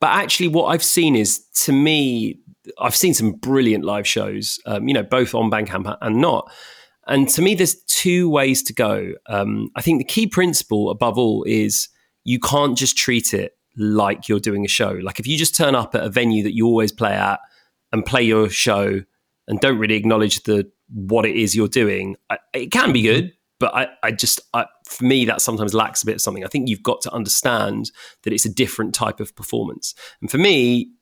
but 0.00 0.08
actually 0.08 0.48
what 0.48 0.66
i've 0.66 0.84
seen 0.84 1.14
is 1.16 1.44
to 1.54 1.72
me 1.72 2.38
i've 2.80 2.96
seen 2.96 3.14
some 3.14 3.32
brilliant 3.32 3.84
live 3.84 4.06
shows 4.06 4.58
um, 4.66 4.88
you 4.88 4.94
know 4.94 5.02
both 5.02 5.34
on 5.34 5.50
bandcamp 5.50 5.96
and 6.00 6.16
not. 6.16 6.50
And 7.06 7.26
to 7.30 7.40
me 7.40 7.54
there's 7.54 7.82
two 7.84 8.28
ways 8.28 8.62
to 8.64 8.74
go. 8.74 9.12
Um, 9.26 9.70
i 9.76 9.80
think 9.80 9.98
the 9.98 10.04
key 10.04 10.26
principle 10.26 10.90
above 10.90 11.16
all 11.16 11.42
is 11.44 11.88
you 12.24 12.38
can't 12.38 12.76
just 12.76 12.96
treat 12.98 13.32
it 13.32 13.52
like 13.78 14.28
you're 14.28 14.40
doing 14.40 14.64
a 14.64 14.68
show. 14.68 14.90
Like 14.90 15.18
if 15.18 15.26
you 15.26 15.38
just 15.38 15.56
turn 15.56 15.74
up 15.74 15.94
at 15.94 16.02
a 16.02 16.10
venue 16.10 16.42
that 16.42 16.54
you 16.54 16.66
always 16.66 16.92
play 16.92 17.12
at 17.12 17.40
and 17.92 18.04
play 18.04 18.22
your 18.22 18.50
show 18.50 19.02
and 19.46 19.60
don't 19.60 19.78
really 19.78 19.94
acknowledge 19.94 20.42
the 20.42 20.70
what 20.92 21.24
it 21.26 21.36
is 21.36 21.54
you're 21.54 21.68
doing 21.68 22.16
it 22.54 22.70
can 22.72 22.92
be 22.92 23.02
good 23.02 23.32
but 23.58 23.74
I, 23.74 23.88
I 24.02 24.12
just 24.12 24.40
I, 24.54 24.66
for 24.86 25.04
me 25.04 25.24
that 25.24 25.40
sometimes 25.40 25.74
lacks 25.74 26.02
a 26.02 26.06
bit 26.06 26.16
of 26.16 26.20
something. 26.20 26.44
I 26.44 26.48
think 26.48 26.68
you've 26.68 26.82
got 26.82 27.00
to 27.02 27.12
understand 27.12 27.90
that 28.22 28.32
it's 28.32 28.44
a 28.44 28.52
different 28.52 28.94
type 28.94 29.20
of 29.20 29.34
performance. 29.34 29.94
And 30.20 30.30
for 30.30 30.38
me, 30.38 30.92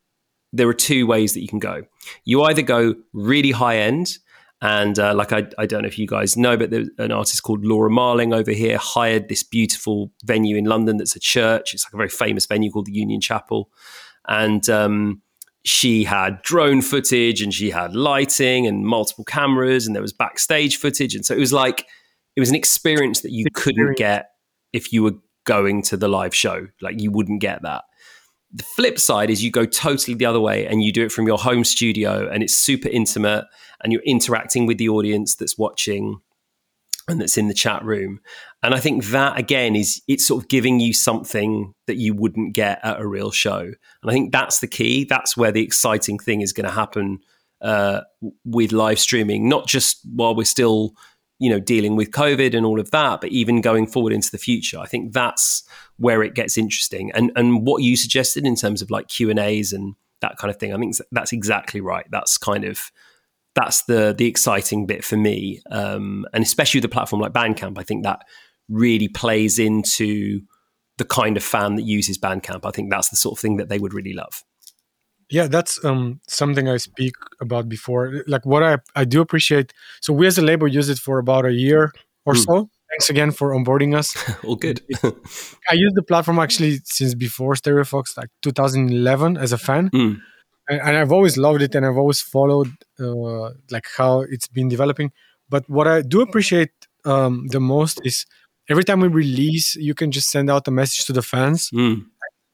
there 0.52 0.68
are 0.68 0.74
two 0.74 1.06
ways 1.06 1.34
that 1.34 1.42
you 1.42 1.48
can 1.48 1.58
go. 1.58 1.82
You 2.24 2.42
either 2.42 2.62
go 2.62 2.94
really 3.12 3.50
high 3.50 3.78
end, 3.78 4.18
and 4.62 4.98
uh, 4.98 5.14
like 5.14 5.32
I, 5.32 5.46
I 5.58 5.66
don't 5.66 5.82
know 5.82 5.88
if 5.88 5.98
you 5.98 6.06
guys 6.06 6.36
know, 6.36 6.56
but 6.56 6.70
there's 6.70 6.88
an 6.98 7.12
artist 7.12 7.42
called 7.42 7.64
Laura 7.64 7.90
Marling 7.90 8.32
over 8.32 8.52
here 8.52 8.78
hired 8.78 9.28
this 9.28 9.42
beautiful 9.42 10.12
venue 10.24 10.56
in 10.56 10.64
London 10.64 10.96
that's 10.96 11.16
a 11.16 11.20
church. 11.20 11.74
It's 11.74 11.84
like 11.84 11.92
a 11.92 11.98
very 11.98 12.08
famous 12.08 12.46
venue 12.46 12.70
called 12.70 12.86
the 12.86 12.92
Union 12.92 13.20
Chapel, 13.20 13.70
and 14.26 14.68
um, 14.70 15.20
she 15.64 16.04
had 16.04 16.40
drone 16.42 16.80
footage 16.80 17.42
and 17.42 17.52
she 17.52 17.70
had 17.70 17.94
lighting 17.94 18.66
and 18.66 18.86
multiple 18.86 19.24
cameras, 19.24 19.86
and 19.86 19.94
there 19.94 20.02
was 20.02 20.12
backstage 20.12 20.78
footage, 20.78 21.14
and 21.14 21.26
so 21.26 21.34
it 21.34 21.40
was 21.40 21.52
like 21.52 21.86
it 22.36 22.40
was 22.40 22.50
an 22.50 22.54
experience 22.54 23.22
that 23.22 23.32
you 23.32 23.46
couldn't 23.54 23.96
get 23.96 24.30
if 24.72 24.92
you 24.92 25.02
were 25.02 25.14
going 25.44 25.82
to 25.82 25.96
the 25.96 26.08
live 26.08 26.34
show. 26.34 26.68
Like 26.82 27.00
you 27.00 27.10
wouldn't 27.10 27.40
get 27.40 27.62
that. 27.62 27.84
The 28.52 28.62
flip 28.62 28.98
side 28.98 29.30
is 29.30 29.42
you 29.42 29.50
go 29.50 29.64
totally 29.64 30.14
the 30.14 30.26
other 30.26 30.40
way 30.40 30.66
and 30.66 30.82
you 30.82 30.92
do 30.92 31.04
it 31.04 31.12
from 31.12 31.26
your 31.26 31.38
home 31.38 31.64
studio 31.64 32.28
and 32.30 32.42
it's 32.42 32.56
super 32.56 32.88
intimate 32.88 33.44
and 33.82 33.92
you're 33.92 34.02
interacting 34.02 34.66
with 34.66 34.78
the 34.78 34.88
audience 34.88 35.34
that's 35.34 35.58
watching 35.58 36.20
and 37.08 37.20
that's 37.20 37.38
in 37.38 37.48
the 37.48 37.54
chat 37.54 37.84
room. 37.84 38.20
And 38.62 38.74
I 38.74 38.80
think 38.80 39.06
that 39.06 39.38
again 39.38 39.76
is 39.76 40.02
it's 40.08 40.26
sort 40.26 40.42
of 40.42 40.48
giving 40.48 40.80
you 40.80 40.92
something 40.92 41.74
that 41.86 41.96
you 41.96 42.14
wouldn't 42.14 42.54
get 42.54 42.80
at 42.82 43.00
a 43.00 43.06
real 43.06 43.30
show. 43.30 43.60
And 43.60 44.10
I 44.10 44.12
think 44.12 44.32
that's 44.32 44.60
the 44.60 44.66
key. 44.66 45.04
That's 45.04 45.36
where 45.36 45.52
the 45.52 45.62
exciting 45.62 46.18
thing 46.18 46.40
is 46.40 46.52
going 46.52 46.66
to 46.66 46.72
happen 46.72 47.20
uh, 47.60 48.02
with 48.44 48.72
live 48.72 48.98
streaming, 48.98 49.48
not 49.48 49.66
just 49.66 50.00
while 50.12 50.34
we're 50.34 50.44
still 50.44 50.94
you 51.38 51.50
know 51.50 51.60
dealing 51.60 51.96
with 51.96 52.10
covid 52.10 52.54
and 52.54 52.64
all 52.64 52.80
of 52.80 52.90
that 52.90 53.20
but 53.20 53.30
even 53.30 53.60
going 53.60 53.86
forward 53.86 54.12
into 54.12 54.30
the 54.30 54.38
future 54.38 54.78
i 54.78 54.86
think 54.86 55.12
that's 55.12 55.62
where 55.98 56.22
it 56.22 56.34
gets 56.34 56.58
interesting. 56.58 57.10
And 57.12 57.32
and 57.36 57.66
what 57.66 57.82
you 57.82 57.96
suggested 57.96 58.46
in 58.46 58.56
terms 58.56 58.82
of 58.82 58.90
like 58.90 59.08
q 59.08 59.30
and 59.30 59.38
a's 59.38 59.72
and 59.72 59.94
that 60.20 60.36
kind 60.38 60.50
of 60.50 60.58
thing 60.58 60.72
i 60.72 60.78
think 60.78 60.96
that's 61.12 61.32
exactly 61.32 61.80
right. 61.80 62.06
That's 62.10 62.38
kind 62.38 62.64
of 62.64 62.90
that's 63.54 63.82
the 63.84 64.14
the 64.16 64.26
exciting 64.26 64.86
bit 64.86 65.04
for 65.04 65.16
me. 65.16 65.60
Um 65.70 66.26
and 66.32 66.42
especially 66.42 66.78
with 66.78 66.86
a 66.86 66.94
platform 66.94 67.22
like 67.22 67.32
bandcamp 67.32 67.78
i 67.78 67.82
think 67.82 68.04
that 68.04 68.20
really 68.68 69.08
plays 69.08 69.58
into 69.58 70.40
the 70.98 71.04
kind 71.04 71.36
of 71.36 71.44
fan 71.44 71.76
that 71.76 71.82
uses 71.82 72.18
bandcamp. 72.18 72.64
I 72.64 72.70
think 72.70 72.90
that's 72.90 73.10
the 73.10 73.16
sort 73.16 73.36
of 73.36 73.40
thing 73.40 73.58
that 73.58 73.68
they 73.68 73.78
would 73.78 73.94
really 73.94 74.14
love 74.14 74.42
yeah 75.30 75.46
that's 75.48 75.84
um 75.84 76.20
something 76.28 76.68
i 76.68 76.76
speak 76.76 77.14
about 77.40 77.68
before. 77.68 78.22
Like 78.26 78.44
what 78.46 78.62
i 78.62 78.78
i 78.94 79.04
do 79.04 79.20
appreciate 79.20 79.72
so 80.00 80.12
we 80.12 80.26
as 80.26 80.38
a 80.38 80.42
label 80.42 80.68
use 80.68 80.88
it 80.88 80.98
for 80.98 81.18
about 81.18 81.44
a 81.46 81.52
year 81.52 81.92
or 82.24 82.34
Hmm. 82.34 82.40
so. 82.40 82.70
Thanks 82.90 83.10
again 83.10 83.32
for 83.32 83.50
onboarding 83.52 83.96
us. 83.96 84.14
All 84.44 84.54
good. 84.56 84.80
I 85.70 85.74
used 85.74 85.96
the 85.96 86.04
platform 86.06 86.38
actually 86.38 86.78
since 86.84 87.14
before 87.14 87.54
stereofox 87.54 88.16
like 88.16 88.28
2011 88.42 89.36
as 89.36 89.52
a 89.52 89.58
fan. 89.58 89.90
Mm. 89.90 90.20
and, 90.68 90.80
and 90.86 90.96
i've 90.96 91.12
always 91.12 91.36
loved 91.36 91.62
it 91.62 91.74
and 91.74 91.84
i've 91.86 91.96
always 92.02 92.20
followed 92.20 92.70
uh, 93.00 93.50
like 93.70 93.86
how 93.98 94.20
it's 94.34 94.48
been 94.48 94.68
developing. 94.68 95.10
But 95.48 95.68
what 95.68 95.86
i 95.88 96.02
do 96.02 96.20
appreciate 96.22 96.70
um, 97.04 97.46
the 97.54 97.60
most 97.60 98.00
is 98.04 98.26
every 98.68 98.84
time 98.84 99.00
we 99.00 99.08
release 99.08 99.76
you 99.88 99.94
can 100.00 100.10
just 100.10 100.28
send 100.30 100.50
out 100.50 100.66
a 100.68 100.70
message 100.80 101.04
to 101.06 101.12
the 101.12 101.22
fans. 101.32 101.70
Mm. 101.70 102.06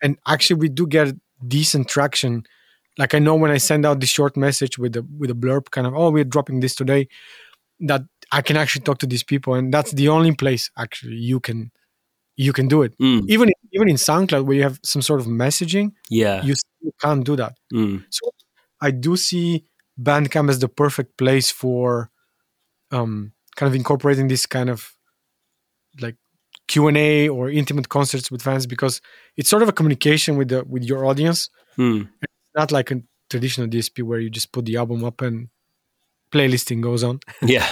and 0.02 0.12
actually 0.26 0.58
we 0.64 0.68
do 0.80 0.86
get 0.86 1.08
decent 1.56 1.88
traction 1.88 2.32
like 2.98 3.14
i 3.14 3.18
know 3.18 3.34
when 3.34 3.50
i 3.50 3.56
send 3.58 3.84
out 3.86 4.00
the 4.00 4.06
short 4.06 4.36
message 4.36 4.78
with 4.78 4.92
the 4.92 5.02
with 5.18 5.30
a 5.30 5.34
blurb 5.34 5.70
kind 5.70 5.86
of 5.86 5.94
oh 5.94 6.10
we're 6.10 6.24
dropping 6.24 6.60
this 6.60 6.74
today 6.74 7.08
that 7.80 8.02
i 8.32 8.40
can 8.42 8.56
actually 8.56 8.82
talk 8.82 8.98
to 8.98 9.06
these 9.06 9.24
people 9.24 9.54
and 9.54 9.72
that's 9.72 9.92
the 9.92 10.08
only 10.08 10.32
place 10.34 10.70
actually 10.78 11.16
you 11.16 11.40
can 11.40 11.70
you 12.36 12.52
can 12.52 12.66
do 12.68 12.82
it 12.82 12.96
Mm. 12.98 13.22
even 13.28 13.50
even 13.72 13.88
in 13.88 13.96
soundcloud 13.96 14.44
where 14.44 14.56
you 14.56 14.62
have 14.62 14.78
some 14.84 15.02
sort 15.02 15.20
of 15.20 15.26
messaging 15.26 15.92
yeah 16.10 16.42
you 16.44 16.54
still 16.54 16.92
can't 17.00 17.24
do 17.24 17.36
that 17.36 17.52
Mm. 17.72 18.04
so 18.10 18.30
i 18.80 18.90
do 18.90 19.16
see 19.16 19.64
bandcamp 20.00 20.48
as 20.50 20.58
the 20.58 20.68
perfect 20.68 21.16
place 21.18 21.50
for 21.50 22.10
um 22.90 23.32
kind 23.56 23.68
of 23.68 23.74
incorporating 23.74 24.28
this 24.28 24.46
kind 24.46 24.70
of 24.70 24.94
like 26.00 26.16
q&a 26.68 27.28
or 27.28 27.50
intimate 27.50 27.88
concerts 27.88 28.30
with 28.30 28.40
fans 28.42 28.66
because 28.66 29.00
it's 29.36 29.48
sort 29.50 29.62
of 29.62 29.68
a 29.68 29.72
communication 29.72 30.36
with 30.38 30.48
the 30.48 30.64
with 30.64 30.82
your 30.84 31.04
audience 31.06 31.48
Mm. 31.78 32.08
Not 32.54 32.72
like 32.72 32.90
a 32.90 33.02
traditional 33.30 33.68
DSP 33.68 34.02
where 34.02 34.20
you 34.20 34.30
just 34.30 34.52
put 34.52 34.64
the 34.64 34.76
album 34.76 35.04
up 35.04 35.20
and 35.22 35.48
playlisting 36.30 36.80
goes 36.80 37.02
on. 37.02 37.20
yeah 37.42 37.68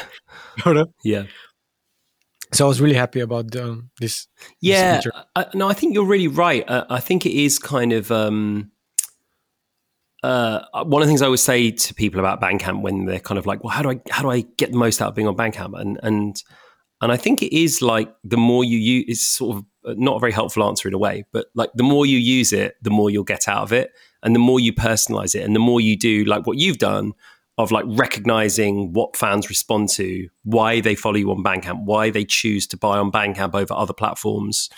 yeah 1.04 1.24
so 2.52 2.64
I 2.64 2.68
was 2.68 2.80
really 2.80 2.96
happy 2.96 3.20
about 3.20 3.54
um, 3.56 3.90
this. 4.00 4.26
Yeah, 4.60 4.96
feature. 4.96 5.12
I, 5.36 5.46
no, 5.54 5.68
I 5.68 5.72
think 5.72 5.94
you're 5.94 6.04
really 6.04 6.28
right. 6.28 6.68
Uh, 6.68 6.84
I 6.90 7.00
think 7.00 7.24
it 7.24 7.32
is 7.32 7.58
kind 7.58 7.92
of 7.92 8.10
um, 8.10 8.72
uh, 10.22 10.60
one 10.84 11.00
of 11.00 11.06
the 11.06 11.10
things 11.10 11.22
I 11.22 11.26
always 11.26 11.42
say 11.42 11.70
to 11.70 11.94
people 11.94 12.18
about 12.18 12.40
Bandcamp 12.40 12.82
when 12.82 13.04
they're 13.06 13.20
kind 13.20 13.38
of 13.38 13.46
like, 13.46 13.62
"Well, 13.62 13.72
how 13.72 13.82
do 13.82 13.90
I 13.90 14.00
how 14.10 14.22
do 14.22 14.30
I 14.30 14.40
get 14.56 14.72
the 14.72 14.78
most 14.78 15.00
out 15.00 15.08
of 15.08 15.14
being 15.14 15.28
on 15.28 15.36
Bandcamp?" 15.36 15.80
and 15.80 16.00
and 16.02 16.42
and 17.00 17.12
I 17.12 17.16
think 17.16 17.42
it 17.42 17.56
is 17.56 17.82
like 17.82 18.12
the 18.24 18.36
more 18.36 18.64
you 18.64 18.78
use, 18.78 19.04
it's 19.08 19.26
sort 19.26 19.58
of 19.58 19.96
not 19.98 20.16
a 20.16 20.20
very 20.20 20.32
helpful 20.32 20.64
answer 20.64 20.88
in 20.88 20.94
a 20.94 20.98
way, 20.98 21.24
but 21.32 21.46
like 21.54 21.70
the 21.74 21.84
more 21.84 22.04
you 22.04 22.18
use 22.18 22.52
it, 22.52 22.74
the 22.82 22.90
more 22.90 23.10
you'll 23.10 23.24
get 23.24 23.48
out 23.48 23.62
of 23.62 23.72
it, 23.72 23.92
and 24.22 24.34
the 24.34 24.40
more 24.40 24.60
you 24.60 24.72
personalize 24.72 25.34
it, 25.34 25.44
and 25.44 25.54
the 25.54 25.60
more 25.60 25.80
you 25.80 25.96
do 25.96 26.24
like 26.24 26.46
what 26.46 26.58
you've 26.58 26.78
done 26.78 27.12
of 27.58 27.70
like 27.70 27.84
recognizing 27.88 28.92
what 28.92 29.16
fans 29.16 29.48
respond 29.48 29.88
to, 29.90 30.28
why 30.44 30.80
they 30.80 30.94
follow 30.94 31.16
you 31.16 31.30
on 31.30 31.44
Bandcamp, 31.44 31.84
why 31.84 32.10
they 32.10 32.24
choose 32.24 32.66
to 32.68 32.76
buy 32.76 32.98
on 32.98 33.12
Bandcamp 33.12 33.54
over 33.54 33.74
other 33.74 33.92
platforms, 33.92 34.70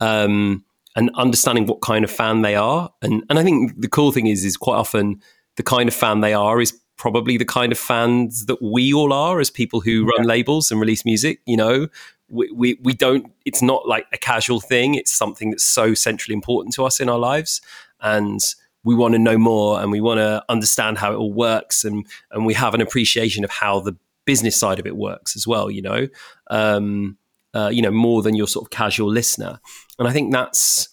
um, 0.00 0.64
and 0.94 1.10
understanding 1.14 1.66
what 1.66 1.80
kind 1.80 2.04
of 2.04 2.10
fan 2.10 2.42
they 2.42 2.54
are. 2.54 2.92
And 3.02 3.24
and 3.30 3.38
I 3.38 3.44
think 3.44 3.80
the 3.80 3.88
cool 3.88 4.12
thing 4.12 4.26
is 4.26 4.44
is 4.44 4.56
quite 4.56 4.76
often 4.76 5.22
the 5.56 5.62
kind 5.62 5.88
of 5.88 5.94
fan 5.94 6.20
they 6.20 6.34
are 6.34 6.60
is 6.60 6.78
probably 6.96 7.36
the 7.36 7.44
kind 7.44 7.72
of 7.72 7.78
fans 7.78 8.46
that 8.46 8.60
we 8.60 8.92
all 8.92 9.12
are 9.12 9.40
as 9.40 9.50
people 9.50 9.80
who 9.80 10.04
run 10.04 10.26
labels 10.26 10.70
and 10.70 10.80
release 10.80 11.04
music. 11.04 11.40
You 11.46 11.56
know, 11.56 11.88
we, 12.28 12.50
we 12.50 12.78
we 12.82 12.92
don't. 12.92 13.32
It's 13.44 13.62
not 13.62 13.88
like 13.88 14.06
a 14.12 14.18
casual 14.18 14.60
thing. 14.60 14.94
It's 14.94 15.12
something 15.12 15.50
that's 15.50 15.64
so 15.64 15.94
centrally 15.94 16.34
important 16.34 16.74
to 16.74 16.84
us 16.84 17.00
in 17.00 17.08
our 17.08 17.18
lives, 17.18 17.60
and 18.00 18.40
we 18.88 18.94
want 18.94 19.12
to 19.12 19.18
know 19.18 19.36
more 19.38 19.80
and 19.80 19.92
we 19.92 20.00
want 20.00 20.18
to 20.18 20.42
understand 20.48 20.98
how 20.98 21.12
it 21.12 21.16
all 21.16 21.32
works 21.32 21.84
and 21.84 22.06
and 22.30 22.46
we 22.46 22.54
have 22.54 22.74
an 22.74 22.80
appreciation 22.80 23.44
of 23.44 23.50
how 23.50 23.80
the 23.80 23.94
business 24.24 24.58
side 24.58 24.78
of 24.78 24.86
it 24.86 24.96
works 24.96 25.36
as 25.36 25.46
well 25.46 25.70
you 25.70 25.82
know 25.82 26.08
um, 26.50 27.16
uh, 27.54 27.70
you 27.72 27.82
know 27.82 27.90
more 27.90 28.22
than 28.22 28.34
your 28.34 28.48
sort 28.48 28.64
of 28.64 28.70
casual 28.70 29.10
listener 29.10 29.60
and 29.98 30.08
i 30.08 30.12
think 30.12 30.32
that's 30.32 30.88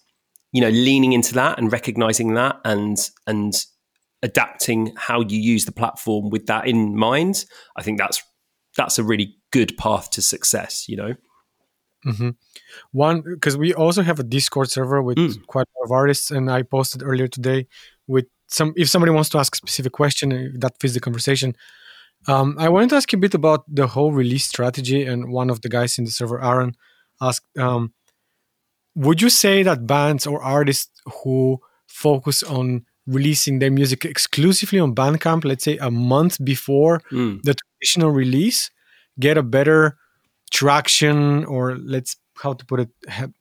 you 0.51 0.61
know 0.61 0.69
leaning 0.69 1.13
into 1.13 1.33
that 1.33 1.57
and 1.57 1.71
recognizing 1.71 2.33
that 2.33 2.59
and 2.65 3.09
and 3.27 3.65
adapting 4.23 4.93
how 4.95 5.21
you 5.21 5.39
use 5.39 5.65
the 5.65 5.71
platform 5.71 6.29
with 6.29 6.45
that 6.47 6.67
in 6.67 6.95
mind 6.97 7.45
i 7.77 7.83
think 7.83 7.97
that's 7.97 8.21
that's 8.75 8.99
a 8.99 9.03
really 9.03 9.35
good 9.51 9.77
path 9.77 10.11
to 10.11 10.21
success. 10.21 10.87
You 10.87 10.97
know. 10.97 11.15
Mm-hmm. 12.05 12.29
One 12.91 13.21
because 13.21 13.57
we 13.57 13.73
also 13.73 14.01
have 14.03 14.19
a 14.19 14.23
Discord 14.23 14.69
server 14.69 15.01
with 15.01 15.17
mm. 15.17 15.45
quite 15.47 15.67
a 15.67 15.79
lot 15.79 15.85
of 15.85 15.91
artists, 15.91 16.31
and 16.31 16.51
I 16.51 16.61
posted 16.61 17.01
earlier 17.03 17.27
today 17.27 17.67
with 18.07 18.25
some. 18.47 18.73
If 18.75 18.89
somebody 18.89 19.11
wants 19.11 19.29
to 19.29 19.39
ask 19.39 19.55
a 19.55 19.57
specific 19.57 19.93
question 19.93 20.53
that 20.59 20.79
fits 20.79 20.93
the 20.93 20.99
conversation, 20.99 21.55
um, 22.27 22.55
I 22.59 22.69
wanted 22.69 22.89
to 22.89 22.95
ask 22.95 23.11
you 23.11 23.17
a 23.17 23.19
bit 23.19 23.33
about 23.33 23.63
the 23.67 23.87
whole 23.87 24.11
release 24.11 24.45
strategy. 24.45 25.03
And 25.03 25.31
one 25.31 25.49
of 25.49 25.61
the 25.61 25.69
guys 25.69 25.97
in 25.97 26.05
the 26.05 26.11
server, 26.11 26.43
Aaron, 26.43 26.75
asked, 27.19 27.47
um, 27.57 27.93
"Would 28.95 29.21
you 29.21 29.29
say 29.29 29.63
that 29.63 29.87
bands 29.87 30.27
or 30.27 30.43
artists 30.43 31.01
who 31.23 31.59
focus 31.87 32.43
on 32.43 32.85
releasing 33.07 33.59
their 33.59 33.71
music 33.71 34.03
exclusively 34.05 34.79
on 34.79 34.95
Bandcamp, 34.95 35.45
let's 35.45 35.63
say 35.63 35.77
a 35.77 35.91
month 35.91 36.43
before 36.43 37.01
mm. 37.11 37.41
the 37.43 37.55
traditional 37.55 38.11
release, 38.11 38.71
get 39.19 39.37
a 39.37 39.43
better 39.43 39.97
traction 40.51 41.45
or 41.45 41.75
let's 41.77 42.17
how 42.37 42.53
to 42.53 42.65
put 42.65 42.79
it 42.79 42.89
have, 43.07 43.31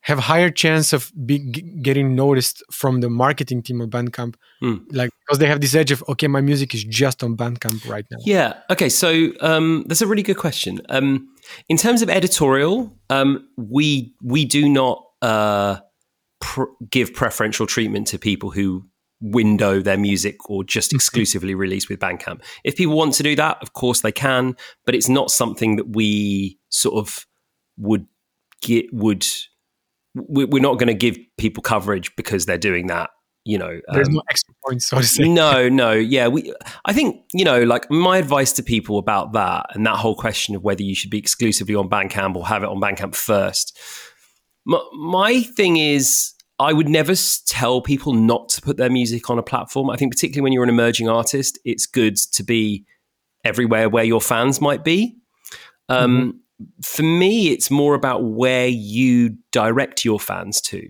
have 0.00 0.18
higher 0.18 0.50
chance 0.50 0.92
of 0.92 1.10
be, 1.24 1.38
getting 1.38 2.14
noticed 2.14 2.62
from 2.70 3.00
the 3.00 3.08
marketing 3.08 3.62
team 3.62 3.80
of 3.80 3.88
Bandcamp, 3.88 4.34
mm. 4.62 4.84
like 4.90 5.10
because 5.26 5.38
they 5.38 5.46
have 5.46 5.60
this 5.60 5.74
edge 5.74 5.90
of 5.90 6.04
okay, 6.08 6.28
my 6.28 6.42
music 6.42 6.74
is 6.74 6.84
just 6.84 7.22
on 7.22 7.36
Bandcamp 7.36 7.88
right 7.88 8.04
now. 8.10 8.18
Yeah. 8.24 8.54
Okay. 8.70 8.88
So 8.88 9.30
um, 9.40 9.84
that's 9.86 10.02
a 10.02 10.06
really 10.06 10.22
good 10.22 10.36
question. 10.36 10.80
Um, 10.90 11.28
in 11.68 11.76
terms 11.76 12.02
of 12.02 12.10
editorial, 12.10 12.94
um, 13.08 13.48
we 13.56 14.14
we 14.22 14.44
do 14.44 14.68
not 14.68 15.04
uh, 15.22 15.78
pr- 16.40 16.64
give 16.90 17.14
preferential 17.14 17.66
treatment 17.66 18.06
to 18.08 18.18
people 18.18 18.50
who 18.50 18.84
window 19.24 19.80
their 19.80 19.96
music 19.96 20.48
or 20.50 20.62
just 20.62 20.90
mm-hmm. 20.90 20.96
exclusively 20.96 21.54
release 21.54 21.88
with 21.88 21.98
Bandcamp. 21.98 22.42
If 22.62 22.76
people 22.76 22.96
want 22.96 23.14
to 23.14 23.22
do 23.22 23.34
that, 23.36 23.58
of 23.62 23.72
course 23.72 24.02
they 24.02 24.12
can, 24.12 24.56
but 24.84 24.94
it's 24.94 25.08
not 25.08 25.30
something 25.30 25.76
that 25.76 25.88
we 25.96 26.58
sort 26.68 26.96
of 26.96 27.26
would 27.78 28.06
get 28.60 28.86
would 28.92 29.26
we're 30.14 30.62
not 30.62 30.78
going 30.78 30.86
to 30.86 30.94
give 30.94 31.18
people 31.38 31.62
coverage 31.62 32.14
because 32.16 32.46
they're 32.46 32.56
doing 32.56 32.86
that 32.86 33.10
you 33.44 33.58
know 33.58 33.80
there's 33.88 34.08
um, 34.08 34.14
no 34.14 34.22
extra 34.30 34.54
points 34.64 34.86
so 34.86 34.98
to 34.98 35.02
say 35.02 35.28
no 35.28 35.68
no 35.84 35.92
yeah 35.92 36.28
we 36.28 36.52
i 36.84 36.92
think 36.92 37.24
you 37.34 37.44
know 37.44 37.62
like 37.64 37.90
my 37.90 38.18
advice 38.18 38.52
to 38.52 38.62
people 38.62 38.98
about 38.98 39.32
that 39.32 39.66
and 39.74 39.84
that 39.84 39.96
whole 39.96 40.14
question 40.14 40.54
of 40.54 40.62
whether 40.62 40.82
you 40.82 40.94
should 40.94 41.10
be 41.10 41.18
exclusively 41.18 41.74
on 41.74 41.88
bandcamp 41.88 42.36
or 42.36 42.46
have 42.46 42.62
it 42.62 42.68
on 42.68 42.80
bandcamp 42.80 43.14
first 43.14 43.76
my, 44.64 44.80
my 44.94 45.42
thing 45.42 45.76
is 45.76 46.33
I 46.58 46.72
would 46.72 46.88
never 46.88 47.14
tell 47.46 47.80
people 47.80 48.12
not 48.12 48.48
to 48.50 48.62
put 48.62 48.76
their 48.76 48.90
music 48.90 49.28
on 49.28 49.38
a 49.38 49.42
platform. 49.42 49.90
I 49.90 49.96
think, 49.96 50.12
particularly 50.12 50.42
when 50.42 50.52
you're 50.52 50.64
an 50.64 50.68
emerging 50.68 51.08
artist, 51.08 51.58
it's 51.64 51.86
good 51.86 52.16
to 52.16 52.42
be 52.42 52.84
everywhere 53.44 53.88
where 53.88 54.04
your 54.04 54.20
fans 54.20 54.60
might 54.60 54.84
be. 54.84 55.16
Um, 55.88 56.16
mm-hmm. 56.16 56.66
For 56.82 57.02
me, 57.02 57.48
it's 57.48 57.70
more 57.70 57.94
about 57.94 58.24
where 58.24 58.68
you 58.68 59.36
direct 59.50 60.04
your 60.04 60.20
fans 60.20 60.60
to. 60.62 60.88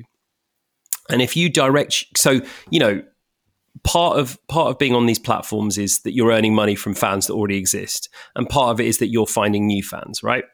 And 1.11 1.23
if 1.23 1.37
you 1.37 1.49
direct, 1.49 2.05
so, 2.17 2.41
you 2.71 2.79
know, 2.79 3.03
part 3.83 4.19
of 4.19 4.39
part 4.49 4.71
of 4.71 4.79
being 4.79 4.95
on 4.95 5.07
these 5.07 5.19
platforms 5.19 5.79
is 5.79 6.01
that 6.01 6.15
you're 6.15 6.31
earning 6.31 6.55
money 6.55 6.75
from 6.75 6.95
fans 6.95 7.27
that 7.27 7.35
already 7.35 7.57
exist 7.57 8.09
and 8.37 8.49
part 8.49 8.71
of 8.71 8.81
it 8.81 8.87
is 8.87 8.99
that 8.99 9.09
you're 9.09 9.27
finding 9.27 9.67
new 9.67 9.83
fans 9.83 10.23
right 10.23 10.45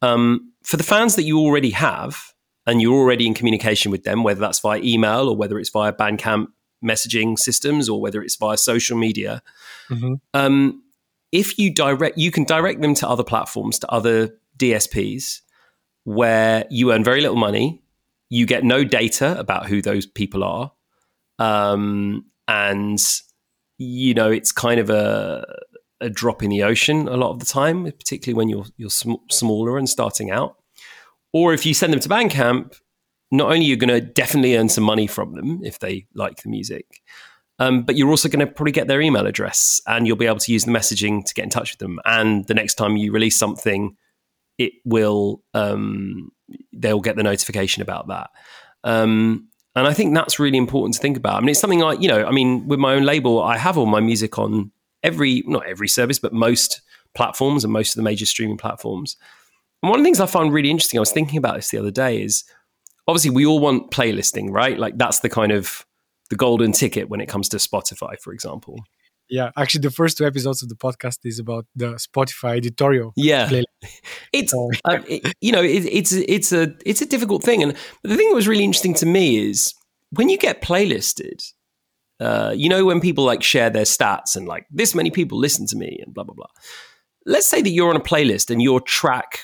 um, 0.00 0.52
for 0.64 0.76
the 0.76 0.82
fans 0.82 1.14
that 1.14 1.22
you 1.22 1.38
already 1.38 1.70
have 1.70 2.31
and 2.66 2.80
you're 2.80 2.94
already 2.94 3.26
in 3.26 3.34
communication 3.34 3.90
with 3.90 4.04
them, 4.04 4.22
whether 4.22 4.40
that's 4.40 4.60
via 4.60 4.80
email 4.82 5.28
or 5.28 5.36
whether 5.36 5.58
it's 5.58 5.70
via 5.70 5.92
Bandcamp 5.92 6.48
messaging 6.84 7.38
systems 7.38 7.88
or 7.88 8.00
whether 8.00 8.22
it's 8.22 8.36
via 8.36 8.56
social 8.56 8.96
media, 8.96 9.42
mm-hmm. 9.88 10.14
um, 10.34 10.82
if 11.30 11.58
you 11.58 11.72
direct, 11.72 12.18
you 12.18 12.30
can 12.30 12.44
direct 12.44 12.80
them 12.82 12.94
to 12.94 13.08
other 13.08 13.24
platforms, 13.24 13.78
to 13.80 13.90
other 13.90 14.30
DSPs, 14.58 15.40
where 16.04 16.64
you 16.70 16.92
earn 16.92 17.02
very 17.02 17.20
little 17.20 17.36
money, 17.36 17.82
you 18.28 18.46
get 18.46 18.64
no 18.64 18.84
data 18.84 19.38
about 19.38 19.66
who 19.66 19.80
those 19.80 20.06
people 20.06 20.44
are, 20.44 20.72
um, 21.38 22.26
and 22.48 23.00
you 23.78 24.14
know 24.14 24.30
it's 24.30 24.52
kind 24.52 24.78
of 24.78 24.90
a 24.90 25.44
a 26.00 26.10
drop 26.10 26.42
in 26.42 26.50
the 26.50 26.64
ocean 26.64 27.08
a 27.08 27.16
lot 27.16 27.30
of 27.30 27.38
the 27.38 27.46
time, 27.46 27.84
particularly 27.84 28.36
when 28.36 28.48
you're 28.48 28.66
you're 28.76 28.90
sm- 28.90 29.24
smaller 29.30 29.78
and 29.78 29.88
starting 29.88 30.30
out. 30.30 30.56
Or 31.32 31.54
if 31.54 31.64
you 31.64 31.74
send 31.74 31.92
them 31.92 32.00
to 32.00 32.08
Bandcamp, 32.08 32.78
not 33.30 33.50
only 33.50 33.64
you're 33.64 33.76
going 33.76 33.88
to 33.88 34.00
definitely 34.00 34.56
earn 34.56 34.68
some 34.68 34.84
money 34.84 35.06
from 35.06 35.32
them 35.32 35.60
if 35.64 35.78
they 35.78 36.06
like 36.14 36.42
the 36.42 36.50
music, 36.50 37.02
um, 37.58 37.82
but 37.82 37.96
you're 37.96 38.10
also 38.10 38.28
going 38.28 38.46
to 38.46 38.52
probably 38.52 38.72
get 38.72 38.88
their 38.88 39.00
email 39.00 39.26
address 39.26 39.80
and 39.86 40.06
you'll 40.06 40.16
be 40.16 40.26
able 40.26 40.38
to 40.38 40.52
use 40.52 40.64
the 40.64 40.72
messaging 40.72 41.24
to 41.24 41.34
get 41.34 41.44
in 41.44 41.50
touch 41.50 41.72
with 41.72 41.78
them. 41.78 41.98
And 42.04 42.46
the 42.46 42.54
next 42.54 42.74
time 42.74 42.96
you 42.96 43.12
release 43.12 43.38
something, 43.38 43.96
it 44.58 44.72
will 44.84 45.42
um, 45.54 46.30
they'll 46.72 47.00
get 47.00 47.16
the 47.16 47.22
notification 47.22 47.82
about 47.82 48.08
that. 48.08 48.30
Um, 48.84 49.48
and 49.74 49.86
I 49.86 49.94
think 49.94 50.14
that's 50.14 50.38
really 50.38 50.58
important 50.58 50.94
to 50.96 51.00
think 51.00 51.16
about. 51.16 51.36
I 51.36 51.40
mean, 51.40 51.50
it's 51.50 51.60
something 51.60 51.80
like 51.80 52.00
you 52.00 52.08
know, 52.08 52.26
I 52.26 52.30
mean, 52.30 52.68
with 52.68 52.78
my 52.78 52.94
own 52.94 53.04
label, 53.04 53.42
I 53.42 53.56
have 53.56 53.78
all 53.78 53.86
my 53.86 54.00
music 54.00 54.38
on 54.38 54.70
every 55.02 55.42
not 55.46 55.66
every 55.66 55.88
service, 55.88 56.18
but 56.18 56.32
most 56.32 56.82
platforms 57.14 57.64
and 57.64 57.72
most 57.72 57.90
of 57.90 57.96
the 57.96 58.02
major 58.02 58.26
streaming 58.26 58.58
platforms. 58.58 59.16
And 59.82 59.90
one 59.90 59.98
of 59.98 60.04
the 60.04 60.06
things 60.06 60.20
I 60.20 60.26
found 60.26 60.52
really 60.52 60.70
interesting, 60.70 60.98
I 60.98 61.00
was 61.00 61.12
thinking 61.12 61.38
about 61.38 61.56
this 61.56 61.70
the 61.70 61.78
other 61.78 61.90
day, 61.90 62.22
is 62.22 62.44
obviously 63.08 63.30
we 63.30 63.46
all 63.46 63.60
want 63.60 63.90
playlisting, 63.90 64.50
right? 64.50 64.78
Like 64.78 64.96
that's 64.96 65.20
the 65.20 65.28
kind 65.28 65.52
of 65.52 65.84
the 66.30 66.36
golden 66.36 66.72
ticket 66.72 67.08
when 67.08 67.20
it 67.20 67.28
comes 67.28 67.48
to 67.50 67.56
Spotify, 67.58 68.18
for 68.20 68.32
example. 68.32 68.78
Yeah, 69.28 69.50
actually, 69.56 69.80
the 69.80 69.90
first 69.90 70.18
two 70.18 70.26
episodes 70.26 70.62
of 70.62 70.68
the 70.68 70.74
podcast 70.74 71.18
is 71.24 71.38
about 71.38 71.66
the 71.74 71.94
Spotify 71.94 72.56
editorial. 72.56 73.12
Yeah, 73.16 73.48
playlist. 73.48 73.64
it's 74.32 74.52
it, 74.54 75.34
you 75.40 75.52
know 75.52 75.62
it, 75.62 75.86
it's 75.86 76.12
it's 76.12 76.52
a 76.52 76.74
it's 76.84 77.00
a 77.00 77.06
difficult 77.06 77.42
thing, 77.42 77.62
and 77.62 77.74
the 78.02 78.16
thing 78.16 78.28
that 78.28 78.34
was 78.34 78.46
really 78.46 78.64
interesting 78.64 78.94
to 78.94 79.06
me 79.06 79.48
is 79.48 79.74
when 80.10 80.28
you 80.28 80.38
get 80.38 80.62
playlisted. 80.62 81.50
Uh, 82.20 82.52
you 82.54 82.68
know 82.68 82.84
when 82.84 83.00
people 83.00 83.24
like 83.24 83.42
share 83.42 83.68
their 83.68 83.82
stats 83.82 84.36
and 84.36 84.46
like 84.46 84.64
this 84.70 84.94
many 84.94 85.10
people 85.10 85.36
listen 85.36 85.66
to 85.66 85.76
me 85.76 85.98
and 86.04 86.14
blah 86.14 86.22
blah 86.22 86.34
blah. 86.34 86.46
Let's 87.26 87.48
say 87.48 87.62
that 87.62 87.70
you're 87.70 87.90
on 87.90 87.96
a 87.96 88.00
playlist 88.00 88.48
and 88.50 88.62
your 88.62 88.80
track 88.80 89.40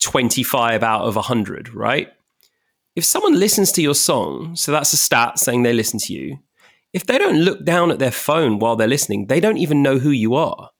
25 0.00 0.82
out 0.82 1.02
of 1.02 1.16
100, 1.16 1.74
right? 1.74 2.12
If 2.94 3.04
someone 3.04 3.38
listens 3.38 3.72
to 3.72 3.82
your 3.82 3.94
song, 3.94 4.56
so 4.56 4.72
that's 4.72 4.92
a 4.92 4.96
stat 4.96 5.38
saying 5.38 5.62
they 5.62 5.72
listen 5.72 5.98
to 6.00 6.12
you, 6.12 6.38
if 6.92 7.04
they 7.04 7.18
don't 7.18 7.40
look 7.40 7.64
down 7.64 7.90
at 7.90 7.98
their 7.98 8.10
phone 8.10 8.58
while 8.58 8.76
they're 8.76 8.88
listening, 8.88 9.26
they 9.26 9.40
don't 9.40 9.58
even 9.58 9.82
know 9.82 9.98
who 9.98 10.10
you 10.10 10.34
are. 10.34 10.70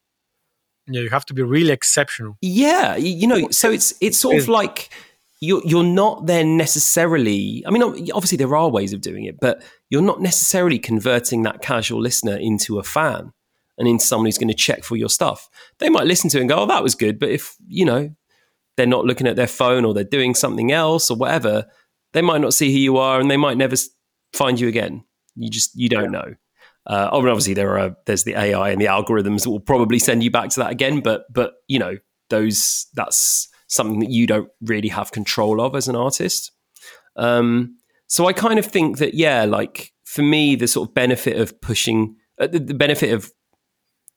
Yeah, 0.87 1.03
you 1.03 1.11
have 1.11 1.27
to 1.27 1.35
be 1.35 1.43
really 1.43 1.73
exceptional. 1.73 2.39
Yeah, 2.41 2.97
you 2.97 3.27
know, 3.27 3.51
so 3.51 3.71
it's 3.71 3.93
it's 4.01 4.19
sort 4.19 4.37
of 4.37 4.49
like 4.49 4.89
you're 5.41 5.61
you're 5.65 5.85
not 5.85 6.27
then 6.27 6.57
necessarily. 6.57 7.63
I 7.67 7.71
mean, 7.71 7.83
obviously 7.83 8.39
there 8.39 8.55
are 8.57 8.71
ways 8.71 8.93
of 8.93 9.01
doing 9.01 9.25
it, 9.25 9.39
but 9.41 9.63
you're 9.91 10.01
not 10.01 10.21
necessarily 10.21 10.79
converting 10.79 11.43
that 11.43 11.61
casual 11.61 12.01
listener 12.01 12.37
into 12.37 12.79
a 12.79 12.85
fan 12.85 13.33
and 13.77 13.89
into 13.89 14.07
someone 14.07 14.27
who's 14.27 14.39
going 14.39 14.49
to 14.49 14.55
check 14.55 14.85
for 14.85 14.97
your 14.97 15.11
stuff. 15.11 15.51
They 15.79 15.91
might 15.91 16.07
listen 16.07 16.31
to 16.31 16.39
it 16.39 16.43
and 16.43 16.49
go, 16.49 16.57
"Oh, 16.61 16.67
that 16.67 16.83
was 16.83 16.95
good," 16.95 17.19
but 17.19 17.31
if 17.31 17.57
you 17.67 17.85
know 17.85 18.15
they're 18.77 18.87
not 18.87 19.05
looking 19.05 19.27
at 19.27 19.37
their 19.37 19.47
phone 19.47 19.85
or 19.85 19.95
they're 19.95 20.05
doing 20.05 20.35
something 20.35 20.73
else 20.73 21.11
or 21.11 21.17
whatever, 21.17 21.67
they 22.13 22.23
might 22.23 22.41
not 22.41 22.55
see 22.55 22.73
who 22.73 22.79
you 22.79 22.97
are 22.97 23.21
and 23.21 23.31
they 23.31 23.37
might 23.37 23.57
never 23.57 23.77
find 24.33 24.61
you 24.61 24.69
again. 24.69 25.05
You 25.35 25.51
just 25.51 25.75
you 25.75 25.89
don't 25.89 26.11
know. 26.11 26.35
Uh, 26.87 27.09
oh, 27.11 27.27
obviously 27.29 27.55
there 27.55 27.79
are 27.79 27.97
there's 28.07 28.25
the 28.25 28.35
AI 28.35 28.71
and 28.71 28.81
the 28.81 28.87
algorithms 28.87 29.43
that 29.43 29.51
will 29.51 29.61
probably 29.61 29.99
send 29.99 30.23
you 30.23 30.31
back 30.31 30.51
to 30.51 30.61
that 30.61 30.71
again, 30.71 31.01
but 31.01 31.25
but 31.33 31.55
you 31.69 31.79
know 31.79 31.97
those 32.31 32.87
that's 32.95 33.49
something 33.69 34.01
that 34.01 34.11
you 34.11 34.27
don't 34.27 34.49
really 34.61 34.89
have 34.89 35.11
control 35.11 35.61
of 35.61 35.75
as 35.75 35.89
an 35.89 35.97
artist. 35.97 36.53
Um, 37.17 37.79
so 38.07 38.27
I 38.27 38.33
kind 38.33 38.59
of 38.59 38.67
think 38.67 38.99
that 38.99 39.15
yeah, 39.15 39.45
like 39.45 39.93
for 40.05 40.23
me, 40.23 40.55
the 40.55 40.69
sort 40.69 40.89
of 40.89 40.95
benefit 40.95 41.41
of 41.41 41.61
pushing 41.61 42.17
uh, 42.41 42.47
the, 42.47 42.61
the, 42.61 42.75
benefit 42.75 43.13
of 43.13 43.33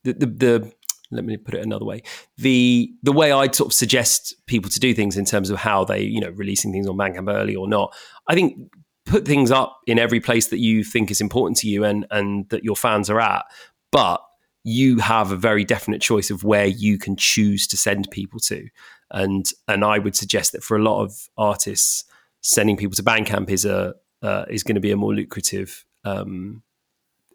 the, 0.03 0.13
the, 0.13 0.25
the 0.25 0.73
let 1.11 1.25
me 1.25 1.37
put 1.37 1.55
it 1.55 1.63
another 1.63 1.85
way. 1.85 2.01
The 2.37 2.93
the 3.03 3.11
way 3.11 3.31
i'd 3.31 3.55
sort 3.55 3.69
of 3.69 3.73
suggest 3.73 4.35
people 4.47 4.69
to 4.69 4.79
do 4.79 4.93
things 4.93 5.17
in 5.17 5.25
terms 5.25 5.49
of 5.49 5.57
how 5.57 5.83
they 5.83 6.01
you 6.01 6.19
know 6.19 6.29
releasing 6.31 6.71
things 6.71 6.87
on 6.87 6.97
bandcamp 6.97 7.33
early 7.33 7.55
or 7.55 7.67
not 7.67 7.93
i 8.27 8.35
think 8.35 8.57
put 9.05 9.25
things 9.25 9.49
up 9.49 9.79
in 9.87 9.97
every 9.97 10.19
place 10.19 10.47
that 10.47 10.59
you 10.59 10.83
think 10.83 11.09
is 11.09 11.21
important 11.21 11.57
to 11.57 11.67
you 11.67 11.83
and 11.83 12.05
and 12.11 12.47
that 12.49 12.63
your 12.63 12.75
fans 12.75 13.09
are 13.09 13.19
at 13.19 13.45
but 13.91 14.21
you 14.63 14.97
have 14.97 15.31
a 15.31 15.37
very 15.37 15.63
definite 15.63 16.01
choice 16.01 16.29
of 16.29 16.43
where 16.43 16.65
you 16.65 16.97
can 16.97 17.15
choose 17.15 17.65
to 17.67 17.77
send 17.77 18.09
people 18.11 18.39
to. 18.39 18.67
And 19.11 19.45
and 19.67 19.83
i 19.83 19.97
would 19.97 20.15
suggest 20.15 20.51
that 20.51 20.63
for 20.63 20.77
a 20.77 20.83
lot 20.83 21.01
of 21.01 21.29
artists 21.37 22.03
sending 22.41 22.77
people 22.77 22.95
to 22.95 23.03
bandcamp 23.03 23.49
is 23.49 23.65
a 23.65 23.95
uh, 24.21 24.45
is 24.49 24.63
going 24.63 24.75
to 24.75 24.81
be 24.81 24.91
a 24.91 24.97
more 24.97 25.15
lucrative 25.15 25.85
um, 26.03 26.61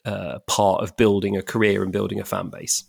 uh, 0.05 0.39
part 0.47 0.83
of 0.83 0.97
building 0.97 1.37
a 1.37 1.43
career 1.43 1.83
and 1.83 1.93
building 1.93 2.21
a 2.21 2.25
fan 2.25 2.51
base 2.51 2.85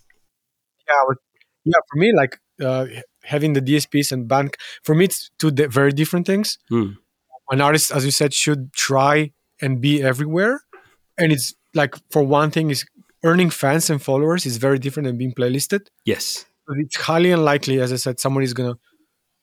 yeah, 0.88 1.02
but, 1.08 1.18
yeah. 1.64 1.78
For 1.90 1.98
me, 1.98 2.12
like 2.14 2.38
uh, 2.62 2.86
having 3.22 3.52
the 3.52 3.62
DSPs 3.62 4.12
and 4.12 4.28
bank, 4.28 4.56
for 4.82 4.94
me, 4.94 5.04
it's 5.06 5.30
two 5.38 5.50
very 5.50 5.92
different 5.92 6.26
things. 6.26 6.58
Mm. 6.70 6.96
An 7.50 7.60
artist, 7.60 7.92
as 7.92 8.04
you 8.04 8.10
said, 8.10 8.34
should 8.34 8.72
try 8.72 9.32
and 9.60 9.80
be 9.80 10.02
everywhere, 10.02 10.62
and 11.18 11.32
it's 11.32 11.54
like 11.74 11.94
for 12.10 12.22
one 12.22 12.50
thing 12.50 12.70
is 12.70 12.84
earning 13.22 13.50
fans 13.50 13.90
and 13.90 14.02
followers 14.02 14.46
is 14.46 14.56
very 14.56 14.78
different 14.78 15.06
than 15.06 15.16
being 15.18 15.32
playlisted. 15.32 15.88
Yes. 16.04 16.46
it's 16.68 16.96
highly 16.96 17.30
unlikely, 17.32 17.80
as 17.80 17.92
I 17.92 17.96
said, 17.96 18.20
someone 18.20 18.44
is 18.44 18.54
gonna 18.54 18.76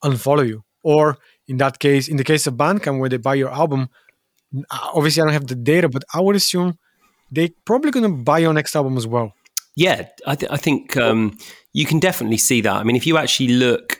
unfollow 0.04 0.48
you. 0.48 0.64
Or 0.84 1.18
in 1.48 1.58
that 1.58 1.80
case, 1.80 2.08
in 2.08 2.18
the 2.18 2.24
case 2.24 2.48
of 2.48 2.56
Bandcamp, 2.56 3.00
where 3.00 3.10
they 3.10 3.18
buy 3.18 3.36
your 3.36 3.52
album, 3.52 3.90
obviously 4.72 5.22
I 5.22 5.26
don't 5.26 5.34
have 5.34 5.48
the 5.48 5.56
data, 5.56 5.90
but 5.90 6.04
I 6.14 6.20
would 6.20 6.36
assume 6.36 6.78
they 7.32 7.50
probably 7.66 7.92
gonna 7.92 8.10
buy 8.10 8.40
your 8.40 8.54
next 8.54 8.76
album 8.76 8.98
as 8.98 9.08
well. 9.08 9.34
Yeah, 9.76 10.08
I, 10.28 10.36
th- 10.36 10.52
I 10.52 10.58
think 10.58 10.98
um, 10.98 11.38
you 11.74 11.86
can 11.86 12.00
definitely 12.00 12.38
see 12.38 12.62
that. 12.62 12.74
I 12.74 12.84
mean, 12.84 12.96
if 12.96 13.08
you 13.08 13.18
actually 13.18 13.50
look, 13.50 14.00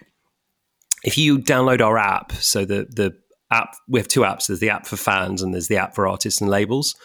if 1.04 1.18
you 1.18 1.40
download 1.40 1.82
our 1.82 1.98
app, 1.98 2.32
so 2.34 2.64
the 2.66 2.86
the 2.90 3.14
app 3.54 3.76
we 3.88 4.00
have 4.00 4.08
two 4.08 4.22
apps. 4.22 4.48
There's 4.48 4.60
the 4.60 4.70
app 4.70 4.86
for 4.86 4.98
fans 4.98 5.42
and 5.42 5.54
there's 5.54 5.68
the 5.68 5.78
app 5.78 5.96
for 5.96 6.08
artists 6.08 6.42
and 6.42 6.50
labels, 6.50 6.96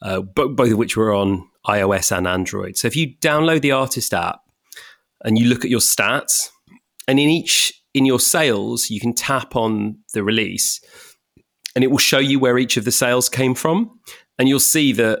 uh, 0.00 0.22
both, 0.22 0.56
both 0.56 0.72
of 0.72 0.78
which 0.78 0.96
were 0.96 1.14
on 1.14 1.48
iOS 1.66 2.16
and 2.16 2.26
Android. 2.26 2.76
So 2.76 2.88
if 2.88 2.96
you 2.96 3.14
download 3.20 3.60
the 3.60 3.72
artist 3.72 4.12
app 4.14 4.40
and 5.24 5.38
you 5.38 5.46
look 5.46 5.64
at 5.64 5.70
your 5.70 5.80
stats, 5.80 6.48
and 7.06 7.20
in 7.20 7.28
each 7.28 7.72
in 7.94 8.06
your 8.06 8.20
sales, 8.20 8.90
you 8.90 9.00
can 9.00 9.14
tap 9.14 9.54
on 9.54 9.98
the 10.14 10.24
release, 10.24 10.80
and 11.74 11.84
it 11.84 11.90
will 11.90 11.98
show 11.98 12.18
you 12.18 12.38
where 12.38 12.58
each 12.58 12.76
of 12.76 12.84
the 12.84 12.92
sales 12.92 13.28
came 13.28 13.54
from, 13.54 13.90
and 14.38 14.48
you'll 14.48 14.60
see 14.60 14.92
that 14.92 15.20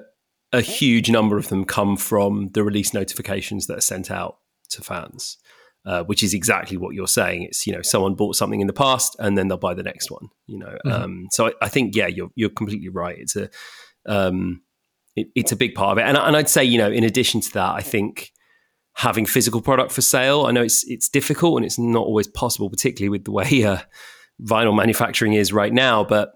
a 0.52 0.60
huge 0.60 1.10
number 1.10 1.36
of 1.36 1.48
them 1.48 1.64
come 1.64 1.96
from 1.96 2.48
the 2.48 2.62
release 2.62 2.92
notifications 2.92 3.66
that 3.66 3.78
are 3.78 3.82
sent 3.82 4.10
out 4.10 4.38
to 4.70 4.82
fans. 4.82 5.38
Uh, 5.84 6.04
which 6.04 6.22
is 6.22 6.32
exactly 6.32 6.76
what 6.76 6.94
you're 6.94 7.08
saying. 7.08 7.42
It's 7.42 7.66
you 7.66 7.72
know 7.72 7.82
someone 7.82 8.14
bought 8.14 8.36
something 8.36 8.60
in 8.60 8.68
the 8.68 8.72
past 8.72 9.16
and 9.18 9.36
then 9.36 9.48
they'll 9.48 9.58
buy 9.58 9.74
the 9.74 9.82
next 9.82 10.12
one. 10.12 10.28
You 10.46 10.60
know, 10.60 10.78
mm-hmm. 10.86 10.92
um, 10.92 11.26
so 11.32 11.48
I, 11.48 11.52
I, 11.62 11.68
think 11.68 11.96
yeah, 11.96 12.06
you're 12.06 12.30
you're 12.36 12.50
completely 12.50 12.88
right. 12.88 13.18
It's 13.18 13.34
a 13.34 13.50
um, 14.06 14.62
it, 15.16 15.26
it's 15.34 15.50
a 15.50 15.56
big 15.56 15.74
part 15.74 15.90
of 15.90 15.98
it, 15.98 16.06
and, 16.06 16.16
and 16.16 16.36
I'd 16.36 16.48
say 16.48 16.62
you 16.62 16.78
know 16.78 16.88
in 16.88 17.02
addition 17.02 17.40
to 17.40 17.52
that, 17.54 17.74
I 17.74 17.80
think 17.80 18.30
having 18.94 19.26
physical 19.26 19.60
product 19.60 19.92
for 19.92 20.02
sale. 20.02 20.46
I 20.46 20.52
know 20.52 20.62
it's 20.62 20.84
it's 20.88 21.08
difficult 21.08 21.56
and 21.56 21.66
it's 21.66 21.78
not 21.78 22.06
always 22.06 22.28
possible, 22.28 22.70
particularly 22.70 23.08
with 23.08 23.24
the 23.24 23.32
way 23.32 23.64
uh, 23.64 23.78
vinyl 24.40 24.76
manufacturing 24.76 25.32
is 25.32 25.52
right 25.52 25.72
now. 25.72 26.04
But 26.04 26.32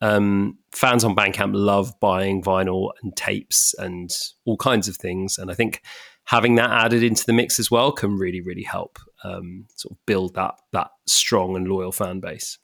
um, 0.00 0.58
fans 0.72 1.04
on 1.04 1.16
Bandcamp 1.16 1.52
love 1.54 1.98
buying 2.00 2.42
vinyl 2.42 2.90
and 3.02 3.16
tapes 3.16 3.74
and 3.78 4.10
all 4.44 4.56
kinds 4.56 4.88
of 4.88 4.96
things, 4.96 5.38
and 5.38 5.50
I 5.50 5.54
think 5.54 5.82
having 6.24 6.56
that 6.56 6.70
added 6.70 7.02
into 7.02 7.24
the 7.24 7.32
mix 7.32 7.58
as 7.58 7.70
well 7.70 7.92
can 7.92 8.16
really, 8.16 8.40
really 8.40 8.64
help 8.64 8.98
um, 9.24 9.66
sort 9.76 9.92
of 9.92 10.06
build 10.06 10.34
that 10.34 10.54
that 10.72 10.90
strong 11.06 11.56
and 11.56 11.68
loyal 11.68 11.92
fan 11.92 12.20
base. 12.20 12.58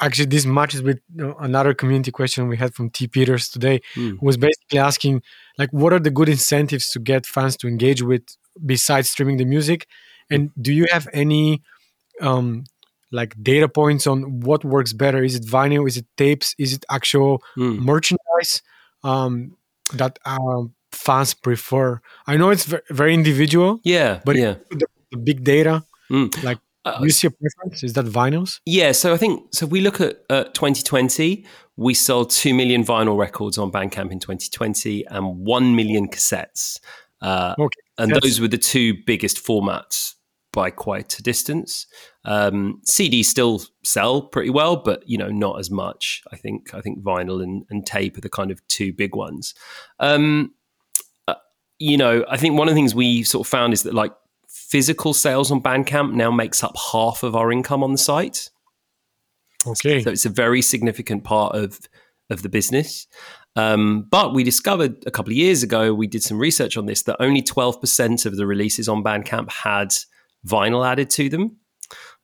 Actually, 0.00 0.26
this 0.26 0.46
matches 0.46 0.80
with 0.80 1.00
another 1.40 1.74
community 1.74 2.12
question 2.12 2.46
we 2.46 2.56
had 2.56 2.72
from 2.72 2.88
T. 2.88 3.08
Peters 3.08 3.48
today, 3.48 3.80
mm. 3.96 4.10
who 4.10 4.26
was 4.26 4.36
basically 4.36 4.78
asking, 4.78 5.22
like, 5.58 5.70
what 5.72 5.92
are 5.92 5.98
the 5.98 6.10
good 6.10 6.28
incentives 6.28 6.90
to 6.92 7.00
get 7.00 7.26
fans 7.26 7.56
to 7.56 7.66
engage 7.66 8.00
with 8.00 8.22
besides 8.64 9.10
streaming 9.10 9.38
the 9.38 9.44
music? 9.44 9.88
And 10.30 10.50
do 10.60 10.72
you 10.72 10.86
have 10.92 11.08
any 11.12 11.62
um, 12.20 12.62
like 13.10 13.34
data 13.42 13.68
points 13.68 14.06
on 14.06 14.40
what 14.40 14.64
works 14.64 14.92
better? 14.92 15.22
Is 15.22 15.34
it 15.34 15.44
vinyl? 15.44 15.86
Is 15.86 15.96
it 15.96 16.06
tapes? 16.16 16.54
Is 16.58 16.72
it 16.72 16.84
actual 16.90 17.42
mm. 17.56 17.78
merchandise 17.78 18.62
um, 19.02 19.56
that 19.94 20.18
um, 20.24 20.74
fans 20.92 21.34
prefer? 21.34 22.00
I 22.26 22.36
know 22.36 22.50
it's 22.50 22.72
very 22.90 23.14
individual. 23.14 23.80
Yeah, 23.84 24.20
but 24.24 24.36
yeah, 24.36 24.54
the, 24.70 24.86
the 25.10 25.18
big 25.18 25.44
data, 25.44 25.84
mm. 26.10 26.42
like. 26.42 26.58
Uh, 26.84 27.00
you 27.02 27.10
see 27.10 27.26
a 27.26 27.30
preference? 27.30 27.82
Is 27.82 27.92
that 27.94 28.06
vinyls? 28.06 28.60
Yeah, 28.64 28.92
so 28.92 29.12
I 29.12 29.16
think 29.16 29.52
so. 29.52 29.66
If 29.66 29.72
we 29.72 29.80
look 29.80 30.00
at 30.00 30.22
uh, 30.30 30.44
2020, 30.44 31.44
we 31.76 31.92
sold 31.92 32.30
two 32.30 32.54
million 32.54 32.84
vinyl 32.84 33.18
records 33.18 33.58
on 33.58 33.70
Bandcamp 33.70 34.10
in 34.10 34.20
2020 34.20 35.06
and 35.06 35.38
one 35.38 35.76
million 35.76 36.08
cassettes. 36.08 36.80
Uh, 37.20 37.54
okay. 37.58 37.80
And 37.98 38.10
yes. 38.10 38.20
those 38.22 38.40
were 38.40 38.48
the 38.48 38.58
two 38.58 38.94
biggest 39.06 39.44
formats 39.44 40.14
by 40.52 40.70
quite 40.70 41.18
a 41.18 41.22
distance. 41.22 41.86
Um, 42.28 42.82
CDs 42.86 43.24
still 43.24 43.62
sell 43.84 44.20
pretty 44.20 44.50
well, 44.50 44.76
but 44.76 45.02
you 45.08 45.16
know 45.16 45.30
not 45.30 45.58
as 45.58 45.70
much. 45.70 46.22
I 46.30 46.36
think 46.36 46.74
I 46.74 46.82
think 46.82 47.02
vinyl 47.02 47.42
and, 47.42 47.64
and 47.70 47.86
tape 47.86 48.18
are 48.18 48.20
the 48.20 48.28
kind 48.28 48.50
of 48.50 48.66
two 48.68 48.92
big 48.92 49.16
ones. 49.16 49.54
Um, 49.98 50.52
you 51.78 51.96
know, 51.96 52.24
I 52.28 52.36
think 52.36 52.58
one 52.58 52.68
of 52.68 52.74
the 52.74 52.78
things 52.78 52.94
we 52.94 53.22
sort 53.22 53.46
of 53.46 53.50
found 53.50 53.72
is 53.72 53.84
that 53.84 53.94
like 53.94 54.12
physical 54.48 55.14
sales 55.14 55.50
on 55.50 55.62
Bandcamp 55.62 56.12
now 56.12 56.30
makes 56.30 56.62
up 56.62 56.76
half 56.92 57.22
of 57.22 57.34
our 57.34 57.50
income 57.52 57.82
on 57.82 57.92
the 57.92 57.98
site. 57.98 58.50
Okay. 59.66 60.02
So 60.02 60.10
it's 60.10 60.26
a 60.26 60.30
very 60.30 60.60
significant 60.60 61.24
part 61.24 61.54
of 61.54 61.80
of 62.30 62.42
the 62.42 62.48
business. 62.48 63.06
Um, 63.56 64.06
but 64.10 64.34
we 64.34 64.44
discovered 64.44 65.02
a 65.06 65.10
couple 65.10 65.32
of 65.32 65.36
years 65.36 65.62
ago, 65.62 65.94
we 65.94 66.06
did 66.06 66.22
some 66.22 66.38
research 66.38 66.76
on 66.76 66.86
this, 66.86 67.02
that 67.04 67.16
only 67.20 67.42
12% 67.42 68.26
of 68.26 68.36
the 68.36 68.46
releases 68.46 68.86
on 68.86 69.02
Bandcamp 69.02 69.50
had 69.50 69.94
vinyl 70.46 70.86
added 70.86 71.10
to 71.10 71.28
them. 71.28 71.56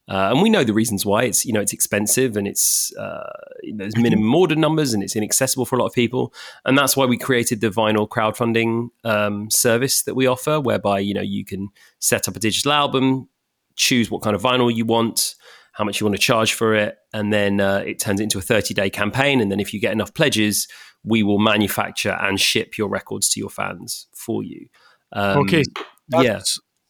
Uh, 0.06 0.28
and 0.32 0.42
we 0.42 0.50
know 0.50 0.64
the 0.64 0.74
reasons 0.74 1.06
why. 1.06 1.24
It's 1.24 1.46
you 1.46 1.52
know 1.52 1.60
it's 1.60 1.72
expensive 1.72 2.36
and 2.36 2.46
it's 2.46 2.94
uh, 2.96 3.30
there's 3.74 3.96
minimum 3.96 4.34
order 4.34 4.54
numbers 4.54 4.92
and 4.92 5.02
it's 5.02 5.16
inaccessible 5.16 5.64
for 5.64 5.76
a 5.76 5.78
lot 5.78 5.86
of 5.86 5.94
people. 5.94 6.34
And 6.64 6.76
that's 6.76 6.96
why 6.96 7.06
we 7.06 7.16
created 7.16 7.60
the 7.60 7.70
vinyl 7.70 8.08
crowdfunding 8.08 8.88
um, 9.04 9.50
service 9.50 10.02
that 10.02 10.14
we 10.14 10.26
offer, 10.26 10.60
whereby 10.60 10.98
you 10.98 11.14
know 11.14 11.22
you 11.22 11.44
can 11.44 11.70
set 12.00 12.28
up 12.28 12.36
a 12.36 12.38
digital 12.38 12.72
album, 12.72 13.28
choose 13.76 14.10
what 14.10 14.22
kind 14.22 14.36
of 14.36 14.42
vinyl 14.42 14.74
you 14.74 14.84
want, 14.84 15.36
how 15.72 15.84
much 15.84 16.00
you 16.00 16.06
want 16.06 16.16
to 16.16 16.22
charge 16.22 16.52
for 16.52 16.74
it, 16.74 16.98
and 17.14 17.32
then 17.32 17.60
uh, 17.60 17.78
it 17.78 17.98
turns 17.98 18.20
into 18.20 18.36
a 18.38 18.42
30 18.42 18.74
day 18.74 18.90
campaign. 18.90 19.40
And 19.40 19.50
then 19.50 19.58
if 19.58 19.72
you 19.72 19.80
get 19.80 19.92
enough 19.92 20.12
pledges, 20.12 20.68
we 21.02 21.22
will 21.22 21.38
manufacture 21.38 22.16
and 22.20 22.38
ship 22.38 22.76
your 22.76 22.88
records 22.88 23.30
to 23.30 23.40
your 23.40 23.50
fans 23.50 24.06
for 24.14 24.42
you. 24.42 24.66
Um, 25.12 25.38
okay, 25.38 25.62
that's 26.08 26.24
yeah, 26.24 26.40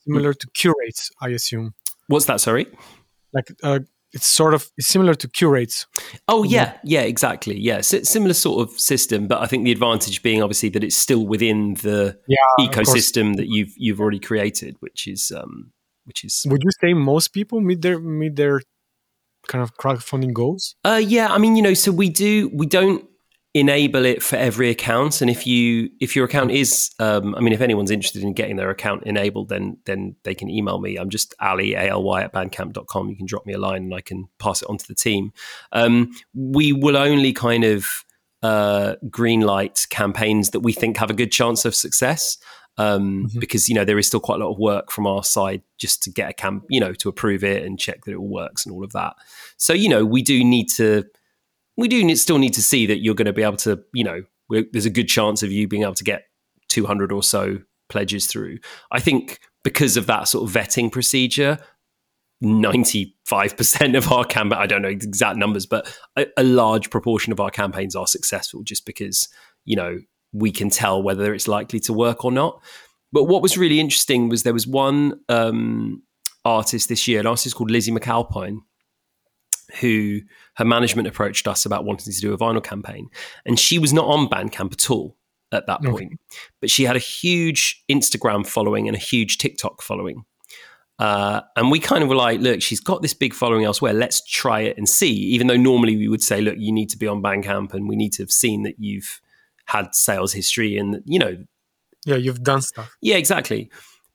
similar 0.05 0.35
to 0.35 0.47
Qrates, 0.49 1.11
I 1.21 1.29
assume. 1.29 1.75
What's 2.09 2.27
that? 2.27 2.41
Sorry 2.41 2.67
like 3.35 3.53
uh, 3.63 3.81
it's 4.15 4.27
sort 4.27 4.55
of 4.55 4.71
it's 4.79 4.87
similar 4.87 5.15
to 5.15 5.29
Qrates. 5.29 5.87
Oh 6.29 6.45
yeah. 6.45 6.79
Yeah 6.85 7.01
exactly. 7.01 7.59
Yeah. 7.59 7.79
S- 7.79 8.09
similar 8.09 8.33
sort 8.35 8.69
of 8.69 8.79
system 8.79 9.27
but 9.27 9.43
i 9.43 9.47
think 9.47 9.65
the 9.65 9.73
advantage 9.73 10.23
being 10.23 10.43
obviously 10.43 10.69
that 10.71 10.85
it's 10.85 10.97
still 10.97 11.27
within 11.27 11.75
the 11.83 12.17
yeah, 12.29 12.37
ecosystem 12.61 13.37
that 13.37 13.49
you've 13.49 13.73
you've 13.77 14.01
already 14.01 14.21
created 14.21 14.77
which 14.81 15.07
is 15.09 15.33
um 15.35 15.73
which 16.05 16.25
is 16.25 16.47
would 16.49 16.63
you 16.63 16.71
say 16.81 16.95
most 16.95 17.33
people 17.33 17.61
meet 17.61 17.83
their 17.83 17.99
meet 17.99 18.37
their 18.37 18.61
kind 19.49 19.63
of 19.63 19.77
crowdfunding 19.77 20.33
goals? 20.33 20.77
Uh 20.85 21.03
yeah. 21.05 21.29
I 21.29 21.39
mean 21.39 21.57
you 21.57 21.63
know 21.63 21.75
so 21.75 21.91
we 21.93 22.09
do 22.09 22.51
we 22.55 22.67
don't 22.67 23.05
enable 23.55 24.05
it 24.05 24.21
for 24.21 24.35
every 24.35 24.69
account 24.69 25.21
and 25.21 25.31
if 25.31 25.47
you 25.47 25.89
if 26.01 26.17
your 26.17 26.25
account 26.25 26.51
is 26.51 26.91
um, 26.99 27.37
i 27.37 27.41
mean 27.41 27.53
if 27.53 27.61
anyone's 27.61 27.91
interested 27.91 28.25
in 28.25 28.33
getting 28.33 28.57
their 28.57 28.69
account 28.69 29.05
enabled 29.05 29.49
then 29.49 29.77
then 29.85 30.17
they 30.25 30.35
can 30.35 30.51
email 30.51 30.81
me. 30.81 30.97
I'm 30.97 31.09
just 31.09 31.35
Aly 31.41 31.75
a-l-y 31.75 32.23
at 32.23 32.33
bandcamp.com 32.33 33.09
you 33.09 33.17
can 33.17 33.27
drop 33.27 33.47
me 33.47 33.53
a 33.53 33.59
line 33.59 33.85
and 33.85 33.95
i 33.95 34.01
can 34.01 34.29
pass 34.39 34.61
it 34.61 34.69
on 34.69 34.77
to 34.79 34.89
the 34.89 34.95
team. 34.95 35.33
Um, 35.73 36.13
we 36.35 36.73
will 36.73 36.97
only 36.97 37.33
kind 37.33 37.65
of 37.65 38.05
uh, 38.43 38.97
green 39.09 39.41
light 39.41 39.87
campaigns 39.89 40.51
that 40.51 40.61
we 40.61 40.73
think 40.73 40.99
have 40.99 41.09
a 41.09 41.15
good 41.15 41.33
chance 41.33 41.65
of 41.65 41.75
success 41.75 42.37
um, 42.77 43.27
mm-hmm. 43.29 43.39
because 43.39 43.69
you 43.69 43.75
know 43.75 43.85
there 43.85 43.99
is 43.99 44.07
still 44.07 44.21
quite 44.21 44.41
a 44.41 44.45
lot 44.45 44.53
of 44.53 44.59
work 44.59 44.91
from 44.91 45.07
our 45.07 45.23
side 45.23 45.63
just 45.79 46.03
to 46.03 46.11
get 46.11 46.29
a 46.29 46.33
camp 46.33 46.65
you 46.69 46.81
know 46.81 46.93
to 46.93 47.09
approve 47.09 47.45
it 47.45 47.63
and 47.63 47.79
check 47.79 48.05
that 48.05 48.13
it 48.13 48.17
all 48.17 48.29
works 48.29 48.67
and 48.67 48.75
all 48.75 48.83
of 48.83 48.93
that. 48.93 49.15
So 49.57 49.73
you 49.73 49.89
know 49.89 50.05
we 50.05 50.23
do 50.23 50.43
need 50.43 50.67
to 50.71 51.05
we 51.77 51.89
do 51.89 52.15
still 52.17 52.39
need 52.39 52.55
to 52.55 52.63
see 52.63 52.87
that 52.87 52.99
you're 52.99 53.15
going 53.15 53.27
to 53.27 53.33
be 53.33 53.43
able 53.43 53.57
to, 53.59 53.83
you 53.93 54.05
know, 54.05 54.23
there's 54.73 54.87
a 54.87 54.91
good 54.91 55.09
chance 55.09 55.43
of 55.43 55.51
you 55.51 55.67
being 55.67 55.83
able 55.83 55.95
to 55.95 56.05
get 56.05 56.25
200 56.69 57.13
or 57.13 57.23
so 57.23 57.59
pledges 57.89 58.27
through. 58.27 58.59
I 58.91 59.01
think 59.01 59.41
because 59.63 59.97
of 59.97 60.07
that 60.07 60.29
sort 60.29 60.49
of 60.49 60.55
vetting 60.55 60.93
procedure, 60.93 61.59
95% 62.43 63.97
of 63.97 64.13
our 64.13 64.25
campaign, 64.25 64.59
I 64.59 64.67
don't 64.67 64.83
know 64.83 64.89
exact 64.89 65.39
numbers, 65.39 65.67
but 65.67 65.87
a, 66.17 66.27
a, 66.37 66.45
large 66.45 66.91
proportion 66.91 67.33
of 67.33 67.41
our 67.41 67.51
campaigns 67.51 67.97
are 67.97 68.07
successful 68.07 68.63
just 68.63 68.85
because, 68.85 69.29
you 69.65 69.77
know, 69.77 69.99
we 70.33 70.51
can 70.51 70.69
tell 70.69 71.03
whether 71.03 71.33
it's 71.33 71.49
likely 71.49 71.81
to 71.81 71.93
work 71.93 72.25
or 72.25 72.33
not. 72.33 72.61
But 73.13 73.25
what 73.25 73.43
was 73.43 73.57
really 73.57 73.81
interesting 73.81 74.29
was 74.29 74.43
there 74.43 74.53
was 74.53 74.67
one 74.67 75.21
um, 75.29 76.03
artist 76.45 76.89
this 76.89 77.07
year, 77.07 77.21
an 77.21 77.27
artist 77.27 77.55
called 77.55 77.71
Lizzie 77.71 77.93
McAlpine, 77.93 78.59
who 79.81 80.21
her 80.57 80.65
management 80.65 81.09
approached 81.09 81.47
us 81.49 81.67
about 81.67 81.85
wanting 81.85 82.13
to 82.13 82.21
do 82.21 82.33
a 82.33 82.39
vinyl 82.39 82.63
campaign. 82.63 83.09
And 83.45 83.59
she 83.59 83.79
was 83.79 83.93
not 83.93 84.07
on 84.07 84.29
Bandcamp 84.29 84.73
at 84.73 84.91
all 84.91 85.17
at 85.53 85.67
that 85.67 85.83
point, 85.83 86.13
okay. 86.13 86.39
but 86.61 86.71
she 86.71 86.85
had 86.85 86.97
a 86.97 87.01
huge 87.01 87.83
Instagram 87.91 88.47
following 88.47 88.89
and 88.89 88.97
a 88.97 89.01
huge 89.01 89.39
TikTok 89.39 89.83
following. 89.83 90.25
Uh, 90.99 91.41
and 91.57 91.71
we 91.71 91.81
kind 91.81 92.03
of 92.03 92.09
were 92.09 92.15
like, 92.15 92.41
look, 92.41 92.63
she's 92.63 92.81
got 92.81 93.03
this 93.03 93.15
big 93.15 93.35
following 93.35 93.65
elsewhere. 93.65 93.93
Let's 93.93 94.25
try 94.25 94.61
it 94.61 94.77
and 94.79 94.89
see. 94.89 95.13
Even 95.13 95.49
though 95.49 95.57
normally 95.57 95.97
we 95.97 96.09
would 96.09 96.23
say, 96.23 96.41
look, 96.41 96.57
you 96.59 96.73
need 96.73 96.89
to 96.91 96.99
be 96.99 97.07
on 97.07 97.23
Bandcamp 97.23 97.75
and 97.75 97.89
we 97.89 97.97
need 97.97 98.13
to 98.15 98.23
have 98.23 98.31
seen 98.31 98.63
that 98.63 98.77
you've 98.79 99.21
had 99.67 99.95
sales 99.95 100.33
history 100.33 100.77
and, 100.77 101.03
you 101.05 101.19
know. 101.19 101.37
Yeah, 102.05 102.17
you've 102.17 102.43
done 102.43 102.63
stuff. 102.63 102.95
Yeah, 103.01 103.17
exactly. 103.17 103.71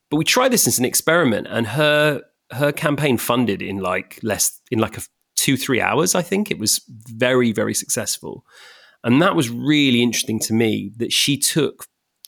But 0.09 0.17
we 0.17 0.23
tried 0.23 0.51
this 0.51 0.67
as 0.67 0.79
an 0.79 0.85
experiment 0.85 1.47
and 1.49 1.67
her 1.67 2.23
her 2.51 2.71
campaign 2.71 3.17
funded 3.17 3.61
in 3.61 3.77
like 3.77 4.19
less 4.23 4.59
in 4.71 4.79
like 4.79 4.97
a 4.97 5.01
two, 5.39 5.57
three 5.57 5.81
hours, 5.81 6.15
I 6.15 6.21
think. 6.21 6.51
It 6.51 6.59
was 6.59 6.81
very, 6.87 7.51
very 7.51 7.73
successful. 7.73 8.45
And 9.03 9.21
that 9.21 9.35
was 9.35 9.49
really 9.49 10.03
interesting 10.03 10.39
to 10.41 10.53
me 10.53 10.91
that 10.97 11.13
she 11.13 11.37
took 11.37 11.85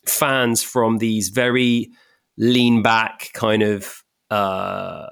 fans 0.08 0.64
from 0.64 0.98
these 0.98 1.30
very 1.30 1.92
lean 2.38 2.82
back 2.82 3.30
kind 3.34 3.62
of 3.62 4.04
uh, 4.30 5.08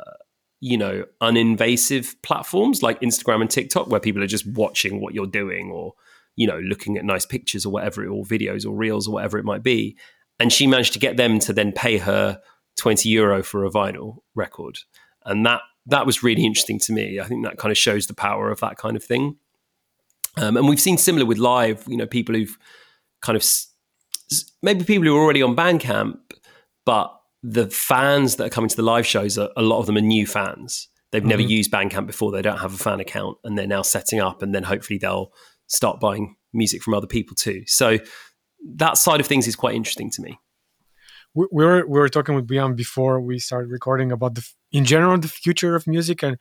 you 0.61 0.77
know, 0.77 1.05
uninvasive 1.21 2.15
platforms 2.21 2.81
like 2.81 2.99
Instagram 3.01 3.41
and 3.41 3.49
TikTok, 3.49 3.87
where 3.87 3.99
people 3.99 4.23
are 4.23 4.27
just 4.27 4.47
watching 4.47 5.01
what 5.01 5.13
you're 5.13 5.27
doing 5.27 5.71
or, 5.71 5.93
you 6.35 6.47
know, 6.47 6.59
looking 6.59 6.97
at 6.97 7.05
nice 7.05 7.25
pictures 7.25 7.65
or 7.65 7.71
whatever, 7.71 8.05
or 8.07 8.23
videos 8.23 8.65
or 8.65 8.75
reels 8.75 9.07
or 9.07 9.13
whatever 9.13 9.37
it 9.37 9.45
might 9.45 9.63
be. 9.63 9.97
And 10.39 10.51
she 10.51 10.67
managed 10.67 10.93
to 10.93 10.99
get 10.99 11.17
them 11.17 11.39
to 11.39 11.53
then 11.53 11.71
pay 11.71 11.97
her 11.97 12.39
20 12.77 13.07
euro 13.09 13.43
for 13.43 13.65
a 13.65 13.69
vinyl 13.69 14.17
record. 14.35 14.79
And 15.25 15.45
that 15.45 15.61
that 15.89 16.05
was 16.05 16.23
really 16.23 16.45
interesting 16.45 16.79
to 16.79 16.93
me. 16.93 17.19
I 17.19 17.25
think 17.25 17.43
that 17.45 17.57
kind 17.57 17.71
of 17.71 17.77
shows 17.77 18.07
the 18.07 18.13
power 18.13 18.51
of 18.51 18.59
that 18.61 18.77
kind 18.77 18.95
of 18.95 19.03
thing. 19.03 19.37
Um, 20.37 20.57
and 20.57 20.67
we've 20.67 20.79
seen 20.79 20.97
similar 20.97 21.25
with 21.25 21.37
live, 21.37 21.83
you 21.87 21.97
know, 21.97 22.05
people 22.05 22.35
who've 22.35 22.57
kind 23.21 23.35
of 23.35 23.43
maybe 24.61 24.83
people 24.83 25.05
who 25.05 25.15
are 25.15 25.21
already 25.21 25.41
on 25.41 25.55
Bandcamp, 25.55 26.17
but 26.85 27.13
the 27.41 27.67
fans 27.67 28.35
that 28.35 28.47
are 28.47 28.49
coming 28.49 28.69
to 28.69 28.75
the 28.75 28.81
live 28.81 29.05
shows, 29.05 29.37
are, 29.37 29.49
a 29.55 29.61
lot 29.61 29.79
of 29.79 29.85
them 29.85 29.97
are 29.97 30.01
new 30.01 30.27
fans. 30.27 30.87
They've 31.11 31.21
mm-hmm. 31.21 31.29
never 31.29 31.41
used 31.41 31.71
Bandcamp 31.71 32.07
before. 32.07 32.31
They 32.31 32.41
don't 32.41 32.59
have 32.59 32.73
a 32.73 32.77
fan 32.77 32.99
account, 32.99 33.37
and 33.43 33.57
they're 33.57 33.67
now 33.67 33.81
setting 33.81 34.19
up, 34.19 34.41
and 34.41 34.53
then 34.53 34.63
hopefully 34.63 34.99
they'll 34.99 35.33
start 35.67 35.99
buying 35.99 36.35
music 36.53 36.81
from 36.83 36.93
other 36.93 37.07
people 37.07 37.35
too. 37.35 37.63
So 37.65 37.97
that 38.75 38.97
side 38.97 39.19
of 39.19 39.27
things 39.27 39.47
is 39.47 39.55
quite 39.55 39.75
interesting 39.75 40.11
to 40.11 40.21
me. 40.21 40.39
We 41.35 41.47
were 41.51 41.85
we 41.85 41.99
were 41.99 42.09
talking 42.09 42.35
with 42.35 42.47
Brian 42.47 42.75
before 42.75 43.21
we 43.21 43.39
started 43.39 43.69
recording 43.71 44.11
about 44.11 44.35
the 44.35 44.47
in 44.71 44.85
general 44.85 45.17
the 45.17 45.27
future 45.27 45.75
of 45.75 45.87
music 45.87 46.23
and 46.23 46.37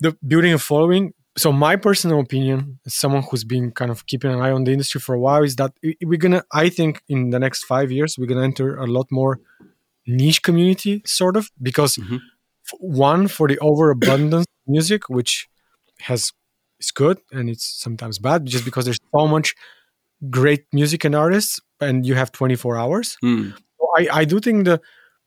the 0.00 0.16
building 0.26 0.52
a 0.52 0.58
following 0.58 1.12
so 1.38 1.52
my 1.52 1.76
personal 1.76 2.20
opinion 2.20 2.80
as 2.84 2.94
someone 2.94 3.22
who's 3.22 3.44
been 3.44 3.70
kind 3.70 3.90
of 3.90 4.06
keeping 4.06 4.32
an 4.32 4.40
eye 4.40 4.50
on 4.50 4.64
the 4.64 4.72
industry 4.72 5.00
for 5.00 5.14
a 5.14 5.20
while 5.20 5.42
is 5.42 5.56
that 5.56 5.72
we're 6.02 6.18
gonna 6.18 6.42
i 6.52 6.68
think 6.68 7.02
in 7.08 7.30
the 7.30 7.38
next 7.38 7.64
five 7.64 7.90
years 7.90 8.16
we're 8.18 8.26
gonna 8.26 8.42
enter 8.42 8.76
a 8.76 8.86
lot 8.86 9.06
more 9.10 9.40
niche 10.06 10.42
community 10.42 11.02
sort 11.06 11.36
of 11.36 11.50
because 11.62 11.96
mm-hmm. 11.96 12.16
one 12.80 13.28
for 13.28 13.46
the 13.48 13.58
overabundance 13.60 14.46
of 14.46 14.72
music 14.72 15.08
which 15.08 15.48
has 16.00 16.32
is 16.80 16.90
good 16.90 17.18
and 17.32 17.48
it's 17.50 17.64
sometimes 17.64 18.18
bad 18.18 18.46
just 18.46 18.64
because 18.64 18.84
there's 18.84 19.00
so 19.16 19.26
much 19.26 19.54
great 20.30 20.64
music 20.72 21.04
and 21.04 21.14
artists 21.14 21.60
and 21.80 22.06
you 22.06 22.14
have 22.14 22.32
24 22.32 22.76
hours 22.76 23.16
mm. 23.22 23.54
I, 23.98 24.20
I 24.20 24.24
do 24.24 24.40
think 24.40 24.64
the 24.64 24.80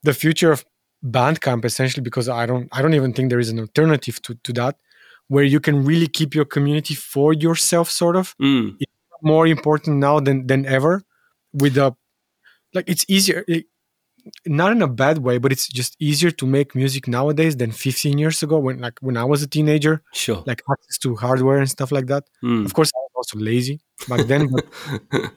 the 0.04 0.14
future 0.14 0.52
of 0.52 0.66
bandcamp 1.04 1.66
essentially 1.66 2.04
because 2.04 2.30
i 2.30 2.46
don't 2.46 2.68
i 2.72 2.82
don't 2.82 2.94
even 2.94 3.12
think 3.14 3.30
there 3.30 3.40
is 3.40 3.50
an 3.50 3.60
alternative 3.60 4.22
to, 4.22 4.36
to 4.44 4.54
that 4.54 4.76
where 5.28 5.44
you 5.44 5.60
can 5.60 5.84
really 5.84 6.08
keep 6.08 6.36
your 6.36 6.46
community 6.46 6.94
for 6.94 7.34
yourself 7.34 7.90
sort 7.90 8.16
of 8.16 8.36
mm. 8.38 8.76
it's 8.80 8.92
more 9.24 9.48
important 9.48 9.98
now 9.98 10.20
than 10.20 10.46
than 10.48 10.66
ever 10.66 11.04
with 11.54 11.78
a 11.78 11.96
like 12.74 12.88
it's 12.88 13.06
easier 13.08 13.44
it, 13.48 13.66
not 14.46 14.72
in 14.72 14.82
a 14.84 14.88
bad 14.88 15.18
way 15.18 15.40
but 15.40 15.52
it's 15.52 15.68
just 15.68 15.96
easier 16.00 16.30
to 16.30 16.46
make 16.46 16.76
music 16.76 17.08
nowadays 17.08 17.58
than 17.58 17.72
15 17.72 18.20
years 18.20 18.44
ago 18.44 18.60
when 18.60 18.78
like 18.80 19.00
when 19.02 19.18
i 19.18 19.24
was 19.24 19.42
a 19.42 19.48
teenager 19.48 20.04
sure 20.14 20.44
like 20.46 20.62
access 20.72 21.00
to 21.00 21.16
hardware 21.16 21.58
and 21.58 21.70
stuff 21.70 21.92
like 21.92 22.06
that 22.06 22.26
mm. 22.44 22.64
of 22.64 22.74
course 22.76 22.92
i 22.96 23.00
was 23.00 23.12
also 23.16 23.40
lazy 23.40 23.80
back 24.08 24.28
then 24.28 24.48
but, 24.48 24.66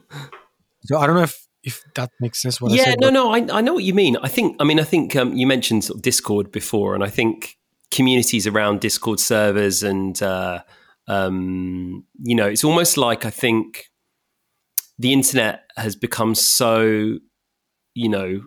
so 0.85 0.97
i 0.99 1.07
don't 1.07 1.15
know 1.15 1.23
if 1.23 1.44
if 1.65 1.83
that 1.95 2.09
makes 2.19 2.41
sense 2.41 2.59
yeah 2.69 2.83
said, 2.83 2.99
no 3.01 3.09
no 3.09 3.31
I, 3.33 3.45
I 3.51 3.61
know 3.61 3.73
what 3.73 3.83
you 3.83 3.93
mean 3.93 4.17
i 4.21 4.27
think 4.27 4.55
i 4.59 4.63
mean 4.63 4.79
i 4.79 4.83
think 4.83 5.15
um, 5.15 5.33
you 5.33 5.47
mentioned 5.47 5.83
sort 5.83 5.97
of 5.97 6.01
discord 6.03 6.51
before 6.51 6.95
and 6.95 7.03
i 7.03 7.09
think 7.09 7.57
communities 7.95 8.45
around 8.45 8.81
Discord 8.81 9.19
servers, 9.19 9.81
and 9.81 10.21
uh, 10.21 10.61
um, 11.07 12.05
you 12.21 12.35
know, 12.35 12.47
it's 12.47 12.63
almost 12.63 12.97
like 12.97 13.25
I 13.25 13.29
think 13.29 13.85
the 14.99 15.13
internet 15.13 15.63
has 15.77 15.95
become 15.95 16.35
so, 16.35 17.17
you 17.93 18.09
know, 18.09 18.43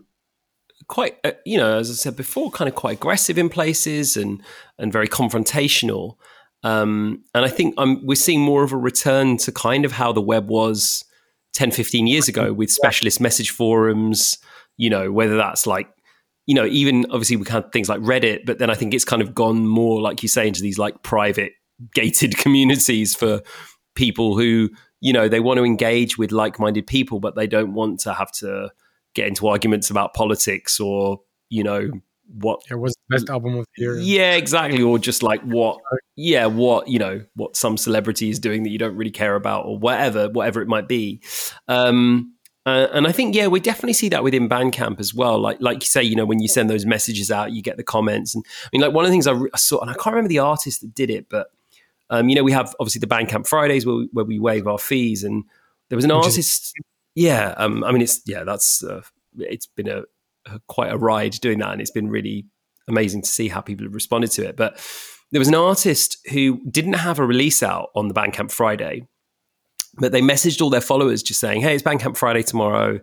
quite 0.87 1.17
uh, 1.25 1.33
you 1.45 1.57
know, 1.57 1.79
as 1.79 1.91
I 1.91 1.95
said 1.95 2.17
before, 2.17 2.51
kind 2.51 2.69
of 2.69 2.75
quite 2.75 2.99
aggressive 2.99 3.39
in 3.39 3.49
places 3.49 4.17
and 4.17 4.43
and 4.79 4.93
very 4.93 5.09
confrontational. 5.09 6.17
Um, 6.65 7.23
and 7.35 7.45
I 7.45 7.49
think 7.49 7.75
I'm, 7.79 8.05
we're 8.05 8.17
seeing 8.17 8.41
more 8.41 8.65
of 8.65 8.73
a 8.73 8.77
return 8.77 9.37
to 9.39 9.53
kind 9.53 9.85
of 9.85 9.93
how 9.93 10.13
the 10.13 10.21
web 10.21 10.49
was 10.49 11.05
10, 11.59 11.73
15 11.73 12.07
years 12.07 12.29
ago 12.29 12.53
with 12.53 12.71
specialist 12.71 13.21
message 13.21 13.51
forums, 13.51 14.39
you 14.77 14.89
know, 14.89 15.11
whether 15.11 15.37
that's 15.37 15.67
like 15.67 15.89
you 16.47 16.55
know, 16.55 16.65
even 16.65 17.05
obviously 17.11 17.37
we 17.37 17.45
had 17.47 17.71
things 17.73 17.91
like 17.91 18.01
Reddit, 18.01 18.47
but 18.47 18.59
then 18.59 18.71
I 18.71 18.75
think 18.75 18.95
it's 18.95 19.05
kind 19.05 19.21
of 19.21 19.35
gone 19.35 19.67
more, 19.67 20.01
like 20.01 20.23
you 20.23 20.31
say, 20.31 20.49
into 20.49 20.63
these 20.63 20.79
like 20.79 21.03
private 21.03 21.53
gated 21.93 22.39
communities 22.39 23.15
for 23.15 23.43
people 23.95 24.39
who, 24.39 24.71
you 25.01 25.13
know, 25.13 25.29
they 25.29 25.41
want 25.41 25.59
to 25.59 25.65
engage 25.65 26.17
with 26.17 26.33
like 26.33 26.59
minded 26.59 26.87
people, 26.87 27.21
but 27.21 27.35
they 27.35 27.47
don't 27.47 27.75
want 27.75 28.01
to 28.01 28.15
have 28.15 28.33
to 28.33 28.71
get 29.15 29.27
into 29.27 29.47
arguments 29.47 29.91
about 29.91 30.15
politics 30.15 30.81
or, 30.81 31.19
you 31.51 31.63
know, 31.63 31.91
what 32.35 32.61
it 32.71 32.77
was 32.77 32.95
the 33.09 33.17
best 33.17 33.31
album 33.31 33.57
of 33.59 33.67
the 33.77 33.83
year. 33.83 33.99
Yeah, 33.99 34.35
exactly. 34.35 34.83
Or 34.83 34.99
just 34.99 35.23
like 35.23 35.41
what, 35.43 35.81
yeah, 36.17 36.47
what, 36.47 36.89
you 36.89 36.99
know, 36.99 37.25
what 37.35 37.57
some 37.57 37.77
celebrity 37.77 38.31
is 38.31 38.39
doing 38.39 38.63
that 38.65 38.71
you 38.71 38.79
don't 38.79 38.97
really 38.97 39.11
care 39.11 39.35
about 39.35 39.67
or 39.67 39.79
whatever, 39.79 40.29
whatever 40.29 40.61
it 40.61 40.69
might 40.69 40.89
be. 40.89 41.21
Um, 41.69 42.35
uh, 42.67 42.89
and 42.93 43.07
I 43.07 43.13
think, 43.13 43.35
yeah, 43.35 43.47
we 43.47 43.61
definitely 43.61 43.95
see 43.95 44.11
that 44.11 44.23
within 44.23 44.47
Bandcamp 44.47 45.01
as 45.01 45.15
well. 45.15 45.39
Like, 45.39 45.57
like 45.61 45.83
you 45.83 45.87
say, 45.87 46.03
you 46.03 46.15
know, 46.15 46.27
when 46.27 46.41
you 46.41 46.49
send 46.49 46.69
those 46.69 46.85
messages 46.85 47.31
out, 47.31 47.53
you 47.53 47.63
get 47.63 47.79
the 47.79 47.83
comments. 47.83 48.35
And 48.35 48.45
I 48.65 48.69
mean, 48.73 48.83
like 48.83 48.93
one 48.93 49.07
of 49.07 49.09
the 49.09 49.13
things 49.13 49.27
I, 49.27 49.33
re- 49.33 49.51
I 49.55 49.57
saw, 49.57 49.81
and 49.81 49.91
I 49.91 49.95
can't 49.95 50.15
remember 50.15 50.29
the 50.29 50.41
artist 50.41 50.83
that 50.83 50.95
did 50.95 51.09
it, 51.09 51.31
but 51.31 51.51
um, 52.11 52.29
you 52.29 52.35
know, 52.35 52.43
we 52.43 52.53
have 52.53 52.75
obviously 52.81 53.01
the 53.01 53.07
Bandcamp 53.07 53.47
Fridays 53.47 53.85
where 53.85 53.97
we, 53.97 54.09
where 54.13 54.25
we 54.25 54.39
waive 54.39 54.67
our 54.67 54.79
fees, 54.79 55.25
and 55.25 55.45
there 55.89 55.97
was 55.97 56.05
an 56.05 56.15
Which 56.15 56.25
artist. 56.27 56.39
Is- 56.39 56.73
yeah, 57.15 57.55
um, 57.57 57.85
I 57.85 57.93
mean, 57.93 58.03
it's 58.03 58.23
yeah, 58.27 58.45
that's 58.45 58.83
uh, 58.83 59.03
it's 59.39 59.67
been 59.67 59.89
a, 59.89 59.99
a, 59.99 60.05
quite 60.67 60.93
a 60.93 60.99
ride 60.99 61.33
doing 61.41 61.59
that, 61.59 61.73
and 61.73 61.81
it's 61.81 61.91
been 61.91 62.09
really 62.09 62.47
amazing 62.89 63.23
to 63.23 63.29
see 63.29 63.49
how 63.49 63.61
people 63.61 63.85
have 63.85 63.95
responded 63.95 64.31
to 64.33 64.47
it. 64.47 64.57
But 64.57 64.79
there 65.31 65.39
was 65.39 65.49
an 65.49 65.55
artist 65.55 66.17
who 66.31 66.61
didn't 66.71 66.95
have 66.95 67.19
a 67.19 67.27
release 67.27 67.63
out 67.63 67.91
on 67.95 68.09
the 68.09 68.15
Bandcamp 68.15 68.51
Friday 68.51 69.07
but 69.99 70.13
they 70.13 70.21
messaged 70.21 70.63
all 70.63 70.71
their 70.71 70.81
followers 70.81 71.23
just 71.23 71.41
saying, 71.41 71.61
"Hey, 71.61 71.75
it's 71.75 71.83
Bandcamp 71.83 72.17
Friday 72.17 72.43
tomorrow. 72.43 73.01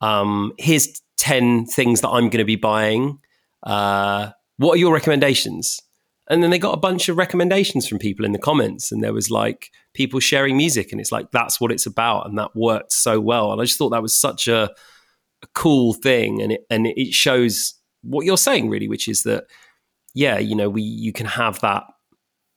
Um, 0.00 0.52
here's 0.58 0.88
ten 1.16 1.66
things 1.66 2.00
that 2.00 2.08
I'm 2.08 2.24
going 2.24 2.38
to 2.38 2.44
be 2.44 2.56
buying. 2.56 3.18
Uh, 3.62 4.30
what 4.56 4.74
are 4.74 4.78
your 4.78 4.92
recommendations?" 4.92 5.80
And 6.28 6.42
then 6.42 6.50
they 6.50 6.60
got 6.60 6.74
a 6.74 6.80
bunch 6.80 7.08
of 7.08 7.16
recommendations 7.16 7.88
from 7.88 7.98
people 7.98 8.24
in 8.24 8.32
the 8.32 8.38
comments, 8.38 8.92
and 8.92 9.02
there 9.02 9.12
was 9.12 9.30
like 9.30 9.70
people 9.94 10.20
sharing 10.20 10.56
music, 10.56 10.92
and 10.92 11.00
it's 11.00 11.12
like 11.12 11.30
that's 11.32 11.60
what 11.60 11.72
it's 11.72 11.86
about, 11.86 12.26
and 12.26 12.38
that 12.38 12.54
worked 12.54 12.92
so 12.92 13.20
well. 13.20 13.52
And 13.52 13.60
I 13.60 13.64
just 13.64 13.78
thought 13.78 13.90
that 13.90 14.02
was 14.02 14.16
such 14.16 14.48
a, 14.48 14.70
a 15.42 15.46
cool 15.54 15.94
thing, 15.94 16.42
and 16.42 16.52
it 16.52 16.66
and 16.70 16.86
it 16.86 17.12
shows 17.12 17.74
what 18.02 18.24
you're 18.24 18.38
saying 18.38 18.68
really, 18.68 18.88
which 18.88 19.08
is 19.08 19.22
that 19.24 19.44
yeah, 20.14 20.38
you 20.38 20.54
know, 20.54 20.68
we 20.68 20.82
you 20.82 21.12
can 21.12 21.26
have 21.26 21.60
that 21.60 21.84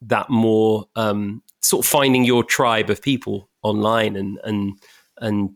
that 0.02 0.30
more 0.30 0.86
um, 0.96 1.42
sort 1.62 1.84
of 1.84 1.90
finding 1.90 2.24
your 2.24 2.44
tribe 2.44 2.90
of 2.90 3.02
people 3.02 3.48
online 3.62 4.16
and 4.16 4.38
and 4.44 4.78
and 5.18 5.50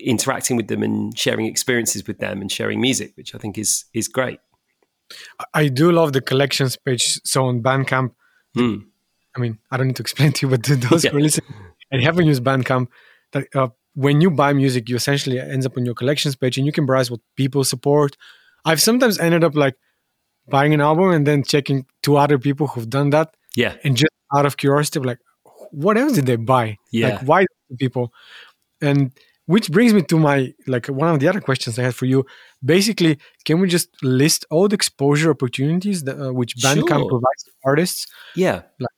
interacting 0.00 0.56
with 0.56 0.68
them 0.68 0.82
and 0.82 1.16
sharing 1.16 1.46
experiences 1.46 2.06
with 2.06 2.18
them 2.18 2.40
and 2.40 2.50
sharing 2.50 2.80
music, 2.80 3.12
which 3.16 3.34
I 3.34 3.38
think 3.38 3.58
is 3.58 3.84
is 3.92 4.08
great. 4.08 4.40
I 5.52 5.68
do 5.68 5.92
love 5.92 6.12
the 6.12 6.20
collections 6.20 6.76
page. 6.76 7.20
So 7.24 7.46
on 7.46 7.62
Bandcamp, 7.62 8.12
mm. 8.56 8.84
I 9.36 9.40
mean, 9.40 9.58
I 9.70 9.76
don't 9.76 9.88
need 9.88 9.96
to 9.96 10.02
explain 10.02 10.32
to 10.32 10.46
you, 10.46 10.50
but 10.50 10.62
those 10.90 11.04
yeah. 11.04 11.12
listen 11.12 11.44
and 11.90 12.02
haven't 12.02 12.26
used 12.26 12.42
Bandcamp, 12.42 12.88
that 13.32 13.46
uh, 13.54 13.68
when 13.94 14.20
you 14.20 14.30
buy 14.30 14.52
music, 14.52 14.88
you 14.88 14.96
essentially 14.96 15.38
ends 15.38 15.66
up 15.66 15.76
on 15.76 15.84
your 15.84 15.94
collections 15.94 16.36
page, 16.36 16.58
and 16.58 16.66
you 16.66 16.72
can 16.72 16.86
browse 16.86 17.10
what 17.10 17.20
people 17.36 17.64
support. 17.64 18.16
I've 18.64 18.80
sometimes 18.80 19.18
ended 19.18 19.44
up 19.44 19.54
like 19.54 19.76
buying 20.48 20.74
an 20.74 20.80
album 20.80 21.10
and 21.10 21.26
then 21.26 21.42
checking 21.42 21.86
two 22.02 22.16
other 22.16 22.38
people 22.38 22.66
who've 22.66 22.88
done 22.88 23.10
that. 23.10 23.34
Yeah, 23.56 23.76
and 23.84 23.96
just 23.96 24.10
out 24.34 24.46
of 24.46 24.56
curiosity, 24.56 25.00
like 25.00 25.18
what 25.70 25.96
else 25.96 26.12
did 26.12 26.26
they 26.26 26.36
buy? 26.36 26.78
Yeah. 26.92 27.08
Like 27.08 27.20
why 27.22 27.46
people? 27.78 28.12
And 28.80 29.12
which 29.46 29.70
brings 29.70 29.92
me 29.92 30.02
to 30.02 30.18
my 30.18 30.54
like 30.66 30.86
one 30.86 31.12
of 31.12 31.20
the 31.20 31.28
other 31.28 31.40
questions 31.40 31.78
I 31.78 31.82
had 31.82 31.94
for 31.94 32.06
you. 32.06 32.24
Basically, 32.64 33.18
can 33.44 33.60
we 33.60 33.68
just 33.68 33.88
list 34.02 34.46
all 34.50 34.68
the 34.68 34.74
exposure 34.74 35.30
opportunities 35.30 36.04
that 36.04 36.18
uh, 36.18 36.32
which 36.32 36.56
Bandcamp 36.56 37.00
sure. 37.00 37.08
provides 37.08 37.42
to 37.44 37.50
artists? 37.64 38.06
Yeah. 38.34 38.62
Like 38.78 38.90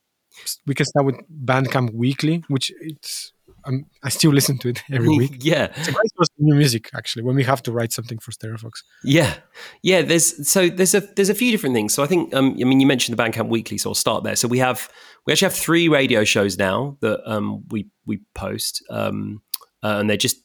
we 0.65 0.75
can 0.75 0.85
start 0.85 1.05
with 1.05 1.15
Bandcamp 1.45 1.93
Weekly, 1.93 2.43
which 2.47 2.71
it's 2.81 3.33
um, 3.67 3.85
I 4.03 4.09
still 4.09 4.31
listen 4.31 4.57
to 4.59 4.69
it 4.69 4.81
every 4.91 5.09
week. 5.17 5.37
yeah, 5.41 5.65
it's 5.75 5.87
a 5.87 5.91
great 5.91 6.11
source 6.15 6.29
of 6.29 6.39
new 6.39 6.55
music 6.55 6.89
actually. 6.95 7.23
When 7.23 7.35
we 7.35 7.43
have 7.43 7.61
to 7.63 7.71
write 7.71 7.91
something 7.91 8.17
for 8.19 8.31
Stereofox. 8.31 8.83
Yeah, 9.03 9.35
yeah. 9.83 10.01
There's 10.01 10.47
so 10.49 10.69
there's 10.69 10.95
a 10.95 11.01
there's 11.01 11.29
a 11.29 11.35
few 11.35 11.51
different 11.51 11.75
things. 11.75 11.93
So 11.93 12.03
I 12.03 12.07
think 12.07 12.33
um, 12.33 12.57
I 12.59 12.63
mean 12.63 12.79
you 12.79 12.87
mentioned 12.87 13.17
the 13.17 13.23
Bandcamp 13.23 13.49
Weekly, 13.49 13.77
so 13.77 13.89
I'll 13.89 13.95
start 13.95 14.23
there. 14.23 14.35
So 14.35 14.47
we 14.47 14.59
have 14.59 14.89
we 15.25 15.33
actually 15.33 15.47
have 15.47 15.55
three 15.55 15.89
radio 15.89 16.23
shows 16.23 16.57
now 16.57 16.97
that 17.01 17.19
um, 17.29 17.63
we 17.69 17.87
we 18.05 18.21
post, 18.33 18.83
um, 18.89 19.41
uh, 19.83 19.97
and 19.99 20.09
they're 20.09 20.17
just 20.17 20.37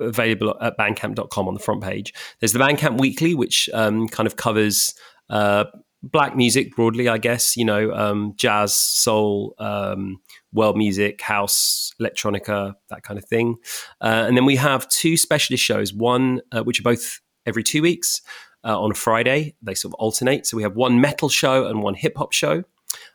available 0.00 0.56
at 0.60 0.76
bandcamp.com 0.76 1.48
on 1.48 1.54
the 1.54 1.60
front 1.60 1.82
page. 1.82 2.12
There's 2.40 2.52
the 2.52 2.58
Bandcamp 2.58 2.98
Weekly, 2.98 3.34
which 3.34 3.70
um, 3.72 4.08
kind 4.08 4.26
of 4.26 4.36
covers 4.36 4.94
uh, 5.30 5.64
black 6.12 6.36
music 6.36 6.74
broadly, 6.76 7.08
I 7.08 7.18
guess. 7.18 7.56
You 7.56 7.64
know, 7.64 7.92
um, 7.92 8.34
jazz, 8.36 8.76
soul, 8.76 9.54
um, 9.58 10.18
world 10.52 10.76
music, 10.76 11.20
house, 11.20 11.92
electronica, 12.00 12.74
that 12.90 13.02
kind 13.02 13.18
of 13.18 13.24
thing. 13.24 13.56
Uh, 14.00 14.24
and 14.26 14.36
then 14.36 14.44
we 14.44 14.56
have 14.56 14.88
two 14.88 15.16
specialist 15.16 15.64
shows, 15.64 15.92
one 15.92 16.40
uh, 16.52 16.62
which 16.62 16.80
are 16.80 16.84
both 16.84 17.20
every 17.46 17.62
two 17.62 17.82
weeks. 17.82 18.20
uh, 18.64 18.80
on 18.80 18.90
a 18.90 18.94
Friday. 18.94 19.54
They 19.62 19.74
sort 19.74 19.90
of 19.92 19.94
alternate. 20.00 20.46
So 20.46 20.56
we 20.56 20.62
have 20.62 20.74
one 20.74 21.00
metal 21.00 21.28
show 21.28 21.66
and 21.66 21.82
one 21.82 21.94
hip 21.94 22.16
hop 22.16 22.32
show. 22.32 22.64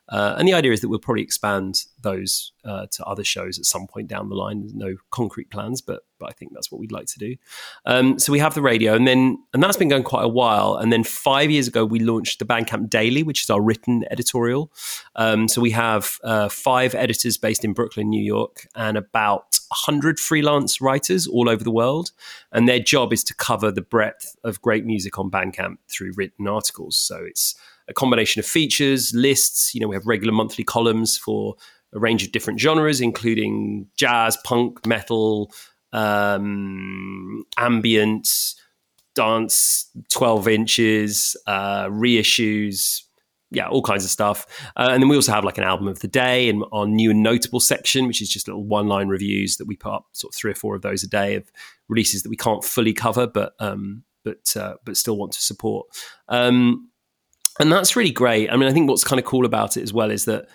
Uh, 0.09 0.35
and 0.37 0.47
the 0.47 0.53
idea 0.53 0.71
is 0.71 0.81
that 0.81 0.89
we'll 0.89 0.99
probably 0.99 1.23
expand 1.23 1.85
those 2.01 2.51
uh, 2.65 2.87
to 2.91 3.05
other 3.05 3.23
shows 3.23 3.59
at 3.59 3.65
some 3.65 3.87
point 3.87 4.07
down 4.07 4.29
the 4.29 4.35
line. 4.35 4.61
There's 4.61 4.73
no 4.73 4.95
concrete 5.11 5.49
plans, 5.49 5.81
but 5.81 6.01
but 6.19 6.29
I 6.29 6.33
think 6.33 6.53
that's 6.53 6.69
what 6.69 6.81
we'd 6.81 6.91
like 6.91 7.05
to 7.07 7.19
do. 7.19 7.35
Um, 7.85 8.19
so 8.19 8.33
we 8.33 8.39
have 8.39 8.53
the 8.53 8.61
radio, 8.61 8.93
and 8.93 9.07
then 9.07 9.37
and 9.53 9.63
that's 9.63 9.77
been 9.77 9.87
going 9.87 10.03
quite 10.03 10.25
a 10.25 10.29
while. 10.29 10.75
And 10.75 10.91
then 10.91 11.03
five 11.03 11.49
years 11.49 11.67
ago, 11.67 11.85
we 11.85 11.99
launched 11.99 12.39
the 12.39 12.45
Bandcamp 12.45 12.89
Daily, 12.89 13.23
which 13.23 13.43
is 13.43 13.49
our 13.49 13.61
written 13.61 14.03
editorial. 14.11 14.71
Um, 15.15 15.47
so 15.47 15.61
we 15.61 15.71
have 15.71 16.19
uh, 16.23 16.49
five 16.49 16.95
editors 16.95 17.37
based 17.37 17.63
in 17.63 17.73
Brooklyn, 17.73 18.09
New 18.09 18.23
York, 18.23 18.67
and 18.75 18.97
about 18.97 19.59
hundred 19.71 20.19
freelance 20.19 20.81
writers 20.81 21.27
all 21.27 21.47
over 21.47 21.63
the 21.63 21.71
world. 21.71 22.11
And 22.51 22.67
their 22.67 22.79
job 22.79 23.13
is 23.13 23.23
to 23.25 23.35
cover 23.35 23.71
the 23.71 23.81
breadth 23.81 24.35
of 24.43 24.61
great 24.61 24.85
music 24.85 25.19
on 25.19 25.29
Bandcamp 25.29 25.77
through 25.87 26.13
written 26.15 26.47
articles. 26.47 26.97
So 26.97 27.23
it's 27.23 27.55
a 27.89 27.93
combination 27.93 28.39
of 28.39 28.45
features, 28.45 29.11
lists. 29.13 29.73
You 29.73 29.81
know, 29.81 29.87
we 29.87 29.95
have 29.95 30.05
regular 30.05 30.33
monthly 30.33 30.63
columns 30.63 31.17
for 31.17 31.55
a 31.93 31.99
range 31.99 32.23
of 32.23 32.31
different 32.31 32.59
genres, 32.59 33.01
including 33.01 33.87
jazz, 33.97 34.37
punk, 34.43 34.85
metal, 34.85 35.51
um, 35.91 37.43
ambient, 37.57 38.29
dance, 39.15 39.89
12 40.11 40.47
inches, 40.47 41.35
uh, 41.47 41.85
reissues, 41.87 43.01
yeah, 43.51 43.67
all 43.67 43.81
kinds 43.81 44.03
of 44.03 44.11
stuff. 44.11 44.45
Uh, 44.77 44.89
and 44.91 45.01
then 45.01 45.09
we 45.09 45.15
also 45.15 45.31
have 45.31 45.43
like 45.43 45.57
an 45.57 45.63
album 45.63 45.87
of 45.87 45.99
the 45.99 46.07
day 46.07 46.49
and 46.49 46.63
our 46.71 46.85
new 46.85 47.11
and 47.11 47.23
notable 47.23 47.59
section, 47.59 48.05
which 48.05 48.21
is 48.21 48.29
just 48.29 48.47
little 48.47 48.63
one 48.63 48.87
line 48.87 49.07
reviews 49.07 49.57
that 49.57 49.65
we 49.65 49.75
put 49.75 49.93
up 49.93 50.05
sort 50.11 50.33
of 50.33 50.37
three 50.37 50.51
or 50.51 50.55
four 50.55 50.75
of 50.75 50.83
those 50.83 51.03
a 51.03 51.07
day 51.07 51.35
of 51.35 51.51
releases 51.87 52.21
that 52.21 52.29
we 52.29 52.37
can't 52.37 52.63
fully 52.63 52.93
cover, 52.93 53.25
but, 53.25 53.53
um, 53.59 54.03
but, 54.23 54.55
uh, 54.55 54.75
but 54.85 54.95
still 54.95 55.17
want 55.17 55.31
to 55.31 55.41
support. 55.41 55.87
Um, 56.27 56.89
and 57.59 57.71
that's 57.71 57.95
really 57.95 58.11
great. 58.11 58.51
I 58.51 58.55
mean, 58.55 58.69
I 58.69 58.73
think 58.73 58.89
what's 58.89 59.03
kind 59.03 59.19
of 59.19 59.25
cool 59.25 59.45
about 59.45 59.77
it 59.77 59.83
as 59.83 59.93
well 59.93 60.11
is 60.11 60.25
that 60.25 60.47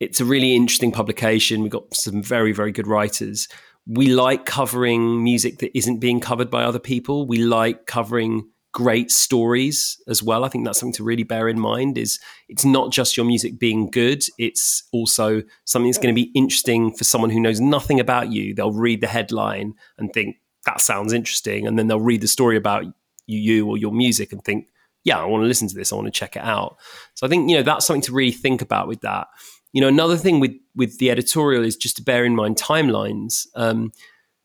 it's 0.00 0.20
a 0.20 0.24
really 0.24 0.54
interesting 0.54 0.92
publication. 0.92 1.62
We've 1.62 1.70
got 1.70 1.94
some 1.94 2.22
very, 2.22 2.52
very 2.52 2.72
good 2.72 2.86
writers. 2.86 3.48
We 3.86 4.08
like 4.08 4.46
covering 4.46 5.22
music 5.22 5.58
that 5.58 5.76
isn't 5.76 5.98
being 5.98 6.20
covered 6.20 6.50
by 6.50 6.64
other 6.64 6.78
people. 6.78 7.26
We 7.26 7.38
like 7.38 7.86
covering 7.86 8.48
great 8.72 9.10
stories 9.10 10.00
as 10.08 10.22
well. 10.22 10.44
I 10.44 10.48
think 10.48 10.64
that's 10.64 10.80
something 10.80 10.94
to 10.94 11.04
really 11.04 11.22
bear 11.22 11.48
in 11.48 11.60
mind 11.60 11.96
is 11.96 12.18
it's 12.48 12.64
not 12.64 12.90
just 12.90 13.16
your 13.16 13.24
music 13.24 13.58
being 13.58 13.88
good, 13.88 14.24
it's 14.36 14.82
also 14.92 15.42
something 15.64 15.88
that's 15.88 15.98
going 15.98 16.14
to 16.14 16.20
be 16.20 16.32
interesting 16.34 16.92
for 16.92 17.04
someone 17.04 17.30
who 17.30 17.40
knows 17.40 17.60
nothing 17.60 18.00
about 18.00 18.32
you. 18.32 18.52
They'll 18.52 18.72
read 18.72 19.00
the 19.00 19.06
headline 19.06 19.74
and 19.96 20.12
think 20.12 20.36
that 20.66 20.80
sounds 20.80 21.12
interesting 21.12 21.66
and 21.66 21.78
then 21.78 21.86
they'll 21.86 22.00
read 22.00 22.20
the 22.20 22.28
story 22.28 22.56
about 22.56 22.84
you, 23.26 23.38
you 23.38 23.68
or 23.68 23.78
your 23.78 23.92
music 23.92 24.32
and 24.32 24.44
think 24.44 24.66
yeah, 25.04 25.18
I 25.18 25.24
want 25.26 25.42
to 25.42 25.48
listen 25.48 25.68
to 25.68 25.74
this. 25.74 25.92
I 25.92 25.96
want 25.96 26.06
to 26.06 26.18
check 26.18 26.34
it 26.34 26.42
out. 26.42 26.78
So 27.14 27.26
I 27.26 27.30
think 27.30 27.48
you 27.48 27.56
know 27.56 27.62
that's 27.62 27.86
something 27.86 28.02
to 28.02 28.12
really 28.12 28.32
think 28.32 28.62
about 28.62 28.88
with 28.88 29.02
that. 29.02 29.28
You 29.72 29.80
know, 29.80 29.88
another 29.88 30.16
thing 30.16 30.40
with 30.40 30.52
with 30.74 30.98
the 30.98 31.10
editorial 31.10 31.64
is 31.64 31.76
just 31.76 31.96
to 31.96 32.02
bear 32.02 32.24
in 32.24 32.34
mind 32.34 32.56
timelines. 32.56 33.46
Um, 33.54 33.92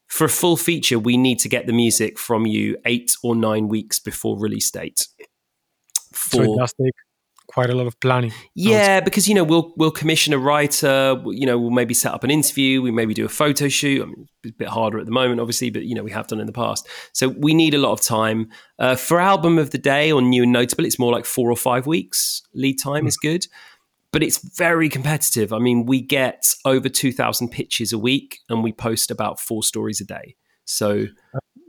for 0.07 0.25
a 0.25 0.29
full 0.29 0.57
feature, 0.57 0.97
we 0.97 1.17
need 1.17 1.39
to 1.39 1.49
get 1.49 1.67
the 1.67 1.73
music 1.73 2.17
from 2.17 2.47
you 2.47 2.77
eight 2.85 3.15
or 3.23 3.35
nine 3.35 3.67
weeks 3.67 3.99
before 3.99 4.37
release 4.37 4.69
date. 4.71 5.07
For, 6.11 6.37
so 6.37 6.53
it 6.53 6.57
does 6.57 6.73
take 6.73 6.93
quite 7.49 7.71
a 7.71 7.75
lot 7.75 7.87
of 7.87 7.99
planning. 7.99 8.31
Yeah, 8.53 8.99
because 8.99 9.27
you 9.27 9.33
know 9.33 9.43
we'll 9.43 9.73
we'll 9.75 9.91
commission 9.91 10.33
a 10.33 10.37
writer. 10.37 11.19
You 11.25 11.47
know 11.47 11.57
we'll 11.57 11.71
maybe 11.71 11.95
set 11.95 12.13
up 12.13 12.23
an 12.23 12.29
interview. 12.29 12.81
We 12.81 12.91
maybe 12.91 13.15
do 13.15 13.25
a 13.25 13.29
photo 13.29 13.67
shoot. 13.67 14.03
I 14.03 14.05
mean, 14.05 14.27
it's 14.43 14.53
a 14.53 14.57
bit 14.57 14.67
harder 14.67 14.99
at 14.99 15.05
the 15.05 15.11
moment, 15.11 15.41
obviously, 15.41 15.71
but 15.71 15.83
you 15.85 15.95
know 15.95 16.03
we 16.03 16.11
have 16.11 16.27
done 16.27 16.39
in 16.39 16.45
the 16.45 16.53
past. 16.53 16.87
So 17.11 17.29
we 17.29 17.55
need 17.55 17.73
a 17.73 17.79
lot 17.79 17.91
of 17.91 18.01
time 18.01 18.49
uh, 18.77 18.95
for 18.95 19.19
album 19.19 19.57
of 19.57 19.71
the 19.71 19.79
day 19.79 20.11
or 20.11 20.21
new 20.21 20.43
and 20.43 20.51
notable. 20.51 20.85
It's 20.85 20.99
more 20.99 21.11
like 21.11 21.25
four 21.25 21.51
or 21.51 21.57
five 21.57 21.87
weeks 21.87 22.43
lead 22.53 22.77
time 22.81 23.05
mm. 23.05 23.07
is 23.07 23.17
good. 23.17 23.47
But 24.11 24.23
it's 24.23 24.39
very 24.57 24.89
competitive. 24.89 25.53
I 25.53 25.59
mean, 25.59 25.85
we 25.85 26.01
get 26.01 26.55
over 26.65 26.89
2,000 26.89 27.49
pitches 27.49 27.93
a 27.93 27.97
week 27.99 28.39
and 28.49 28.63
we 28.63 28.71
post 28.71 29.11
about 29.11 29.39
four 29.39 29.61
stories 29.61 30.01
a 30.01 30.05
day. 30.05 30.35
So 30.65 31.05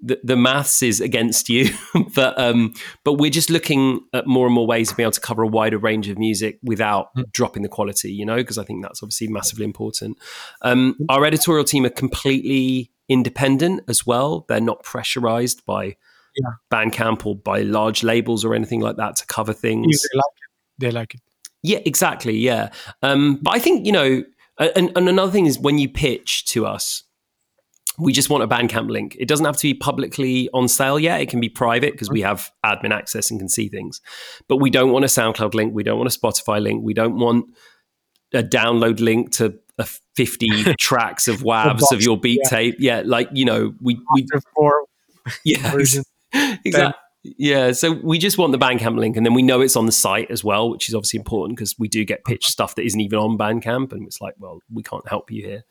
the, 0.02 0.20
the 0.22 0.36
maths 0.36 0.82
is 0.82 1.00
against 1.00 1.48
you, 1.48 1.70
but 2.14 2.38
um, 2.38 2.74
but 3.04 3.14
we're 3.14 3.30
just 3.30 3.50
looking 3.50 4.00
at 4.12 4.26
more 4.26 4.46
and 4.46 4.54
more 4.54 4.66
ways 4.66 4.90
of 4.90 4.96
being 4.96 5.04
able 5.04 5.12
to 5.12 5.20
cover 5.20 5.42
a 5.42 5.46
wider 5.46 5.78
range 5.78 6.08
of 6.08 6.18
music 6.18 6.58
without 6.62 7.14
mm. 7.16 7.30
dropping 7.32 7.62
the 7.62 7.68
quality. 7.68 8.12
You 8.12 8.26
know, 8.26 8.36
because 8.36 8.58
I 8.58 8.64
think 8.64 8.82
that's 8.82 9.02
obviously 9.02 9.28
massively 9.28 9.64
important. 9.64 10.18
Um, 10.62 10.96
our 11.08 11.24
editorial 11.24 11.64
team 11.64 11.84
are 11.84 11.90
completely 11.90 12.90
independent 13.08 13.82
as 13.88 14.06
well. 14.06 14.44
They're 14.48 14.60
not 14.60 14.82
pressurized 14.82 15.64
by 15.66 15.96
yeah. 16.36 16.50
Bandcamp 16.70 17.26
or 17.26 17.36
by 17.36 17.60
large 17.62 18.02
labels 18.02 18.44
or 18.44 18.54
anything 18.54 18.80
like 18.80 18.96
that 18.96 19.16
to 19.16 19.26
cover 19.26 19.52
things. 19.52 20.02
They 20.02 20.16
like 20.16 20.24
it. 20.24 20.78
They 20.78 20.90
like 20.90 21.14
it. 21.14 21.20
Yeah, 21.62 21.80
exactly. 21.84 22.36
Yeah, 22.36 22.70
um, 23.02 23.38
but 23.42 23.54
I 23.54 23.58
think 23.58 23.84
you 23.84 23.92
know, 23.92 24.24
and, 24.58 24.92
and 24.96 25.08
another 25.08 25.32
thing 25.32 25.46
is 25.46 25.58
when 25.58 25.78
you 25.78 25.88
pitch 25.88 26.46
to 26.46 26.66
us 26.66 27.02
we 28.00 28.12
just 28.12 28.30
want 28.30 28.42
a 28.42 28.48
Bandcamp 28.48 28.90
link. 28.90 29.16
It 29.18 29.28
doesn't 29.28 29.44
have 29.44 29.56
to 29.58 29.62
be 29.62 29.74
publicly 29.74 30.48
on 30.54 30.68
sale 30.68 30.98
yet. 30.98 31.20
It 31.20 31.28
can 31.28 31.40
be 31.40 31.48
private 31.48 31.92
because 31.92 32.10
we 32.10 32.22
have 32.22 32.50
admin 32.64 32.92
access 32.92 33.30
and 33.30 33.38
can 33.38 33.48
see 33.48 33.68
things. 33.68 34.00
But 34.48 34.56
we 34.56 34.70
don't 34.70 34.90
want 34.90 35.04
a 35.04 35.08
SoundCloud 35.08 35.54
link. 35.54 35.74
We 35.74 35.82
don't 35.82 35.98
want 35.98 36.12
a 36.12 36.18
Spotify 36.18 36.62
link. 36.62 36.82
We 36.84 36.94
don't 36.94 37.18
want 37.18 37.46
a 38.32 38.42
download 38.42 39.00
link 39.00 39.32
to 39.32 39.58
a 39.78 39.84
50 40.16 40.74
tracks 40.78 41.28
of 41.28 41.42
WAVs 41.42 41.92
of 41.92 42.02
your 42.02 42.18
beat 42.18 42.40
yeah. 42.44 42.50
tape. 42.50 42.76
Yeah, 42.78 43.02
like, 43.04 43.28
you 43.32 43.44
know, 43.44 43.74
we. 43.80 44.00
we 44.14 44.26
four 44.54 44.84
yeah, 45.44 45.74
exactly. 46.64 46.94
Yeah, 47.22 47.72
so 47.72 47.92
we 47.92 48.18
just 48.18 48.38
want 48.38 48.52
the 48.52 48.58
Bandcamp 48.58 48.98
link, 48.98 49.14
and 49.14 49.26
then 49.26 49.34
we 49.34 49.42
know 49.42 49.60
it's 49.60 49.76
on 49.76 49.84
the 49.84 49.92
site 49.92 50.30
as 50.30 50.42
well, 50.42 50.70
which 50.70 50.88
is 50.88 50.94
obviously 50.94 51.18
important 51.18 51.58
because 51.58 51.74
we 51.78 51.86
do 51.86 52.02
get 52.02 52.24
pitched 52.24 52.50
stuff 52.50 52.76
that 52.76 52.86
isn't 52.86 53.00
even 53.00 53.18
on 53.18 53.36
Bandcamp, 53.36 53.92
and 53.92 54.06
it's 54.06 54.22
like, 54.22 54.34
well, 54.38 54.60
we 54.72 54.82
can't 54.82 55.06
help 55.06 55.30
you 55.30 55.44
here. 55.44 55.64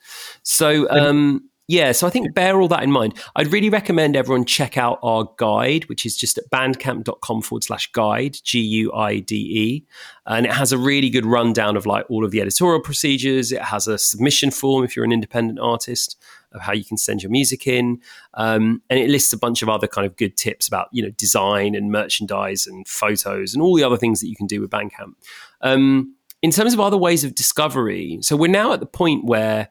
So, 0.44 0.88
um, 0.90 1.49
yeah, 1.70 1.92
so 1.92 2.04
I 2.04 2.10
think 2.10 2.34
bear 2.34 2.60
all 2.60 2.66
that 2.66 2.82
in 2.82 2.90
mind. 2.90 3.14
I'd 3.36 3.52
really 3.52 3.70
recommend 3.70 4.16
everyone 4.16 4.44
check 4.44 4.76
out 4.76 4.98
our 5.04 5.28
guide, 5.36 5.88
which 5.88 6.04
is 6.04 6.16
just 6.16 6.36
at 6.36 6.50
bandcamp.com 6.50 7.42
forward 7.42 7.62
slash 7.62 7.92
guide, 7.92 8.38
G 8.42 8.58
U 8.58 8.92
I 8.92 9.20
D 9.20 9.36
E. 9.36 9.86
And 10.26 10.46
it 10.46 10.52
has 10.52 10.72
a 10.72 10.78
really 10.78 11.08
good 11.08 11.24
rundown 11.24 11.76
of 11.76 11.86
like 11.86 12.06
all 12.10 12.24
of 12.24 12.32
the 12.32 12.40
editorial 12.40 12.80
procedures. 12.80 13.52
It 13.52 13.62
has 13.62 13.86
a 13.86 13.98
submission 13.98 14.50
form 14.50 14.82
if 14.82 14.96
you're 14.96 15.04
an 15.04 15.12
independent 15.12 15.60
artist 15.60 16.20
of 16.50 16.60
how 16.60 16.72
you 16.72 16.84
can 16.84 16.96
send 16.96 17.22
your 17.22 17.30
music 17.30 17.68
in. 17.68 18.00
Um, 18.34 18.82
and 18.90 18.98
it 18.98 19.08
lists 19.08 19.32
a 19.32 19.38
bunch 19.38 19.62
of 19.62 19.68
other 19.68 19.86
kind 19.86 20.08
of 20.08 20.16
good 20.16 20.36
tips 20.36 20.66
about, 20.66 20.88
you 20.90 21.04
know, 21.04 21.10
design 21.10 21.76
and 21.76 21.92
merchandise 21.92 22.66
and 22.66 22.88
photos 22.88 23.54
and 23.54 23.62
all 23.62 23.76
the 23.76 23.84
other 23.84 23.96
things 23.96 24.18
that 24.18 24.26
you 24.26 24.34
can 24.34 24.48
do 24.48 24.60
with 24.60 24.70
Bandcamp. 24.70 25.12
Um, 25.60 26.16
in 26.42 26.50
terms 26.50 26.74
of 26.74 26.80
other 26.80 26.96
ways 26.96 27.22
of 27.22 27.36
discovery, 27.36 28.18
so 28.22 28.34
we're 28.34 28.50
now 28.50 28.72
at 28.72 28.80
the 28.80 28.86
point 28.86 29.24
where 29.24 29.68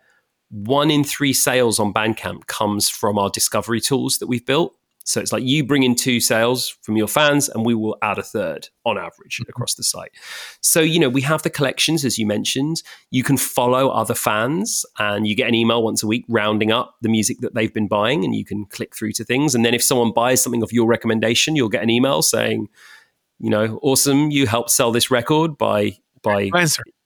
one 0.49 0.89
in 0.91 1.03
three 1.03 1.33
sales 1.33 1.79
on 1.79 1.93
Bandcamp 1.93 2.47
comes 2.47 2.89
from 2.89 3.17
our 3.17 3.29
discovery 3.29 3.81
tools 3.81 4.17
that 4.17 4.27
we've 4.27 4.45
built. 4.45 4.75
So 5.05 5.19
it's 5.19 5.31
like 5.31 5.43
you 5.43 5.63
bring 5.63 5.81
in 5.81 5.95
two 5.95 6.19
sales 6.19 6.77
from 6.83 6.95
your 6.95 7.07
fans, 7.07 7.49
and 7.49 7.65
we 7.65 7.73
will 7.73 7.97
add 8.03 8.19
a 8.19 8.23
third 8.23 8.69
on 8.85 8.99
average 8.99 9.37
mm-hmm. 9.37 9.49
across 9.49 9.73
the 9.73 9.83
site. 9.83 10.11
So, 10.61 10.81
you 10.81 10.99
know, 10.99 11.09
we 11.09 11.21
have 11.21 11.41
the 11.41 11.49
collections, 11.49 12.05
as 12.05 12.19
you 12.19 12.27
mentioned. 12.27 12.83
You 13.09 13.23
can 13.23 13.35
follow 13.35 13.89
other 13.89 14.13
fans, 14.13 14.85
and 14.99 15.25
you 15.25 15.35
get 15.35 15.47
an 15.47 15.55
email 15.55 15.81
once 15.81 16.03
a 16.03 16.07
week 16.07 16.25
rounding 16.29 16.71
up 16.71 16.95
the 17.01 17.09
music 17.09 17.39
that 17.39 17.55
they've 17.55 17.73
been 17.73 17.87
buying, 17.87 18.23
and 18.23 18.35
you 18.35 18.45
can 18.45 18.65
click 18.65 18.95
through 18.95 19.13
to 19.13 19.23
things. 19.23 19.55
And 19.55 19.65
then 19.65 19.73
if 19.73 19.81
someone 19.81 20.11
buys 20.11 20.43
something 20.43 20.61
of 20.61 20.71
your 20.71 20.87
recommendation, 20.87 21.55
you'll 21.55 21.69
get 21.69 21.81
an 21.81 21.89
email 21.89 22.21
saying, 22.21 22.67
you 23.39 23.49
know, 23.49 23.79
awesome, 23.81 24.29
you 24.29 24.45
helped 24.45 24.69
sell 24.69 24.91
this 24.91 25.09
record 25.09 25.57
by 25.57 25.97
by. 26.21 26.51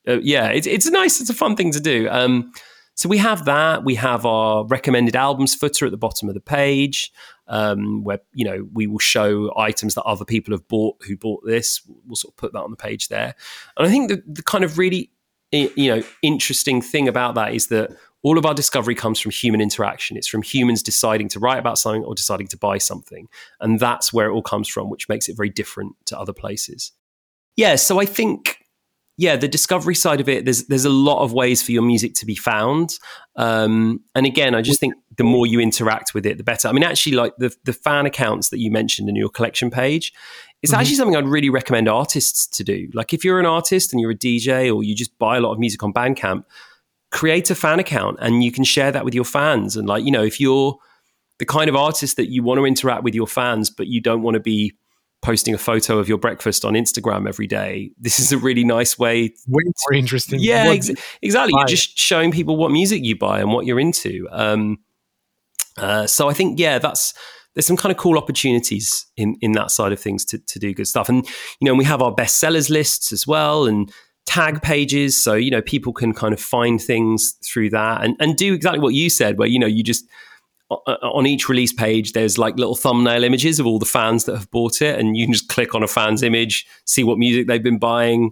Uh, 0.06 0.20
yeah, 0.22 0.48
it's 0.48 0.68
it's 0.68 0.88
a 0.88 0.92
nice. 0.92 1.22
It's 1.22 1.30
a 1.30 1.34
fun 1.34 1.56
thing 1.56 1.72
to 1.72 1.80
do. 1.80 2.10
Um, 2.10 2.52
so 2.96 3.10
we 3.10 3.18
have 3.18 3.46
that. 3.46 3.84
We 3.84 3.96
have 3.96 4.26
our 4.26 4.66
recommended 4.66 5.16
albums 5.16 5.56
footer 5.56 5.86
at 5.86 5.92
the 5.92 5.98
bottom 5.98 6.28
of 6.28 6.36
the 6.36 6.42
page, 6.42 7.12
um, 7.48 8.04
where 8.04 8.20
you 8.34 8.46
know 8.46 8.68
we 8.72 8.88
will 8.88 9.00
show 9.00 9.52
items 9.58 9.96
that 9.96 10.04
other 10.04 10.26
people 10.26 10.54
have 10.54 10.68
bought 10.68 10.98
who 11.08 11.18
bought 11.18 11.44
this. 11.46 11.82
We'll 12.06 12.16
sort 12.16 12.34
of 12.34 12.38
put 12.38 12.54
that 12.54 12.62
on 12.62 12.72
the 12.72 12.78
page 12.78 13.08
there. 13.08 13.36
And 13.78 13.88
I 13.88 13.90
think 13.90 14.10
the, 14.10 14.24
the 14.28 14.44
kind 14.44 14.64
of 14.64 14.78
really 14.78 15.12
you 15.52 15.96
know 15.96 16.04
interesting 16.22 16.82
thing 16.82 17.08
about 17.08 17.36
that 17.36 17.54
is 17.54 17.68
that 17.68 17.92
all 18.22 18.38
of 18.38 18.46
our 18.46 18.54
discovery 18.54 18.96
comes 18.96 19.20
from 19.20 19.32
human 19.32 19.60
interaction. 19.60 20.16
It's 20.16 20.28
from 20.28 20.44
humans 20.44 20.82
deciding 20.82 21.30
to 21.30 21.40
write 21.40 21.60
about 21.60 21.78
something 21.78 22.04
or 22.04 22.16
deciding 22.16 22.48
to 22.48 22.58
buy 22.58 22.78
something, 22.78 23.28
and 23.60 23.80
that's 23.80 24.14
where 24.14 24.28
it 24.28 24.34
all 24.34 24.44
comes 24.44 24.68
from, 24.68 24.92
which 24.92 25.10
makes 25.10 25.28
it 25.28 25.36
very 25.36 25.50
different 25.50 25.96
to 26.06 26.20
other 26.20 26.34
places. 26.34 26.92
Yeah, 27.56 27.76
so 27.76 28.00
I 28.00 28.06
think 28.06 28.63
yeah, 29.18 29.36
the 29.36 29.48
discovery 29.48 29.96
side 29.96 30.20
of 30.20 30.28
it, 30.28 30.46
there's 30.46 30.66
there's 30.66 30.86
a 30.86 30.90
lot 30.90 31.24
of 31.24 31.34
ways 31.34 31.62
for 31.62 31.72
your 31.72 31.84
music 31.84 32.16
to 32.16 32.26
be 32.26 32.36
found. 32.36 32.98
Um, 33.36 34.02
and 34.16 34.26
again, 34.26 34.56
I 34.56 34.62
just 34.62 34.80
think 34.80 34.96
the 35.18 35.24
more 35.24 35.46
you 35.46 35.60
interact 35.60 36.14
with 36.14 36.26
it, 36.26 36.38
the 36.38 36.44
better. 36.44 36.68
I 36.68 36.72
mean, 36.72 36.84
actually, 36.84 37.16
like 37.16 37.34
the 37.38 37.56
the 37.64 37.74
fan 37.74 38.06
accounts 38.06 38.50
that 38.50 38.60
you 38.60 38.72
mentioned 38.72 39.10
in 39.10 39.16
your 39.16 39.30
collection 39.30 39.70
page, 39.70 40.14
it's 40.64 40.72
mm-hmm. 40.72 40.82
actually 40.82 40.96
something 40.96 41.16
I'd 41.16 41.28
really 41.28 41.50
recommend 41.50 41.88
artists 41.88 42.48
to 42.48 42.64
do. 42.64 42.90
Like 42.94 43.14
if 43.14 43.24
you're 43.24 43.40
an 43.40 43.46
artist 43.46 43.94
and 43.94 44.02
you're 44.02 44.12
a 44.12 44.16
DJ 44.16 44.74
or 44.74 44.84
you 44.84 44.96
just 44.96 45.16
buy 45.20 45.38
a 45.38 45.42
lot 45.42 45.52
of 45.52 45.60
music 45.60 45.84
on 45.84 45.94
Bandcamp, 45.94 46.46
create 47.12 47.52
a 47.52 47.56
fan 47.56 47.80
account 47.80 48.18
and 48.20 48.44
you 48.44 48.52
can 48.52 48.64
share 48.64 48.92
that 48.92 49.06
with 49.06 49.14
your 49.14 49.26
fans. 49.26 49.78
And 49.78 49.88
like, 49.88 50.04
you 50.04 50.12
know, 50.12 50.24
if 50.24 50.40
you're 50.40 50.78
the 51.38 51.46
kind 51.46 51.70
of 51.70 51.76
artist 51.76 52.18
that 52.18 52.30
you 52.30 52.42
want 52.42 52.58
to 52.60 52.66
interact 52.66 53.04
with 53.04 53.14
your 53.14 53.28
fans, 53.28 53.70
but 53.70 53.88
you 53.88 54.02
don't 54.02 54.22
want 54.22 54.36
to 54.36 54.40
be 54.40 54.74
posting 55.24 55.54
a 55.54 55.58
photo 55.58 55.98
of 55.98 56.08
your 56.08 56.18
breakfast 56.18 56.66
on 56.66 56.74
Instagram 56.74 57.28
every 57.28 57.48
day. 57.48 57.92
This 57.98 58.20
is 58.20 58.32
a 58.32 58.38
really 58.38 58.64
nice 58.64 59.00
way. 59.00 59.34
Way 59.48 59.64
more 59.66 59.94
interesting. 59.94 60.40
Yeah, 60.40 60.66
ex- 60.68 60.92
exactly. 61.22 61.54
You're 61.58 61.66
just 61.66 61.98
showing 61.98 62.32
people 62.32 62.58
what 62.58 62.72
music 62.72 63.04
you 63.04 63.18
buy 63.18 63.40
and 63.40 63.52
what 63.52 63.66
you're 63.66 63.80
into. 63.80 64.28
Um, 64.32 64.80
uh, 65.78 66.06
so 66.06 66.30
I 66.30 66.34
think, 66.34 66.60
yeah, 66.60 66.78
that's 66.78 67.14
there's 67.56 67.66
some 67.66 67.78
kind 67.78 67.92
of 67.92 67.98
cool 67.98 68.18
opportunities 68.18 69.06
in 69.16 69.38
in 69.42 69.54
that 69.54 69.72
side 69.72 69.92
of 69.92 70.00
things 70.00 70.26
to 70.26 70.38
to 70.38 70.60
do 70.60 70.74
good 70.74 70.88
stuff. 70.88 71.10
And 71.10 71.26
you 71.60 71.66
know, 71.66 71.74
we 71.74 71.86
have 71.86 72.02
our 72.02 72.14
bestsellers 72.14 72.70
lists 72.70 73.12
as 73.12 73.26
well, 73.26 73.66
and 73.66 73.92
tag 74.26 74.62
pages 74.62 75.22
so 75.22 75.34
you 75.34 75.52
know 75.52 75.62
people 75.62 75.92
can 75.92 76.14
kind 76.14 76.34
of 76.34 76.40
find 76.40 76.82
things 76.82 77.36
through 77.46 77.70
that 77.70 78.06
and, 78.06 78.16
and 78.22 78.38
do 78.38 78.54
exactly 78.54 78.80
what 78.80 78.94
you 78.94 79.10
said 79.10 79.38
where 79.38 79.50
you 79.50 79.60
know 79.60 79.68
you 79.68 79.84
just 79.84 80.06
on 80.86 81.26
each 81.26 81.50
release 81.50 81.74
page 81.74 82.14
there's 82.14 82.38
like 82.38 82.56
little 82.58 82.76
thumbnail 82.76 83.24
images 83.24 83.60
of 83.60 83.66
all 83.66 83.80
the 83.80 83.86
fans 83.86 84.26
that 84.26 84.36
have 84.36 84.50
bought 84.52 84.82
it 84.82 85.00
and 85.00 85.18
you 85.18 85.26
can 85.26 85.34
just 85.34 85.50
click 85.50 85.76
on 85.76 85.84
a 85.84 85.88
fan's 85.88 86.24
image 86.24 86.66
see 86.86 87.04
what 87.04 87.18
music 87.18 87.48
they've 87.48 87.64
been 87.64 87.80
buying 87.80 88.32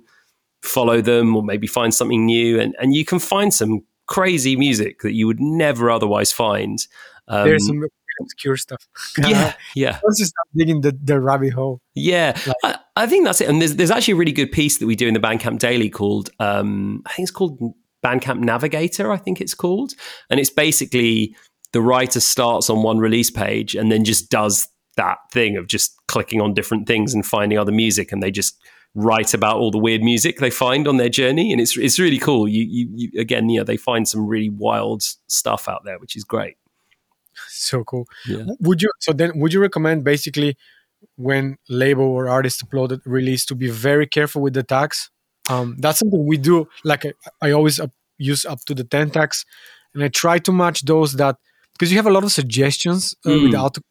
follow 0.62 1.02
them 1.02 1.36
or 1.36 1.44
maybe 1.44 1.68
find 1.68 1.94
something 1.94 2.26
new 2.26 2.60
and, 2.60 2.76
and 2.80 2.94
you 2.94 3.04
can 3.04 3.20
find 3.20 3.54
some 3.54 3.82
crazy 4.08 4.56
music 4.56 5.02
that 5.02 5.14
you 5.14 5.26
would 5.26 5.40
never 5.40 5.90
otherwise 5.90 6.32
find 6.32 6.88
um, 7.28 7.48
there's 7.48 7.66
some 7.66 7.84
obscure 8.22 8.58
stuff. 8.58 8.88
yeah, 9.18 9.54
yeah. 9.76 10.00
Let's 10.04 10.20
just 10.20 10.32
start 10.32 10.48
digging 10.56 10.82
the, 10.82 10.98
the 11.04 11.20
rabbit 11.20 11.54
hole. 11.54 11.82
Yeah, 11.96 12.38
like, 12.46 12.56
I, 12.64 13.04
I, 13.04 13.08
think 13.08 13.26
that's 13.26 13.42
it. 13.42 13.50
And 13.50 13.62
there's 13.62 13.76
there's 13.76 13.92
actually 13.92 14.14
a 14.14 14.18
really 14.18 14.32
good 14.32 14.52
piece 14.52 14.78
that 14.78 14.86
we 14.86 14.96
do 14.96 15.08
in 15.08 15.14
the 15.14 15.20
Bandcamp 15.20 15.60
Daily 15.60 15.90
called 15.90 16.30
um, 16.40 17.04
I 17.06 17.14
think 17.14 17.26
it's 17.26 17.32
called 17.32 17.60
Bandcamp 18.04 18.40
Navigator. 18.40 19.12
I 19.12 19.18
think 19.18 19.42
it's 19.42 19.54
called, 19.54 19.94
and 20.30 20.40
it's 20.40 20.50
basically 20.50 21.36
the 21.74 21.82
writer 21.82 22.20
starts 22.20 22.70
on 22.70 22.84
one 22.84 23.00
release 23.00 23.32
page 23.32 23.76
and 23.76 23.92
then 23.92 24.04
just 24.04 24.30
does 24.30 24.68
that 24.98 25.18
thing 25.32 25.56
of 25.58 25.68
just 25.68 25.96
clicking 26.08 26.42
on 26.42 26.54
different 26.54 26.86
things 26.86 27.14
and 27.14 27.26
finding 27.26 27.58
other 27.58 27.72
music, 27.72 28.12
and 28.12 28.22
they 28.22 28.32
just 28.32 28.58
write 28.94 29.34
about 29.34 29.56
all 29.56 29.72
the 29.72 29.78
weird 29.78 30.02
music 30.02 30.40
they 30.40 30.50
find 30.50 30.88
on 30.88 30.98
their 30.98 31.10
journey, 31.10 31.52
and 31.52 31.62
it's 31.62 31.78
it's 31.78 31.98
really 32.00 32.20
cool. 32.20 32.48
You 32.48 32.64
you, 32.64 32.90
you 32.94 33.20
again, 33.20 33.50
you 33.50 33.60
know, 33.60 33.64
they 33.64 33.78
find 33.78 34.08
some 34.08 34.28
really 34.28 34.50
wild 34.50 35.04
stuff 35.28 35.70
out 35.70 35.84
there, 35.86 35.98
which 36.00 36.16
is 36.16 36.24
great 36.24 36.58
so 37.50 37.84
cool. 37.84 38.08
Yeah. 38.28 38.46
Would 38.60 38.82
you 38.82 38.92
so 39.00 39.14
then 39.14 39.40
would 39.40 39.54
you 39.54 39.62
recommend 39.62 40.04
basically 40.04 40.58
when 41.16 41.58
label 41.70 42.06
or 42.06 42.30
artist 42.30 42.66
uploaded 42.66 43.02
release 43.06 43.46
to 43.46 43.56
be 43.56 43.70
very 43.70 44.08
careful 44.08 44.42
with 44.42 44.54
the 44.54 44.64
tags? 44.64 45.10
Um, 45.50 45.76
that's 45.80 46.00
something 46.00 46.26
we 46.26 46.38
do. 46.38 46.68
Like 46.84 47.06
I, 47.06 47.14
I 47.42 47.52
always 47.52 47.80
up, 47.80 47.92
use 48.18 48.46
up 48.46 48.60
to 48.66 48.76
the 48.76 48.84
ten 48.84 49.10
tags, 49.12 49.46
and 49.94 50.04
I 50.04 50.08
try 50.08 50.40
to 50.40 50.52
match 50.52 50.84
those 50.84 51.14
that 51.14 51.38
because 51.74 51.92
you 51.92 51.98
have 51.98 52.08
a 52.08 52.12
lot 52.12 52.24
of 52.24 52.32
suggestions 52.32 53.16
uh, 53.26 53.30
mm. 53.30 53.44
with 53.44 53.56
auto 53.56 53.82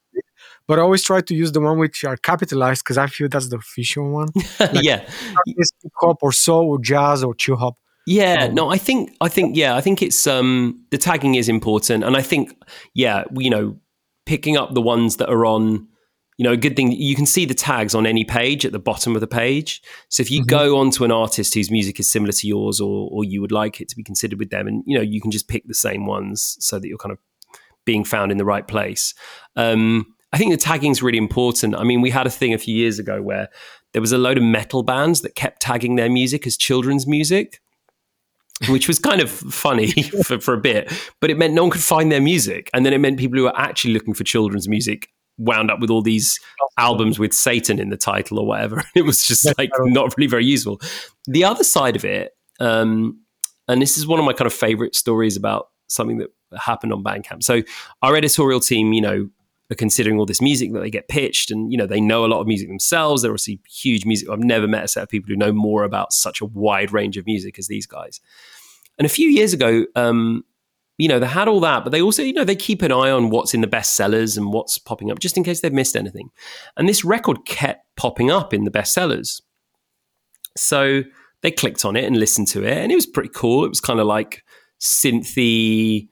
but 0.70 0.78
I 0.78 0.82
always 0.82 1.02
try 1.02 1.20
to 1.20 1.34
use 1.34 1.50
the 1.50 1.60
one 1.60 1.78
which 1.78 2.04
are 2.04 2.16
capitalized 2.16 2.84
because 2.84 2.96
I 2.96 3.08
feel 3.08 3.28
that's 3.28 3.48
the 3.48 3.56
official 3.56 4.08
one. 4.08 4.28
Like 4.60 4.84
yeah, 4.84 4.98
hip 5.46 5.92
hop 6.00 6.18
or 6.22 6.30
soul 6.30 6.68
or 6.68 6.78
jazz 6.78 7.24
or 7.24 7.34
chill 7.34 7.56
hop. 7.56 7.74
Yeah, 8.06 8.44
um, 8.44 8.54
no, 8.54 8.70
I 8.70 8.78
think 8.78 9.10
I 9.20 9.28
think 9.28 9.56
yeah, 9.56 9.74
I 9.74 9.80
think 9.80 10.00
it's 10.00 10.28
um 10.28 10.84
the 10.92 10.98
tagging 10.98 11.34
is 11.34 11.48
important, 11.48 12.04
and 12.04 12.16
I 12.16 12.22
think 12.22 12.56
yeah, 12.94 13.24
you 13.36 13.50
know, 13.50 13.78
picking 14.26 14.56
up 14.56 14.74
the 14.74 14.80
ones 14.80 15.16
that 15.16 15.28
are 15.28 15.44
on, 15.44 15.88
you 16.38 16.44
know, 16.44 16.52
a 16.52 16.56
good 16.56 16.76
thing 16.76 16.92
you 16.92 17.16
can 17.16 17.26
see 17.26 17.44
the 17.46 17.54
tags 17.54 17.92
on 17.92 18.06
any 18.06 18.24
page 18.24 18.64
at 18.64 18.70
the 18.70 18.78
bottom 18.78 19.16
of 19.16 19.20
the 19.20 19.26
page. 19.26 19.82
So 20.08 20.20
if 20.20 20.30
you 20.30 20.42
mm-hmm. 20.42 20.56
go 20.56 20.78
onto 20.78 21.04
an 21.04 21.10
artist 21.10 21.54
whose 21.54 21.68
music 21.68 21.98
is 21.98 22.08
similar 22.08 22.32
to 22.32 22.46
yours, 22.46 22.80
or 22.80 23.08
or 23.10 23.24
you 23.24 23.40
would 23.40 23.52
like 23.52 23.80
it 23.80 23.88
to 23.88 23.96
be 23.96 24.04
considered 24.04 24.38
with 24.38 24.50
them, 24.50 24.68
and 24.68 24.84
you 24.86 24.96
know, 24.96 25.02
you 25.02 25.20
can 25.20 25.32
just 25.32 25.48
pick 25.48 25.66
the 25.66 25.74
same 25.74 26.06
ones 26.06 26.56
so 26.60 26.78
that 26.78 26.86
you're 26.86 26.96
kind 26.96 27.12
of 27.12 27.18
being 27.90 28.04
found 28.04 28.30
in 28.30 28.38
the 28.38 28.44
right 28.44 28.68
place. 28.68 29.14
Um, 29.56 30.14
I 30.32 30.38
think 30.38 30.52
the 30.52 30.56
tagging 30.56 30.92
is 30.92 31.02
really 31.02 31.18
important. 31.18 31.74
I 31.74 31.82
mean, 31.82 32.00
we 32.00 32.10
had 32.10 32.24
a 32.24 32.30
thing 32.30 32.54
a 32.54 32.58
few 32.58 32.72
years 32.72 33.00
ago 33.00 33.20
where 33.20 33.48
there 33.92 34.00
was 34.00 34.12
a 34.12 34.18
load 34.18 34.36
of 34.36 34.44
metal 34.44 34.84
bands 34.84 35.22
that 35.22 35.34
kept 35.34 35.60
tagging 35.60 35.96
their 35.96 36.08
music 36.08 36.46
as 36.46 36.56
children's 36.56 37.04
music 37.04 37.60
which 38.68 38.86
was 38.86 38.98
kind 38.98 39.22
of 39.22 39.30
funny 39.30 39.90
for, 40.26 40.38
for 40.38 40.52
a 40.52 40.60
bit, 40.60 40.92
but 41.18 41.30
it 41.30 41.38
meant 41.38 41.54
no 41.54 41.62
one 41.62 41.70
could 41.70 41.80
find 41.80 42.12
their 42.12 42.20
music. 42.20 42.68
And 42.74 42.84
then 42.84 42.92
it 42.92 42.98
meant 42.98 43.18
people 43.18 43.38
who 43.38 43.44
were 43.44 43.58
actually 43.58 43.94
looking 43.94 44.12
for 44.12 44.22
children's 44.22 44.68
music 44.68 45.08
wound 45.38 45.70
up 45.70 45.80
with 45.80 45.88
all 45.88 46.02
these 46.02 46.38
albums 46.76 47.18
with 47.18 47.32
Satan 47.32 47.78
in 47.78 47.88
the 47.88 47.96
title 47.96 48.38
or 48.38 48.46
whatever. 48.46 48.84
It 48.94 49.06
was 49.06 49.26
just 49.26 49.46
like 49.56 49.70
not 49.78 50.14
really 50.18 50.28
very 50.28 50.44
useful. 50.44 50.78
The 51.26 51.42
other 51.42 51.64
side 51.64 51.96
of 51.96 52.04
it, 52.04 52.32
um, 52.60 53.22
and 53.66 53.80
this 53.80 53.96
is 53.96 54.06
one 54.06 54.18
of 54.18 54.26
my 54.26 54.34
kind 54.34 54.46
of 54.46 54.52
favorite 54.52 54.94
stories 54.94 55.38
about 55.38 55.68
something 55.88 56.18
that 56.18 56.28
happened 56.58 56.92
on 56.92 57.04
Bandcamp. 57.04 57.42
So 57.42 57.62
our 58.02 58.16
editorial 58.16 58.60
team, 58.60 58.92
you 58.92 59.00
know, 59.00 59.28
are 59.70 59.76
considering 59.76 60.18
all 60.18 60.26
this 60.26 60.42
music 60.42 60.72
that 60.72 60.80
they 60.80 60.90
get 60.90 61.08
pitched 61.08 61.50
and 61.50 61.70
you 61.70 61.78
know 61.78 61.86
they 61.86 62.00
know 62.00 62.24
a 62.24 62.28
lot 62.28 62.40
of 62.40 62.46
music 62.46 62.68
themselves. 62.68 63.22
They're 63.22 63.30
obviously 63.30 63.60
huge 63.68 64.04
music. 64.04 64.28
I've 64.28 64.40
never 64.40 64.66
met 64.66 64.84
a 64.84 64.88
set 64.88 65.02
of 65.02 65.08
people 65.08 65.28
who 65.28 65.36
know 65.36 65.52
more 65.52 65.84
about 65.84 66.12
such 66.12 66.40
a 66.40 66.46
wide 66.46 66.92
range 66.92 67.16
of 67.16 67.26
music 67.26 67.58
as 67.58 67.68
these 67.68 67.86
guys. 67.86 68.20
And 68.98 69.06
a 69.06 69.08
few 69.08 69.28
years 69.28 69.52
ago 69.52 69.86
um, 69.94 70.44
you 70.98 71.08
know 71.08 71.18
they 71.18 71.26
had 71.26 71.48
all 71.48 71.60
that 71.60 71.84
but 71.84 71.90
they 71.90 72.02
also 72.02 72.22
you 72.22 72.32
know 72.32 72.44
they 72.44 72.56
keep 72.56 72.82
an 72.82 72.92
eye 72.92 73.10
on 73.10 73.30
what's 73.30 73.54
in 73.54 73.60
the 73.60 73.66
bestsellers 73.66 74.36
and 74.36 74.52
what's 74.52 74.76
popping 74.76 75.10
up 75.10 75.18
just 75.18 75.36
in 75.36 75.44
case 75.44 75.60
they've 75.60 75.72
missed 75.72 75.96
anything. 75.96 76.30
And 76.76 76.88
this 76.88 77.04
record 77.04 77.44
kept 77.46 77.84
popping 77.96 78.30
up 78.30 78.52
in 78.52 78.64
the 78.64 78.70
bestsellers. 78.70 79.40
So 80.56 81.04
they 81.42 81.50
clicked 81.52 81.84
on 81.84 81.96
it 81.96 82.04
and 82.04 82.16
listened 82.16 82.48
to 82.48 82.64
it 82.64 82.76
and 82.76 82.90
it 82.90 82.96
was 82.96 83.06
pretty 83.06 83.30
cool. 83.32 83.64
It 83.64 83.68
was 83.68 83.80
kind 83.80 84.00
of 84.00 84.06
like 84.06 84.42
synthy 84.80 86.08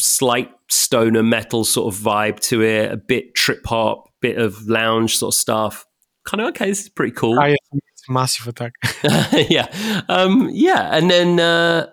slight 0.00 0.50
stoner 0.68 1.22
metal 1.22 1.64
sort 1.64 1.94
of 1.94 2.00
vibe 2.00 2.40
to 2.40 2.62
it, 2.62 2.92
a 2.92 2.96
bit 2.96 3.34
trip 3.34 3.64
hop, 3.66 4.08
bit 4.20 4.38
of 4.38 4.66
lounge 4.68 5.16
sort 5.16 5.34
of 5.34 5.38
stuff. 5.38 5.86
Kind 6.24 6.40
of 6.40 6.48
okay, 6.48 6.66
this 6.66 6.82
is 6.82 6.88
pretty 6.88 7.12
cool. 7.12 7.36
Yeah, 7.36 7.56
it's 7.72 8.08
massive 8.08 8.48
attack. 8.48 8.72
yeah, 9.50 10.02
um, 10.08 10.48
yeah, 10.52 10.90
and 10.96 11.10
then 11.10 11.40
uh, 11.40 11.88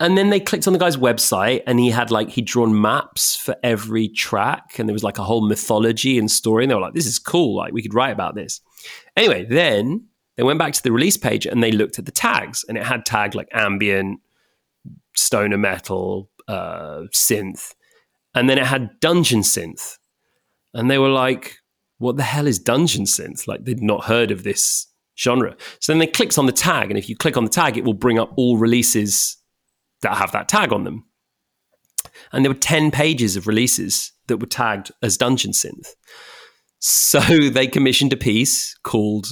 and 0.00 0.16
then 0.16 0.30
they 0.30 0.40
clicked 0.40 0.66
on 0.66 0.72
the 0.72 0.78
guy's 0.78 0.96
website, 0.96 1.62
and 1.66 1.78
he 1.78 1.90
had 1.90 2.10
like 2.10 2.30
he'd 2.30 2.46
drawn 2.46 2.78
maps 2.80 3.36
for 3.36 3.56
every 3.62 4.08
track, 4.08 4.78
and 4.78 4.88
there 4.88 4.94
was 4.94 5.04
like 5.04 5.18
a 5.18 5.22
whole 5.24 5.46
mythology 5.46 6.18
and 6.18 6.30
story, 6.30 6.64
and 6.64 6.70
they 6.70 6.74
were 6.74 6.80
like, 6.80 6.94
"This 6.94 7.06
is 7.06 7.18
cool! 7.18 7.56
Like 7.56 7.72
we 7.72 7.82
could 7.82 7.94
write 7.94 8.12
about 8.12 8.34
this." 8.34 8.60
Anyway, 9.16 9.44
then 9.44 10.06
they 10.36 10.42
went 10.42 10.58
back 10.58 10.74
to 10.74 10.82
the 10.82 10.92
release 10.92 11.16
page 11.16 11.46
and 11.46 11.62
they 11.62 11.72
looked 11.72 11.98
at 11.98 12.06
the 12.06 12.12
tags, 12.12 12.64
and 12.68 12.76
it 12.76 12.84
had 12.84 13.06
tagged 13.06 13.34
like 13.34 13.48
ambient, 13.52 14.20
stoner 15.14 15.58
metal, 15.58 16.30
uh, 16.48 17.02
synth, 17.12 17.74
and 18.34 18.48
then 18.48 18.58
it 18.58 18.66
had 18.66 19.00
dungeon 19.00 19.40
synth, 19.40 19.98
and 20.74 20.90
they 20.90 20.98
were 20.98 21.10
like, 21.10 21.58
"What 21.98 22.16
the 22.16 22.22
hell 22.22 22.46
is 22.46 22.58
dungeon 22.58 23.04
synth?" 23.04 23.46
Like 23.46 23.64
they'd 23.64 23.82
not 23.82 24.04
heard 24.04 24.30
of 24.30 24.42
this 24.42 24.86
genre. 25.18 25.56
So 25.80 25.92
then 25.92 25.98
they 25.98 26.06
clicked 26.06 26.38
on 26.38 26.46
the 26.46 26.52
tag, 26.52 26.90
and 26.90 26.98
if 26.98 27.08
you 27.08 27.16
click 27.16 27.36
on 27.36 27.44
the 27.44 27.50
tag, 27.50 27.76
it 27.76 27.84
will 27.84 27.94
bring 27.94 28.18
up 28.18 28.32
all 28.36 28.58
releases 28.58 29.36
that 30.02 30.16
have 30.16 30.32
that 30.32 30.48
tag 30.48 30.72
on 30.72 30.84
them. 30.84 31.04
And 32.32 32.44
there 32.44 32.50
were 32.50 32.58
ten 32.58 32.90
pages 32.90 33.36
of 33.36 33.46
releases 33.46 34.12
that 34.28 34.38
were 34.38 34.46
tagged 34.46 34.92
as 35.02 35.16
dungeon 35.16 35.52
synth. 35.52 35.88
So 36.78 37.20
they 37.50 37.66
commissioned 37.66 38.12
a 38.12 38.16
piece 38.16 38.74
called 38.82 39.26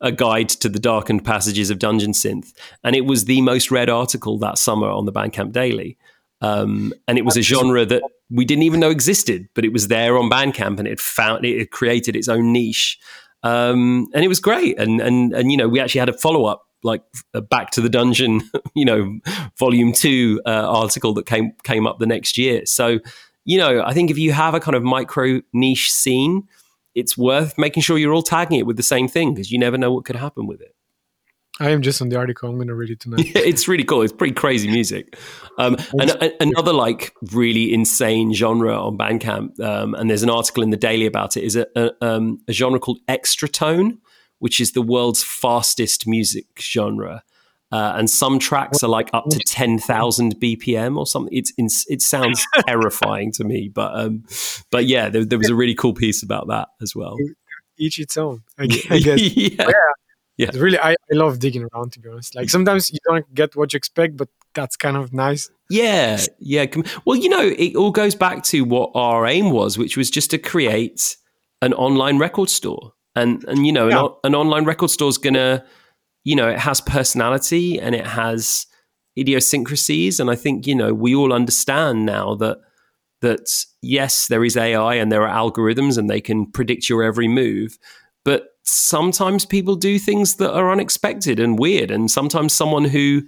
a 0.00 0.12
guide 0.12 0.48
to 0.48 0.68
the 0.68 0.78
darkened 0.78 1.24
passages 1.24 1.70
of 1.70 1.78
Dungeon 1.78 2.12
Synth, 2.12 2.52
and 2.84 2.94
it 2.94 3.04
was 3.04 3.24
the 3.24 3.40
most 3.40 3.70
read 3.70 3.88
article 3.88 4.38
that 4.38 4.58
summer 4.58 4.88
on 4.88 5.06
the 5.06 5.12
Bandcamp 5.12 5.52
Daily. 5.52 5.98
Um, 6.40 6.92
and 7.06 7.18
it 7.18 7.24
was 7.24 7.36
a 7.36 7.42
genre 7.42 7.84
that 7.84 8.02
we 8.30 8.44
didn't 8.44 8.62
even 8.62 8.80
know 8.80 8.90
existed, 8.90 9.48
but 9.54 9.64
it 9.64 9.72
was 9.72 9.88
there 9.88 10.16
on 10.18 10.30
Bandcamp, 10.30 10.78
and 10.78 10.86
it 10.86 11.00
found 11.00 11.44
it 11.44 11.58
had 11.58 11.70
created 11.70 12.14
its 12.14 12.28
own 12.28 12.52
niche, 12.52 12.98
um, 13.42 14.06
and 14.14 14.24
it 14.24 14.28
was 14.28 14.40
great. 14.40 14.78
And 14.78 15.00
and 15.00 15.32
and 15.32 15.50
you 15.50 15.56
know, 15.56 15.68
we 15.68 15.80
actually 15.80 16.00
had 16.00 16.08
a 16.08 16.12
follow 16.12 16.44
up, 16.44 16.62
like 16.82 17.02
a 17.34 17.40
Back 17.40 17.70
to 17.72 17.80
the 17.80 17.88
Dungeon, 17.88 18.42
you 18.74 18.84
know, 18.84 19.18
Volume 19.58 19.92
Two 19.92 20.40
uh, 20.46 20.70
article 20.70 21.14
that 21.14 21.26
came 21.26 21.52
came 21.64 21.86
up 21.86 21.98
the 21.98 22.06
next 22.06 22.38
year. 22.38 22.66
So, 22.66 23.00
you 23.44 23.58
know, 23.58 23.82
I 23.82 23.92
think 23.92 24.10
if 24.10 24.18
you 24.18 24.32
have 24.32 24.54
a 24.54 24.60
kind 24.60 24.76
of 24.76 24.82
micro 24.82 25.40
niche 25.52 25.90
scene, 25.90 26.46
it's 26.94 27.16
worth 27.16 27.58
making 27.58 27.82
sure 27.82 27.98
you're 27.98 28.14
all 28.14 28.22
tagging 28.22 28.58
it 28.58 28.66
with 28.66 28.76
the 28.76 28.82
same 28.82 29.08
thing 29.08 29.34
because 29.34 29.50
you 29.50 29.58
never 29.58 29.78
know 29.78 29.92
what 29.92 30.04
could 30.04 30.16
happen 30.16 30.46
with 30.46 30.60
it. 30.60 30.74
I 31.60 31.70
am 31.70 31.82
just 31.82 32.00
on 32.00 32.08
the 32.08 32.16
article. 32.16 32.48
I'm 32.48 32.56
going 32.56 32.68
to 32.68 32.74
read 32.74 32.90
it 32.90 33.00
tonight. 33.00 33.26
Yeah, 33.26 33.32
it's 33.44 33.66
really 33.66 33.84
cool. 33.84 34.02
It's 34.02 34.12
pretty 34.12 34.34
crazy 34.34 34.68
music. 34.68 35.18
Um, 35.58 35.76
and, 35.98 36.10
and, 36.22 36.32
another 36.40 36.72
like 36.72 37.12
really 37.32 37.74
insane 37.74 38.32
genre 38.32 38.74
on 38.80 38.96
Bandcamp, 38.96 39.58
um, 39.60 39.94
and 39.94 40.08
there's 40.08 40.22
an 40.22 40.30
article 40.30 40.62
in 40.62 40.70
the 40.70 40.76
Daily 40.76 41.06
about 41.06 41.36
it. 41.36 41.42
Is 41.42 41.56
a, 41.56 41.66
a, 41.74 41.90
um, 42.00 42.40
a 42.46 42.52
genre 42.52 42.78
called 42.78 43.00
Extratone, 43.08 43.98
which 44.38 44.60
is 44.60 44.72
the 44.72 44.82
world's 44.82 45.24
fastest 45.24 46.06
music 46.06 46.46
genre. 46.60 47.24
Uh, 47.70 47.92
and 47.96 48.08
some 48.08 48.38
tracks 48.38 48.82
are 48.82 48.88
like 48.88 49.10
up 49.12 49.28
to 49.28 49.38
ten 49.40 49.78
thousand 49.78 50.40
BPM 50.40 50.96
or 50.96 51.06
something. 51.06 51.36
It's, 51.36 51.52
it's 51.58 51.84
it 51.90 52.00
sounds 52.00 52.46
terrifying 52.66 53.32
to 53.32 53.44
me, 53.44 53.68
but 53.68 53.94
um, 53.98 54.24
but 54.70 54.86
yeah, 54.86 55.10
there, 55.10 55.24
there 55.24 55.38
was 55.38 55.50
a 55.50 55.54
really 55.54 55.74
cool 55.74 55.92
piece 55.92 56.22
about 56.22 56.48
that 56.48 56.68
as 56.80 56.94
well. 56.94 57.16
Each 57.76 57.98
its 57.98 58.16
own, 58.16 58.42
I 58.58 58.66
guess. 58.66 59.20
yeah. 59.36 59.66
yeah 59.68 59.74
yeah. 60.38 60.48
It's 60.48 60.56
really 60.56 60.78
I, 60.78 60.92
I 60.92 61.14
love 61.14 61.38
digging 61.38 61.68
around 61.72 61.92
to 61.92 62.00
be 62.00 62.08
honest. 62.08 62.34
Like 62.34 62.48
sometimes 62.48 62.90
you 62.90 62.98
don't 63.04 63.32
get 63.34 63.54
what 63.56 63.72
you 63.72 63.76
expect 63.76 64.16
but 64.16 64.28
that's 64.54 64.76
kind 64.76 64.96
of 64.96 65.12
nice. 65.12 65.50
Yeah 65.68 66.20
yeah. 66.38 66.66
Well 67.04 67.16
you 67.16 67.28
know 67.28 67.42
it 67.42 67.76
all 67.76 67.90
goes 67.90 68.14
back 68.14 68.42
to 68.44 68.62
what 68.62 68.92
our 68.94 69.26
aim 69.26 69.50
was 69.50 69.76
which 69.76 69.96
was 69.96 70.10
just 70.10 70.30
to 70.30 70.38
create 70.38 71.16
an 71.62 71.74
online 71.74 72.18
record 72.18 72.50
store. 72.50 72.92
And 73.14 73.44
and 73.44 73.66
you 73.66 73.72
know, 73.72 73.88
yeah. 73.88 74.04
an, 74.04 74.10
an 74.24 74.34
online 74.34 74.64
record 74.64 74.90
store 74.90 75.08
is 75.08 75.18
gonna, 75.18 75.64
you 76.24 76.36
know, 76.36 76.48
it 76.48 76.58
has 76.58 76.80
personality 76.80 77.80
and 77.80 77.94
it 77.94 78.06
has 78.06 78.66
idiosyncrasies, 79.18 80.20
and 80.20 80.30
I 80.30 80.36
think 80.36 80.66
you 80.66 80.74
know 80.74 80.94
we 80.94 81.14
all 81.14 81.32
understand 81.32 82.06
now 82.06 82.34
that 82.36 82.58
that 83.20 83.48
yes, 83.82 84.28
there 84.28 84.44
is 84.44 84.56
AI 84.56 84.94
and 84.94 85.10
there 85.10 85.26
are 85.26 85.50
algorithms 85.50 85.98
and 85.98 86.08
they 86.08 86.20
can 86.20 86.50
predict 86.50 86.88
your 86.88 87.02
every 87.02 87.26
move, 87.26 87.78
but 88.24 88.50
sometimes 88.68 89.44
people 89.44 89.76
do 89.76 89.98
things 89.98 90.36
that 90.36 90.52
are 90.52 90.70
unexpected 90.70 91.40
and 91.40 91.58
weird, 91.58 91.90
and 91.90 92.10
sometimes 92.10 92.52
someone 92.52 92.84
who 92.84 93.22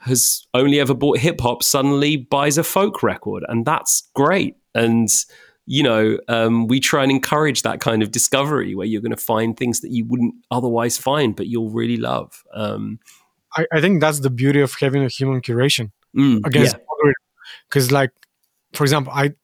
has 0.00 0.46
only 0.54 0.80
ever 0.80 0.94
bought 0.94 1.18
hip 1.18 1.40
hop 1.40 1.62
suddenly 1.62 2.16
buys 2.16 2.58
a 2.58 2.64
folk 2.64 3.02
record, 3.02 3.44
and 3.48 3.66
that's 3.66 4.08
great. 4.14 4.56
And 4.74 5.08
you 5.66 5.84
know, 5.84 6.18
um, 6.26 6.66
we 6.66 6.80
try 6.80 7.02
and 7.02 7.12
encourage 7.12 7.62
that 7.62 7.80
kind 7.80 8.02
of 8.02 8.10
discovery 8.10 8.74
where 8.74 8.86
you're 8.86 9.02
going 9.02 9.10
to 9.10 9.16
find 9.16 9.56
things 9.56 9.80
that 9.82 9.90
you 9.90 10.04
wouldn't 10.04 10.34
otherwise 10.50 10.98
find, 10.98 11.36
but 11.36 11.46
you'll 11.46 11.70
really 11.70 11.96
love. 11.96 12.42
Um, 12.52 12.98
I, 13.56 13.66
I, 13.72 13.80
think 13.80 14.00
that's 14.00 14.18
the 14.18 14.30
beauty 14.30 14.60
of 14.60 14.74
having 14.74 15.04
a 15.04 15.08
human 15.08 15.40
curation 15.40 15.92
mm, 16.16 16.44
against 16.44 16.76
because, 17.68 17.88
yeah. 17.88 17.98
like, 17.98 18.10
for 18.72 18.82
example, 18.82 19.12
I 19.14 19.34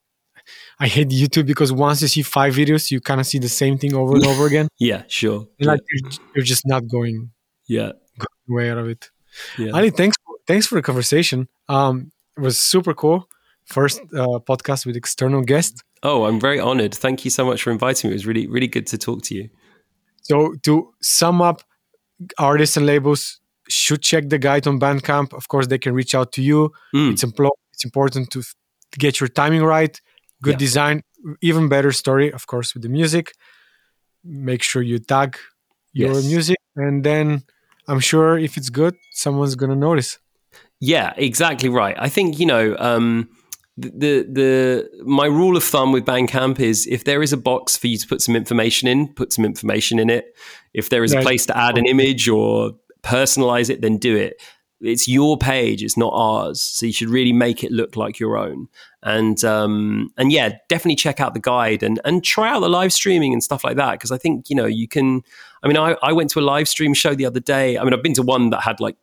I 0.78 0.88
hate 0.88 1.08
YouTube 1.08 1.46
because 1.46 1.72
once 1.72 2.02
you 2.02 2.08
see 2.08 2.22
five 2.22 2.54
videos, 2.54 2.90
you 2.90 3.00
kind 3.00 3.20
of 3.20 3.26
see 3.26 3.38
the 3.38 3.48
same 3.48 3.78
thing 3.78 3.94
over 3.94 4.14
and 4.14 4.26
over 4.26 4.46
again. 4.50 4.68
yeah, 4.78 5.04
sure. 5.08 5.46
like. 5.60 5.80
You're, 5.90 6.10
you're, 6.34 6.44
just 6.44 6.66
not 6.66 6.86
going. 6.86 7.30
Yeah. 7.66 7.92
Going 8.18 8.48
way 8.48 8.70
out 8.70 8.78
of 8.78 8.88
it. 8.88 9.10
Yeah. 9.58 9.70
Aly, 9.74 9.90
thanks 9.90 10.16
thanks 10.46 10.66
for 10.66 10.76
the 10.76 10.82
conversation. 10.82 11.48
Um, 11.68 12.12
it 12.36 12.40
was 12.40 12.58
super 12.58 12.94
cool. 12.94 13.28
First 13.64 14.00
uh, 14.14 14.38
podcast 14.48 14.86
with 14.86 14.96
external 14.96 15.42
guest. 15.42 15.82
Oh, 16.02 16.24
I'm 16.24 16.38
very 16.38 16.60
honored. 16.60 16.94
Thank 16.94 17.24
you 17.24 17.30
so 17.30 17.44
much 17.44 17.62
for 17.62 17.70
inviting 17.70 18.08
me. 18.08 18.12
It 18.12 18.16
was 18.16 18.26
really, 18.26 18.46
really 18.46 18.68
good 18.68 18.86
to 18.88 18.98
talk 18.98 19.22
to 19.22 19.34
you. 19.34 19.48
So, 20.22 20.54
to 20.62 20.92
sum 21.00 21.42
up, 21.42 21.62
artists 22.38 22.76
and 22.76 22.86
labels 22.86 23.40
should 23.68 24.02
check 24.02 24.28
the 24.28 24.38
guide 24.38 24.66
on 24.66 24.78
Bandcamp. 24.78 25.32
Of 25.32 25.48
course, 25.48 25.66
they 25.66 25.78
can 25.78 25.94
reach 25.94 26.14
out 26.14 26.32
to 26.32 26.42
you. 26.42 26.72
Mm. 26.94 27.12
It's, 27.12 27.24
impl- 27.24 27.50
it's 27.72 27.84
important 27.84 28.30
to, 28.30 28.42
get 28.98 29.20
your 29.20 29.28
timing 29.28 29.62
right, 29.62 30.00
good 30.42 30.52
yeah. 30.52 30.58
design, 30.58 31.02
even 31.40 31.68
better 31.68 31.92
story, 31.92 32.32
of 32.32 32.46
course, 32.46 32.74
with 32.74 32.82
the 32.82 32.88
music. 32.88 33.32
Make 34.24 34.62
sure 34.62 34.82
you 34.82 34.98
tag 34.98 35.38
your 35.92 36.14
yes. 36.14 36.26
music, 36.26 36.58
and 36.74 37.04
then 37.04 37.44
I'm 37.88 38.00
sure 38.00 38.38
if 38.38 38.56
it's 38.56 38.70
good, 38.70 38.96
someone's 39.12 39.54
going 39.54 39.70
to 39.70 39.76
notice. 39.76 40.18
Yeah, 40.80 41.12
exactly 41.16 41.68
right. 41.68 41.96
I 41.98 42.08
think 42.08 42.38
you 42.38 42.46
know 42.46 42.76
um, 42.78 43.28
the 43.76 44.26
the 44.30 44.90
my 45.04 45.26
rule 45.26 45.56
of 45.56 45.64
thumb 45.64 45.92
with 45.92 46.04
Bandcamp 46.04 46.60
is 46.60 46.86
if 46.86 47.04
there 47.04 47.22
is 47.22 47.32
a 47.32 47.36
box 47.36 47.76
for 47.76 47.86
you 47.86 47.98
to 47.98 48.06
put 48.06 48.20
some 48.20 48.36
information 48.36 48.88
in, 48.88 49.08
put 49.08 49.32
some 49.32 49.44
information 49.44 49.98
in 49.98 50.10
it. 50.10 50.34
If 50.74 50.90
there 50.90 51.04
is 51.04 51.12
a 51.12 51.22
place 51.22 51.46
to 51.46 51.56
add 51.56 51.78
an 51.78 51.86
image 51.86 52.28
or 52.28 52.72
personalize 53.02 53.70
it, 53.70 53.80
then 53.80 53.96
do 53.98 54.16
it. 54.16 54.42
It's 54.80 55.08
your 55.08 55.38
page, 55.38 55.82
it's 55.82 55.96
not 55.96 56.12
ours. 56.14 56.60
So 56.60 56.86
you 56.86 56.92
should 56.92 57.08
really 57.08 57.32
make 57.32 57.64
it 57.64 57.72
look 57.72 57.96
like 57.96 58.18
your 58.18 58.36
own. 58.36 58.68
And 59.02 59.42
um, 59.44 60.10
and 60.18 60.30
yeah, 60.32 60.56
definitely 60.68 60.96
check 60.96 61.20
out 61.20 61.34
the 61.34 61.40
guide 61.40 61.82
and 61.82 62.00
and 62.04 62.22
try 62.22 62.50
out 62.50 62.60
the 62.60 62.68
live 62.68 62.92
streaming 62.92 63.32
and 63.32 63.42
stuff 63.42 63.64
like 63.64 63.76
that 63.76 63.92
because 63.92 64.12
I 64.12 64.18
think 64.18 64.50
you 64.50 64.56
know 64.56 64.66
you 64.66 64.88
can. 64.88 65.22
I 65.62 65.68
mean, 65.68 65.76
I 65.76 65.96
I 66.02 66.12
went 66.12 66.30
to 66.30 66.40
a 66.40 66.42
live 66.42 66.68
stream 66.68 66.94
show 66.94 67.14
the 67.14 67.26
other 67.26 67.40
day. 67.40 67.78
I 67.78 67.84
mean, 67.84 67.94
I've 67.94 68.02
been 68.02 68.14
to 68.14 68.22
one 68.22 68.50
that 68.50 68.62
had 68.62 68.80
like 68.80 68.96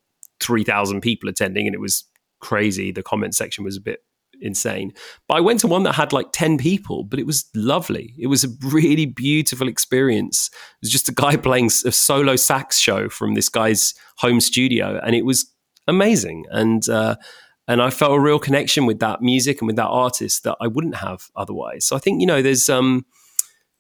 3,000 0.44 1.02
people 1.02 1.30
attending 1.30 1.66
and 1.66 1.74
it 1.74 1.80
was 1.80 2.04
crazy. 2.40 2.92
The 2.92 3.04
comment 3.04 3.36
section 3.36 3.64
was 3.64 3.78
a 3.78 3.82
bit 3.82 4.04
insane. 4.42 4.92
But 5.28 5.36
I 5.36 5.40
went 5.40 5.62
to 5.62 5.68
one 5.68 5.84
that 5.84 5.96
had 5.96 6.12
like 6.12 6.28
10 6.34 6.58
people, 6.58 7.04
but 7.04 7.20
it 7.20 7.26
was 7.26 7.50
lovely. 7.56 8.14
It 8.20 8.28
was 8.28 8.44
a 8.44 8.50
really 8.62 9.06
beautiful 9.06 9.68
experience. 9.68 10.50
It 10.54 10.82
was 10.82 10.92
just 10.92 11.10
a 11.10 11.14
guy 11.14 11.36
playing 11.50 11.68
a 11.68 11.92
solo 11.92 12.36
sax 12.36 12.78
show 12.78 13.10
from 13.10 13.36
this 13.36 13.50
guy's 13.50 13.94
home 14.18 14.42
studio 14.42 15.00
and 15.04 15.16
it 15.16 15.26
was 15.26 15.50
amazing. 15.88 16.46
And, 16.52 16.88
uh, 16.90 17.16
and 17.68 17.82
I 17.82 17.90
felt 17.90 18.14
a 18.14 18.20
real 18.20 18.40
connection 18.40 18.86
with 18.86 19.00
that 19.00 19.22
music 19.22 19.62
and 19.62 19.68
with 19.68 19.78
that 19.78 19.88
artist 19.88 20.44
that 20.44 20.58
I 20.60 20.68
wouldn't 20.68 20.96
have 20.96 21.30
otherwise. 21.36 21.86
So 21.86 21.96
I 21.96 22.00
think 22.00 22.20
you 22.20 22.28
know 22.28 22.42
there's 22.42 22.70
um 22.70 23.06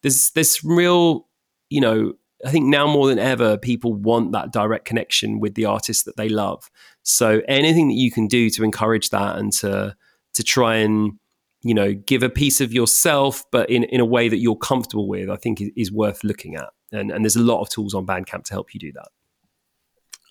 there's 0.02 0.32
there's 0.32 0.64
real 0.64 1.28
you 1.70 1.82
know 1.82 2.14
I 2.46 2.52
think 2.52 2.66
now 2.66 2.88
more 2.88 3.08
than 3.08 3.20
ever, 3.20 3.58
people 3.58 3.94
want 3.94 4.34
that 4.34 4.52
direct 4.52 4.86
connection 4.86 5.40
with 5.40 5.56
the 5.56 5.66
artist 5.66 6.04
that 6.06 6.18
they 6.18 6.28
love. 6.28 6.70
So 7.04 7.42
anything 7.48 7.88
that 7.88 7.94
you 7.94 8.12
can 8.12 8.28
do 8.28 8.50
to 8.52 8.64
encourage 8.64 9.10
that 9.12 9.38
and 9.38 9.52
to 9.54 9.96
to 10.34 10.44
try 10.44 10.78
and 10.78 11.20
you 11.62 11.74
know 11.74 11.94
give 11.94 12.24
a 12.24 12.30
piece 12.30 12.62
of 12.62 12.74
yourself, 12.74 13.44
but 13.52 13.70
in 13.70 13.84
in 13.86 14.00
a 14.00 14.06
way 14.06 14.30
that 14.30 14.38
you're 14.38 14.58
comfortable 14.58 15.08
with, 15.08 15.30
I 15.30 15.36
think 15.36 15.62
is, 15.62 15.72
is 15.76 15.92
worth 15.92 16.24
looking 16.24 16.56
at. 16.56 16.70
And 16.92 17.12
and 17.12 17.24
there's 17.24 17.36
a 17.36 17.42
lot 17.42 17.62
of 17.62 17.70
tools 17.70 17.94
on 17.94 18.06
Bandcamp 18.06 18.46
to 18.46 18.54
help 18.54 18.74
you 18.74 18.80
do 18.80 18.92
that. 18.94 19.10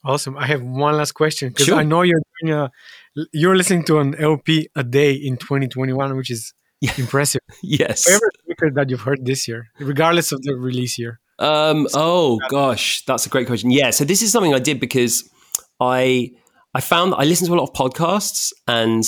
Awesome. 0.05 0.37
I 0.37 0.47
have 0.47 0.63
one 0.63 0.97
last 0.97 1.13
question 1.13 1.51
because 1.51 1.67
sure. 1.67 1.79
I 1.79 1.85
know 1.85 2.03
you're 2.03 2.21
doing 2.41 2.55
a, 2.55 2.71
you're 3.33 3.57
listening 3.57 3.85
to 3.85 3.99
an 4.01 4.15
LP 4.17 4.69
a 4.75 4.83
day 4.83 5.13
in 5.13 5.37
2021, 5.37 6.17
which 6.17 6.31
is 6.31 6.55
yeah. 6.81 6.93
impressive. 6.99 7.41
yes. 7.63 8.05
Favorite 8.05 8.37
record 8.49 8.75
that 8.75 8.91
you've 8.91 9.03
heard 9.03 9.25
this 9.25 9.47
year, 9.47 9.69
regardless 9.79 10.33
of 10.33 10.43
the 10.43 10.57
release 10.57 10.99
year. 10.99 11.21
Um, 11.39 11.87
oh 11.95 12.39
gosh, 12.51 13.05
that's 13.05 13.27
a 13.27 13.29
great 13.29 13.47
question. 13.47 13.71
Yeah, 13.71 13.91
so 13.91 14.05
this 14.05 14.23
is 14.23 14.31
something 14.31 14.55
I 14.55 14.59
did 14.59 14.81
because 14.81 15.29
I 15.81 16.33
I 16.75 16.81
found 16.81 17.13
that 17.13 17.17
I 17.17 17.25
listened 17.25 17.49
to 17.49 17.55
a 17.55 17.57
lot 17.57 17.69
of 17.69 17.75
podcasts 17.75 18.53
and 18.67 19.05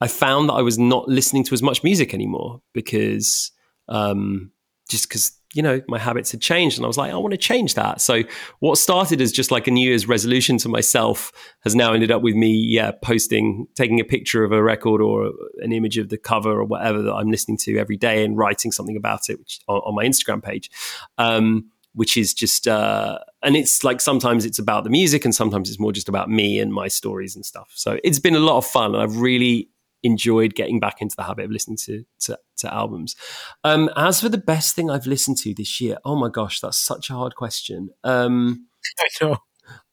I 0.00 0.08
found 0.08 0.48
that 0.48 0.54
I 0.54 0.62
was 0.62 0.78
not 0.78 1.08
listening 1.08 1.44
to 1.44 1.54
as 1.54 1.62
much 1.62 1.82
music 1.82 2.12
anymore 2.14 2.60
because 2.72 3.50
um, 3.88 4.52
just 4.88 5.08
because 5.08 5.32
you 5.56 5.62
know 5.62 5.80
my 5.88 5.98
habits 5.98 6.30
had 6.30 6.40
changed 6.40 6.76
and 6.76 6.84
I 6.84 6.88
was 6.88 6.98
like 6.98 7.12
I 7.12 7.16
want 7.16 7.32
to 7.32 7.38
change 7.38 7.74
that. 7.74 8.00
So 8.00 8.22
what 8.60 8.76
started 8.78 9.20
as 9.20 9.32
just 9.32 9.50
like 9.50 9.66
a 9.66 9.70
New 9.70 9.88
Year's 9.88 10.06
resolution 10.06 10.58
to 10.58 10.68
myself 10.68 11.32
has 11.60 11.74
now 11.74 11.92
ended 11.92 12.10
up 12.10 12.22
with 12.22 12.34
me 12.34 12.50
yeah 12.50 12.92
posting 13.02 13.66
taking 13.74 13.98
a 14.00 14.04
picture 14.04 14.44
of 14.44 14.52
a 14.52 14.62
record 14.62 15.00
or 15.00 15.32
an 15.58 15.72
image 15.72 15.98
of 15.98 16.10
the 16.10 16.18
cover 16.18 16.60
or 16.60 16.64
whatever 16.64 17.02
that 17.02 17.14
I'm 17.14 17.30
listening 17.30 17.56
to 17.58 17.78
every 17.78 17.96
day 17.96 18.24
and 18.24 18.36
writing 18.36 18.70
something 18.70 18.96
about 18.96 19.28
it 19.28 19.38
which, 19.38 19.60
on, 19.66 19.78
on 19.78 19.94
my 19.94 20.04
Instagram 20.04 20.42
page. 20.42 20.70
Um, 21.18 21.70
which 21.94 22.18
is 22.18 22.34
just 22.34 22.68
uh, 22.68 23.18
and 23.42 23.56
it's 23.56 23.82
like 23.82 24.02
sometimes 24.02 24.44
it's 24.44 24.58
about 24.58 24.84
the 24.84 24.90
music 24.90 25.24
and 25.24 25.34
sometimes 25.34 25.70
it's 25.70 25.80
more 25.80 25.92
just 25.92 26.10
about 26.10 26.28
me 26.28 26.60
and 26.60 26.72
my 26.72 26.88
stories 26.88 27.34
and 27.34 27.44
stuff 27.44 27.72
so 27.74 27.98
it's 28.04 28.18
been 28.18 28.36
a 28.36 28.38
lot 28.38 28.58
of 28.58 28.66
fun 28.66 28.94
and 28.94 29.02
i've 29.02 29.16
really 29.16 29.70
enjoyed 30.06 30.54
getting 30.54 30.80
back 30.80 31.00
into 31.00 31.16
the 31.16 31.22
habit 31.22 31.44
of 31.44 31.50
listening 31.50 31.76
to 31.76 32.04
to, 32.18 32.38
to 32.56 32.72
albums 32.72 33.16
um, 33.64 33.90
as 33.96 34.20
for 34.20 34.28
the 34.28 34.38
best 34.38 34.74
thing 34.74 34.90
i've 34.90 35.06
listened 35.06 35.36
to 35.36 35.54
this 35.54 35.80
year 35.80 35.98
oh 36.04 36.16
my 36.16 36.28
gosh 36.28 36.60
that's 36.60 36.78
such 36.78 37.10
a 37.10 37.14
hard 37.14 37.34
question 37.34 37.90
um, 38.04 38.66
i 39.00 39.24
know 39.24 39.36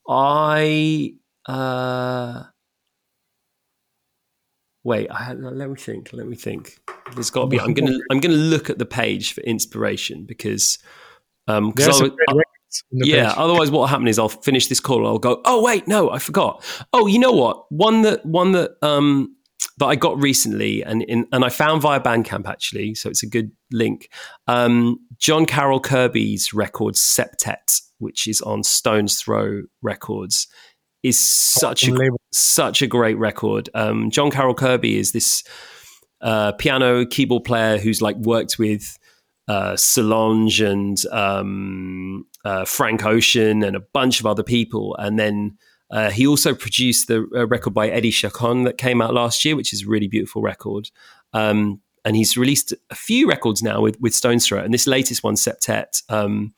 i 0.07 1.13
uh, 1.47 2.43
wait 4.83 5.09
I, 5.09 5.33
let 5.33 5.69
me 5.69 5.75
think 5.75 6.13
let 6.13 6.27
me 6.27 6.35
think 6.35 6.79
there's 7.15 7.29
got 7.29 7.41
to 7.41 7.47
be 7.47 7.59
i'm 7.59 7.73
gonna 7.73 7.97
i'm 8.11 8.19
gonna 8.19 8.35
look 8.35 8.69
at 8.69 8.77
the 8.77 8.85
page 8.85 9.33
for 9.33 9.41
inspiration 9.41 10.25
because 10.25 10.77
um, 11.47 11.73
uh, 11.77 12.09
yeah. 12.91 13.29
Page. 13.29 13.37
Otherwise, 13.37 13.71
what 13.71 13.79
will 13.79 13.87
happen 13.87 14.07
is 14.07 14.17
I'll 14.17 14.29
finish 14.29 14.67
this 14.67 14.79
call. 14.79 15.05
I'll 15.05 15.19
go. 15.19 15.41
Oh 15.45 15.63
wait, 15.63 15.87
no, 15.87 16.09
I 16.11 16.19
forgot. 16.19 16.63
Oh, 16.93 17.07
you 17.07 17.19
know 17.19 17.31
what? 17.31 17.71
One 17.71 18.01
that 18.03 18.25
one 18.25 18.53
that 18.53 18.71
um, 18.81 19.35
that 19.77 19.85
I 19.85 19.95
got 19.95 20.21
recently, 20.21 20.83
and 20.83 21.03
in, 21.03 21.27
and 21.31 21.43
I 21.43 21.49
found 21.49 21.81
via 21.81 21.99
Bandcamp 21.99 22.47
actually, 22.47 22.95
so 22.95 23.09
it's 23.09 23.23
a 23.23 23.29
good 23.29 23.51
link. 23.71 24.09
Um, 24.47 24.99
John 25.17 25.45
Carroll 25.45 25.79
Kirby's 25.79 26.53
record 26.53 26.95
Septet, 26.95 27.81
which 27.99 28.27
is 28.27 28.41
on 28.41 28.63
Stones 28.63 29.19
Throw 29.19 29.63
Records, 29.81 30.47
is 31.03 31.19
such 31.19 31.87
a 31.87 31.95
such 32.31 32.81
a 32.81 32.87
great 32.87 33.17
record. 33.17 33.69
Um, 33.73 34.09
John 34.09 34.31
Carroll 34.31 34.55
Kirby 34.55 34.97
is 34.97 35.11
this 35.11 35.43
uh, 36.21 36.53
piano 36.53 37.05
keyboard 37.05 37.43
player 37.43 37.77
who's 37.77 38.01
like 38.01 38.15
worked 38.17 38.57
with 38.57 38.97
uh, 39.47 39.75
Solange 39.75 40.61
and 40.61 40.97
um, 41.11 42.25
uh, 42.45 42.65
Frank 42.65 43.05
Ocean 43.05 43.63
and 43.63 43.75
a 43.75 43.81
bunch 43.93 44.19
of 44.19 44.25
other 44.25 44.43
people. 44.43 44.95
And 44.97 45.19
then 45.19 45.57
uh, 45.93 46.09
he 46.09 46.25
also 46.25 46.55
produced 46.55 47.07
the 47.07 47.21
record 47.47 47.73
by 47.73 47.87
Eddie 47.87 48.09
Chacon 48.11 48.63
that 48.63 48.79
came 48.79 48.99
out 48.99 49.13
last 49.13 49.45
year, 49.45 49.55
which 49.55 49.71
is 49.71 49.83
a 49.83 49.87
really 49.87 50.07
beautiful 50.07 50.41
record. 50.41 50.89
Um, 51.33 51.81
and 52.03 52.15
he's 52.15 52.35
released 52.35 52.73
a 52.89 52.95
few 52.95 53.29
records 53.29 53.61
now 53.61 53.79
with, 53.79 54.01
with 54.01 54.15
Stones 54.15 54.47
Throw. 54.47 54.59
And 54.59 54.73
this 54.73 54.87
latest 54.87 55.23
one, 55.23 55.35
Septet, 55.35 56.01
um, 56.09 56.55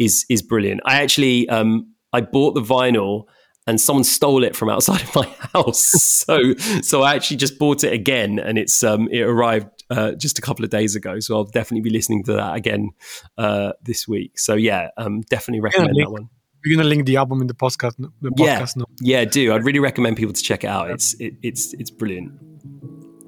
is 0.00 0.26
is 0.28 0.42
brilliant. 0.42 0.80
I 0.84 1.00
actually 1.00 1.48
um, 1.48 1.94
I 2.12 2.22
bought 2.22 2.54
the 2.54 2.60
vinyl 2.60 3.26
and 3.68 3.80
someone 3.80 4.02
stole 4.02 4.42
it 4.42 4.56
from 4.56 4.68
outside 4.68 5.00
of 5.08 5.14
my 5.14 5.26
house. 5.54 5.84
so 5.86 6.54
so 6.82 7.02
I 7.02 7.14
actually 7.14 7.36
just 7.36 7.60
bought 7.60 7.84
it 7.84 7.92
again, 7.92 8.40
and 8.40 8.58
it's 8.58 8.82
um, 8.82 9.08
it 9.12 9.20
arrived 9.20 9.68
uh, 9.90 10.12
just 10.12 10.40
a 10.40 10.42
couple 10.42 10.64
of 10.64 10.72
days 10.72 10.96
ago. 10.96 11.20
So 11.20 11.36
I'll 11.36 11.44
definitely 11.44 11.88
be 11.88 11.96
listening 11.96 12.24
to 12.24 12.32
that 12.32 12.56
again 12.56 12.90
uh, 13.38 13.74
this 13.80 14.08
week. 14.08 14.40
So 14.40 14.54
yeah, 14.54 14.88
um, 14.96 15.20
definitely 15.30 15.60
recommend 15.60 15.94
yeah, 15.94 16.06
that 16.06 16.10
one. 16.10 16.30
We're 16.64 16.76
gonna 16.76 16.88
link 16.88 17.06
the 17.06 17.16
album 17.16 17.40
in 17.40 17.46
the 17.46 17.54
podcast. 17.54 17.96
The 18.20 18.30
podcast 18.30 18.36
yeah, 18.38 18.66
note. 18.76 18.88
yeah, 19.00 19.24
do. 19.24 19.52
I'd 19.52 19.64
really 19.64 19.80
recommend 19.80 20.16
people 20.16 20.32
to 20.32 20.42
check 20.42 20.64
it 20.64 20.68
out. 20.68 20.90
It's 20.90 21.14
it, 21.14 21.34
it's 21.42 21.74
it's 21.74 21.90
brilliant. 21.90 22.32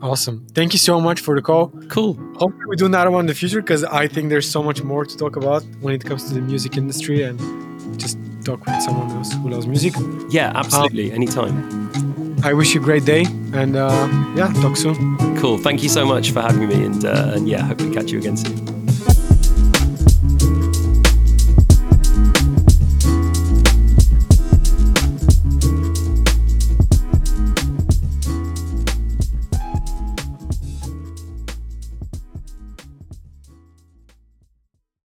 Awesome. 0.03 0.47
Thank 0.55 0.75
you 0.75 0.79
so 0.79 1.01
much 1.01 1.21
for 1.21 1.35
the 1.35 1.43
call. 1.43 1.69
Cool. 1.89 2.15
Hopefully, 2.37 2.67
we 2.69 2.77
do 2.77 2.87
another 2.87 3.11
one 3.11 3.21
in 3.21 3.27
the 3.27 3.35
future 3.35 3.63
because 3.63 3.85
I 3.85 4.07
think 4.07 4.29
there's 4.29 4.49
so 4.49 4.63
much 4.63 4.83
more 4.83 5.05
to 5.05 5.17
talk 5.17 5.37
about 5.37 5.65
when 5.81 5.95
it 5.95 6.05
comes 6.05 6.29
to 6.29 6.35
the 6.35 6.43
music 6.43 6.77
industry 6.77 7.23
and 7.23 7.39
just 7.99 8.19
talk 8.45 8.65
with 8.67 8.83
someone 8.83 9.11
else 9.11 9.33
who 9.33 9.49
loves 9.49 9.67
music. 9.67 9.95
Yeah, 10.29 10.53
absolutely. 10.55 11.11
Um, 11.11 11.17
Anytime. 11.17 11.91
I 12.45 12.53
wish 12.53 12.75
you 12.75 12.83
a 12.83 12.85
great 12.85 13.07
day 13.07 13.25
and 13.55 13.77
uh, 13.77 14.09
yeah, 14.37 14.53
talk 14.61 14.77
soon. 14.77 15.17
Cool. 15.39 15.57
Thank 15.57 15.83
you 15.83 15.89
so 15.89 16.05
much 16.05 16.31
for 16.31 16.43
having 16.43 16.69
me 16.69 16.85
and, 16.85 17.05
uh, 17.05 17.33
and 17.35 17.49
yeah, 17.49 17.63
hope 17.63 17.79
to 17.79 17.91
catch 17.91 18.11
you 18.11 18.19
again 18.19 18.37
soon. 18.37 18.74